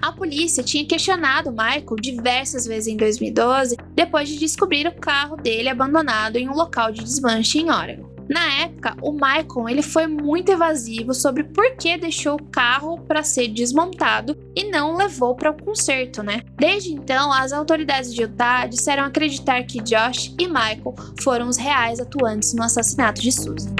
A 0.01 0.11
polícia 0.11 0.63
tinha 0.63 0.86
questionado 0.86 1.51
Michael 1.51 1.95
diversas 2.01 2.65
vezes 2.65 2.88
em 2.88 2.97
2012 2.97 3.78
depois 3.93 4.28
de 4.28 4.39
descobrir 4.39 4.88
o 4.88 4.95
carro 4.99 5.38
dele 5.38 5.69
abandonado 5.69 6.38
em 6.38 6.49
um 6.49 6.55
local 6.55 6.91
de 6.91 7.03
desmanche 7.03 7.59
em 7.59 7.69
Oregon. 7.69 8.11
Na 8.32 8.61
época, 8.61 8.95
o 9.01 9.11
Michael 9.11 9.67
ele 9.67 9.82
foi 9.82 10.07
muito 10.07 10.53
evasivo 10.53 11.13
sobre 11.13 11.43
por 11.43 11.75
que 11.75 11.97
deixou 11.97 12.36
o 12.36 12.43
carro 12.45 12.97
para 13.01 13.23
ser 13.23 13.49
desmontado 13.49 14.38
e 14.55 14.71
não 14.71 14.95
levou 14.95 15.36
para 15.36 15.51
o 15.51 15.61
conserto, 15.61 16.23
né? 16.23 16.41
Desde 16.55 16.93
então, 16.93 17.34
as 17.34 17.51
autoridades 17.51 18.13
de 18.15 18.21
Utah 18.21 18.67
disseram 18.67 19.03
acreditar 19.03 19.63
que 19.63 19.84
Josh 19.84 20.34
e 20.39 20.47
Michael 20.47 20.95
foram 21.21 21.49
os 21.49 21.57
reais 21.57 21.99
atuantes 21.99 22.53
no 22.53 22.63
assassinato 22.63 23.21
de 23.21 23.34
Susan. 23.34 23.75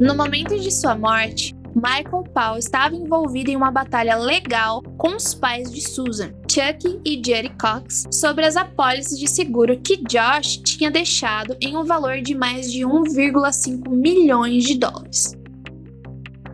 No 0.00 0.16
momento 0.16 0.58
de 0.58 0.72
sua 0.72 0.96
morte, 0.96 1.54
Michael 1.78 2.24
Paul 2.34 2.58
estava 2.58 2.96
envolvido 2.96 3.50
em 3.50 3.56
uma 3.56 3.70
batalha 3.70 4.16
legal 4.16 4.82
com 4.96 5.14
os 5.14 5.32
pais 5.32 5.72
de 5.72 5.80
Susan, 5.80 6.32
Chuck 6.50 7.00
e 7.04 7.22
Jerry 7.24 7.52
Cox, 7.60 8.04
sobre 8.12 8.44
as 8.44 8.56
apólices 8.56 9.16
de 9.16 9.28
seguro 9.28 9.78
que 9.80 10.02
Josh 10.08 10.56
tinha 10.56 10.90
deixado 10.90 11.56
em 11.60 11.76
um 11.76 11.84
valor 11.84 12.20
de 12.20 12.34
mais 12.34 12.72
de 12.72 12.80
1,5 12.80 13.88
milhões 13.90 14.64
de 14.64 14.76
dólares. 14.76 15.38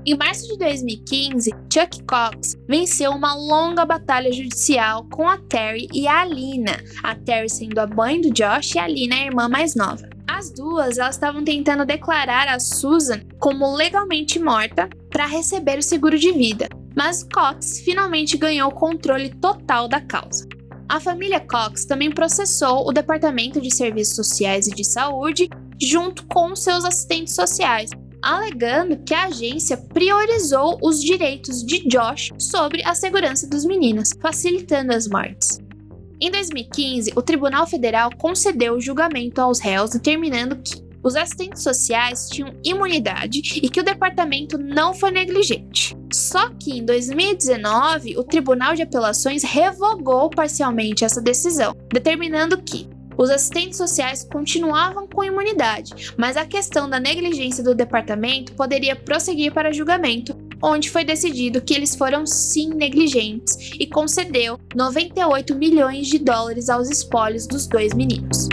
Em 0.07 0.14
março 0.14 0.47
de 0.49 0.59
2015, 0.59 1.51
Chuck 1.72 2.03
Cox 2.03 2.59
venceu 2.68 3.11
uma 3.12 3.35
longa 3.35 3.87
batalha 3.87 4.31
judicial 4.31 5.07
com 5.11 5.27
a 5.27 5.39
Terry 5.39 5.89
e 5.95 6.07
a 6.07 6.20
Alina, 6.20 6.77
a 7.03 7.14
Terry 7.14 7.49
sendo 7.49 7.79
a 7.79 7.87
mãe 7.87 8.20
do 8.20 8.31
Josh 8.31 8.75
e 8.75 8.79
a 8.79 8.85
Alina 8.85 9.14
a 9.14 9.25
irmã 9.25 9.49
mais 9.49 9.75
nova. 9.75 10.14
As 10.37 10.51
duas 10.51 10.99
elas 10.99 11.14
estavam 11.14 11.45
tentando 11.45 11.87
declarar 11.87 12.49
a 12.49 12.59
Susan 12.59 13.20
como 13.39 13.72
legalmente 13.76 14.37
morta 14.41 14.91
para 15.09 15.26
receber 15.26 15.78
o 15.78 15.82
seguro 15.82 16.18
de 16.18 16.32
vida, 16.32 16.68
mas 16.97 17.22
Cox 17.32 17.78
finalmente 17.78 18.37
ganhou 18.37 18.68
o 18.68 18.74
controle 18.74 19.30
total 19.30 19.87
da 19.87 20.01
causa. 20.01 20.49
A 20.89 20.99
família 20.99 21.39
Cox 21.39 21.85
também 21.85 22.11
processou 22.11 22.85
o 22.85 22.93
Departamento 22.93 23.61
de 23.61 23.72
Serviços 23.72 24.16
Sociais 24.16 24.66
e 24.66 24.74
de 24.74 24.85
Saúde 24.85 25.49
junto 25.80 26.26
com 26.26 26.57
seus 26.57 26.85
assistentes 26.85 27.37
sociais, 27.37 27.91
alegando 28.20 28.99
que 29.05 29.14
a 29.14 29.26
agência 29.26 29.76
priorizou 29.76 30.80
os 30.82 31.01
direitos 31.01 31.64
de 31.64 31.87
Josh 31.87 32.32
sobre 32.41 32.82
a 32.85 32.93
segurança 32.97 33.47
dos 33.47 33.64
meninos, 33.64 34.11
facilitando 34.20 34.93
as 34.93 35.07
mortes. 35.07 35.64
Em 36.21 36.31
2015, 36.31 37.12
o 37.17 37.23
Tribunal 37.23 37.67
Federal 37.67 38.11
concedeu 38.17 38.75
o 38.75 38.81
julgamento 38.81 39.41
aos 39.41 39.61
réus, 39.61 39.91
determinando 39.91 40.57
que 40.57 40.85
os 41.03 41.17
assistentes 41.17 41.62
sociais 41.62 42.29
tinham 42.31 42.55
imunidade 42.65 43.61
e 43.62 43.69
que 43.69 43.81
o 43.81 43.85
departamento 43.85 44.57
não 44.57 44.95
foi 44.95 45.11
negligente. 45.11 45.95
Só 46.11 46.49
que 46.51 46.79
em 46.79 46.85
2019, 46.85 48.17
o 48.17 48.25
Tribunal 48.25 48.75
de 48.75 48.83
Apelações 48.83 49.43
revogou 49.43 50.31
parcialmente 50.31 51.05
essa 51.05 51.21
decisão, 51.21 51.77
determinando 51.93 52.62
que 52.62 52.89
os 53.17 53.31
assistentes 53.31 53.77
sociais 53.77 54.25
continuavam 54.25 55.07
com 55.07 55.23
imunidade, 55.23 56.15
mas 56.17 56.37
a 56.37 56.47
questão 56.47 56.89
da 56.89 56.99
negligência 56.99 57.62
do 57.62 57.75
departamento 57.75 58.55
poderia 58.55 58.97
prosseguir 58.97 59.53
para 59.53 59.73
julgamento, 59.73 60.37
onde 60.62 60.90
foi 60.90 61.05
decidido 61.05 61.61
que 61.61 61.74
eles 61.74 61.94
foram 61.94 62.26
sim 62.26 62.68
negligentes 62.68 63.72
e 63.78 63.86
concedeu 63.86 64.59
98 64.74 65.55
milhões 65.55 66.07
de 66.07 66.18
dólares 66.18 66.68
aos 66.68 66.90
espólios 66.90 67.46
dos 67.46 67.66
dois 67.66 67.92
meninos. 67.94 68.48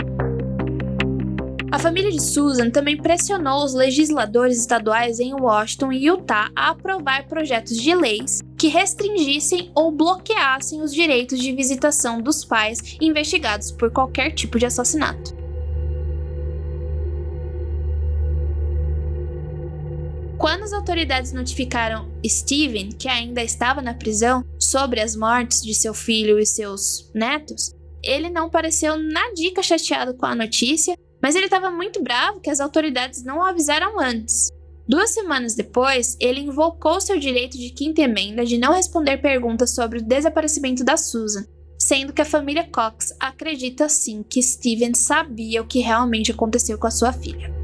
A 1.72 1.78
família 1.78 2.10
de 2.10 2.20
Susan 2.20 2.68
também 2.68 2.98
pressionou 2.98 3.64
os 3.64 3.72
legisladores 3.72 4.58
estaduais 4.58 5.18
em 5.18 5.32
Washington 5.32 5.90
e 5.90 6.04
Utah 6.04 6.50
a 6.54 6.68
aprovar 6.68 7.26
projetos 7.26 7.78
de 7.78 7.94
leis 7.94 8.42
que 8.58 8.68
restringissem 8.68 9.70
ou 9.74 9.90
bloqueassem 9.90 10.82
os 10.82 10.92
direitos 10.92 11.40
de 11.40 11.50
visitação 11.50 12.20
dos 12.20 12.44
pais 12.44 12.98
investigados 13.00 13.72
por 13.72 13.90
qualquer 13.90 14.32
tipo 14.32 14.58
de 14.58 14.66
assassinato. 14.66 15.41
Quando 20.42 20.64
as 20.64 20.74
autoridades 20.74 21.32
notificaram 21.32 22.12
Steven, 22.26 22.90
que 22.90 23.08
ainda 23.08 23.42
estava 23.42 23.80
na 23.80 23.94
prisão, 23.94 24.44
sobre 24.58 25.00
as 25.00 25.16
mortes 25.16 25.62
de 25.62 25.72
seu 25.72 25.94
filho 25.94 26.38
e 26.38 26.44
seus 26.44 27.10
netos, 27.14 27.72
ele 28.02 28.28
não 28.28 28.50
pareceu 28.50 28.98
nadica 28.98 29.62
chateado 29.62 30.12
com 30.14 30.26
a 30.26 30.34
notícia 30.34 30.94
mas 31.22 31.36
ele 31.36 31.44
estava 31.44 31.70
muito 31.70 32.02
bravo 32.02 32.40
que 32.40 32.50
as 32.50 32.58
autoridades 32.58 33.22
não 33.22 33.38
o 33.38 33.42
avisaram 33.44 34.00
antes. 34.00 34.48
Duas 34.88 35.10
semanas 35.10 35.54
depois, 35.54 36.16
ele 36.18 36.40
invocou 36.40 37.00
seu 37.00 37.16
direito 37.16 37.56
de 37.56 37.70
quinta 37.70 38.02
emenda 38.02 38.44
de 38.44 38.58
não 38.58 38.72
responder 38.72 39.18
perguntas 39.18 39.72
sobre 39.72 40.00
o 40.00 40.02
desaparecimento 40.02 40.82
da 40.82 40.96
Susan, 40.96 41.44
sendo 41.78 42.12
que 42.12 42.20
a 42.20 42.24
família 42.24 42.68
Cox 42.68 43.14
acredita 43.20 43.88
sim 43.88 44.24
que 44.28 44.42
Steven 44.42 44.94
sabia 44.94 45.62
o 45.62 45.66
que 45.66 45.78
realmente 45.78 46.32
aconteceu 46.32 46.76
com 46.76 46.88
a 46.88 46.90
sua 46.90 47.12
filha. 47.12 47.61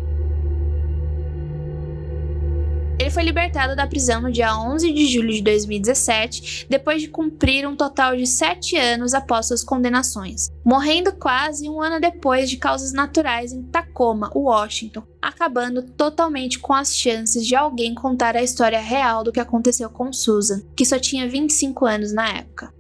Ele 3.09 3.15
foi 3.15 3.23
libertado 3.23 3.75
da 3.75 3.87
prisão 3.87 4.21
no 4.21 4.31
dia 4.31 4.55
11 4.55 4.93
de 4.93 5.07
julho 5.07 5.33
de 5.33 5.41
2017, 5.41 6.67
depois 6.69 7.01
de 7.01 7.09
cumprir 7.09 7.67
um 7.67 7.75
total 7.75 8.15
de 8.15 8.27
sete 8.27 8.77
anos 8.77 9.15
após 9.15 9.47
suas 9.47 9.65
condenações, 9.65 10.51
morrendo 10.63 11.15
quase 11.15 11.71
um 11.71 11.81
ano 11.81 11.99
depois 11.99 12.51
de 12.51 12.59
causas 12.59 12.93
naturais 12.93 13.51
em 13.51 13.63
Tacoma, 13.63 14.31
Washington, 14.35 15.05
acabando 15.23 15.83
totalmente 15.83 16.59
com 16.59 16.75
as 16.75 16.95
chances 16.95 17.47
de 17.47 17.57
alguém 17.57 17.95
contar 17.95 18.37
a 18.37 18.43
história 18.43 18.79
real 18.79 19.25
do 19.25 19.33
que 19.33 19.41
aconteceu 19.41 19.89
com 19.89 20.13
Susan, 20.13 20.61
que 20.77 20.85
só 20.85 20.99
tinha 20.99 21.27
25 21.27 21.87
anos 21.87 22.13
na 22.13 22.29
época 22.29 22.75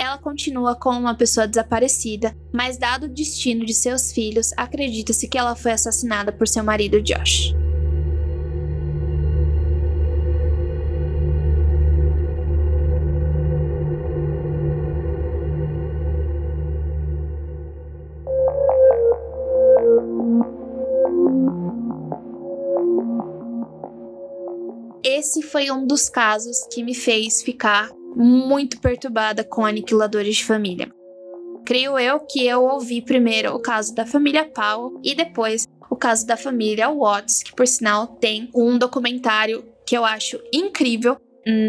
ela 0.00 0.16
continua 0.16 0.76
como 0.76 1.00
uma 1.00 1.16
pessoa 1.16 1.48
desaparecida, 1.48 2.32
mas 2.54 2.78
dado 2.78 3.06
o 3.06 3.08
destino 3.08 3.66
de 3.66 3.74
seus 3.74 4.12
filhos, 4.12 4.52
acredita-se 4.56 5.26
que 5.26 5.36
ela 5.36 5.56
foi 5.56 5.72
assassinada 5.72 6.30
por 6.30 6.46
seu 6.46 6.62
marido 6.62 7.02
Josh. 7.02 7.52
Esse 25.18 25.42
foi 25.42 25.70
um 25.70 25.84
dos 25.84 26.08
casos 26.08 26.66
que 26.72 26.82
me 26.82 26.94
fez 26.94 27.42
ficar 27.42 27.90
muito 28.14 28.80
perturbada 28.80 29.42
com 29.42 29.66
aniquiladores 29.66 30.36
de 30.36 30.44
família. 30.44 30.92
Creio 31.66 31.98
eu 31.98 32.20
que 32.20 32.46
eu 32.46 32.62
ouvi 32.62 33.02
primeiro 33.02 33.54
o 33.54 33.60
caso 33.60 33.94
da 33.94 34.06
família 34.06 34.46
Powell 34.46 35.00
e 35.04 35.14
depois 35.14 35.66
o 35.90 35.96
caso 35.96 36.26
da 36.26 36.36
família 36.36 36.88
Watts, 36.88 37.42
que 37.42 37.54
por 37.54 37.66
sinal 37.66 38.06
tem 38.06 38.48
um 38.54 38.78
documentário 38.78 39.64
que 39.84 39.96
eu 39.96 40.04
acho 40.04 40.40
incrível 40.52 41.16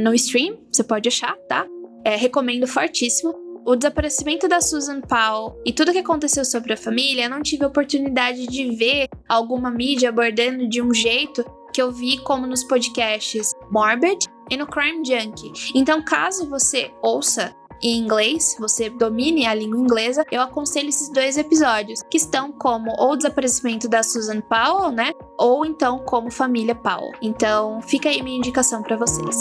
no 0.03 0.13
stream, 0.13 0.57
você 0.71 0.83
pode 0.83 1.07
achar, 1.07 1.35
tá? 1.47 1.65
É, 2.05 2.15
recomendo 2.15 2.67
fortíssimo. 2.67 3.33
O 3.65 3.75
desaparecimento 3.75 4.47
da 4.47 4.61
Susan 4.61 5.01
Powell 5.01 5.61
e 5.65 5.73
tudo 5.73 5.91
que 5.91 5.99
aconteceu 5.99 6.45
sobre 6.45 6.73
a 6.73 6.77
família, 6.77 7.25
eu 7.25 7.29
não 7.29 7.41
tive 7.41 7.65
oportunidade 7.65 8.47
de 8.47 8.75
ver 8.75 9.07
alguma 9.27 9.69
mídia 9.69 10.09
abordando 10.09 10.67
de 10.67 10.81
um 10.81 10.93
jeito 10.93 11.43
que 11.73 11.81
eu 11.81 11.91
vi 11.91 12.17
como 12.19 12.47
nos 12.47 12.63
podcasts 12.63 13.53
Morbid 13.71 14.27
e 14.49 14.57
no 14.57 14.67
Crime 14.67 15.03
Junkie. 15.05 15.53
Então, 15.75 16.03
caso 16.03 16.49
você 16.49 16.91
ouça 17.01 17.55
em 17.81 17.97
inglês, 17.97 18.57
você 18.59 18.89
domine 18.89 19.45
a 19.45 19.53
língua 19.53 19.79
inglesa, 19.79 20.25
eu 20.31 20.41
aconselho 20.41 20.89
esses 20.89 21.09
dois 21.09 21.37
episódios, 21.37 22.01
que 22.09 22.17
estão 22.17 22.51
como 22.51 22.91
ou 22.97 23.13
o 23.13 23.15
desaparecimento 23.15 23.87
da 23.87 24.03
Susan 24.03 24.41
Powell, 24.41 24.91
né? 24.91 25.13
Ou 25.37 25.65
então 25.65 25.99
como 25.99 26.29
família 26.29 26.75
Powell. 26.75 27.11
Então, 27.21 27.81
fica 27.81 28.09
aí 28.09 28.21
minha 28.21 28.37
indicação 28.37 28.81
para 28.81 28.97
vocês. 28.97 29.35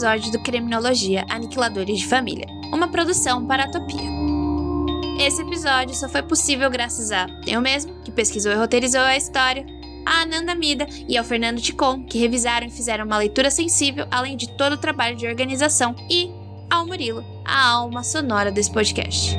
Episódio 0.00 0.32
do 0.32 0.38
Criminologia 0.38 1.26
Aniquiladores 1.28 1.98
de 1.98 2.06
Família, 2.06 2.46
uma 2.72 2.88
produção 2.88 3.44
para 3.44 3.64
a 3.64 3.70
Topia. 3.70 4.08
Esse 5.18 5.42
episódio 5.42 5.94
só 5.94 6.08
foi 6.08 6.22
possível 6.22 6.70
graças 6.70 7.12
a 7.12 7.26
eu 7.46 7.60
mesmo, 7.60 7.92
que 8.02 8.10
pesquisou 8.10 8.50
e 8.50 8.54
roteirizou 8.54 9.02
a 9.02 9.14
história, 9.14 9.66
a 10.06 10.22
Ananda 10.22 10.54
Mida 10.54 10.86
e 11.06 11.18
ao 11.18 11.24
Fernando 11.24 11.60
Ticon, 11.60 12.02
que 12.02 12.16
revisaram 12.18 12.66
e 12.66 12.70
fizeram 12.70 13.04
uma 13.04 13.18
leitura 13.18 13.50
sensível, 13.50 14.06
além 14.10 14.38
de 14.38 14.48
todo 14.56 14.72
o 14.72 14.78
trabalho 14.78 15.16
de 15.16 15.26
organização, 15.26 15.94
e 16.08 16.30
ao 16.70 16.86
Murilo, 16.86 17.22
a 17.44 17.68
alma 17.68 18.02
sonora 18.02 18.50
desse 18.50 18.72
podcast. 18.72 19.38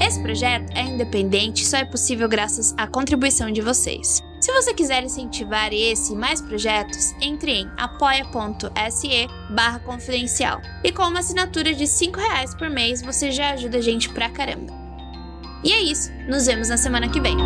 Esse 0.00 0.22
projeto 0.22 0.72
é 0.74 0.80
independente 0.80 1.62
e 1.62 1.66
só 1.66 1.76
é 1.76 1.84
possível 1.84 2.26
graças 2.26 2.72
à 2.78 2.86
contribuição 2.86 3.52
de 3.52 3.60
vocês. 3.60 4.22
Se 4.44 4.52
você 4.52 4.74
quiser 4.74 5.02
incentivar 5.02 5.72
esse 5.72 6.12
e 6.12 6.16
mais 6.16 6.42
projetos, 6.42 7.14
entre 7.18 7.50
em 7.50 7.70
apoia.se 7.78 9.26
barra 9.48 9.78
confidencial. 9.78 10.60
E 10.84 10.92
com 10.92 11.04
uma 11.04 11.20
assinatura 11.20 11.72
de 11.72 11.86
5 11.86 12.20
reais 12.20 12.54
por 12.54 12.68
mês, 12.68 13.00
você 13.00 13.30
já 13.30 13.52
ajuda 13.52 13.78
a 13.78 13.80
gente 13.80 14.10
pra 14.10 14.28
caramba. 14.28 14.70
E 15.64 15.72
é 15.72 15.80
isso, 15.80 16.12
nos 16.28 16.44
vemos 16.44 16.68
na 16.68 16.76
semana 16.76 17.08
que 17.08 17.22
vem. 17.22 17.38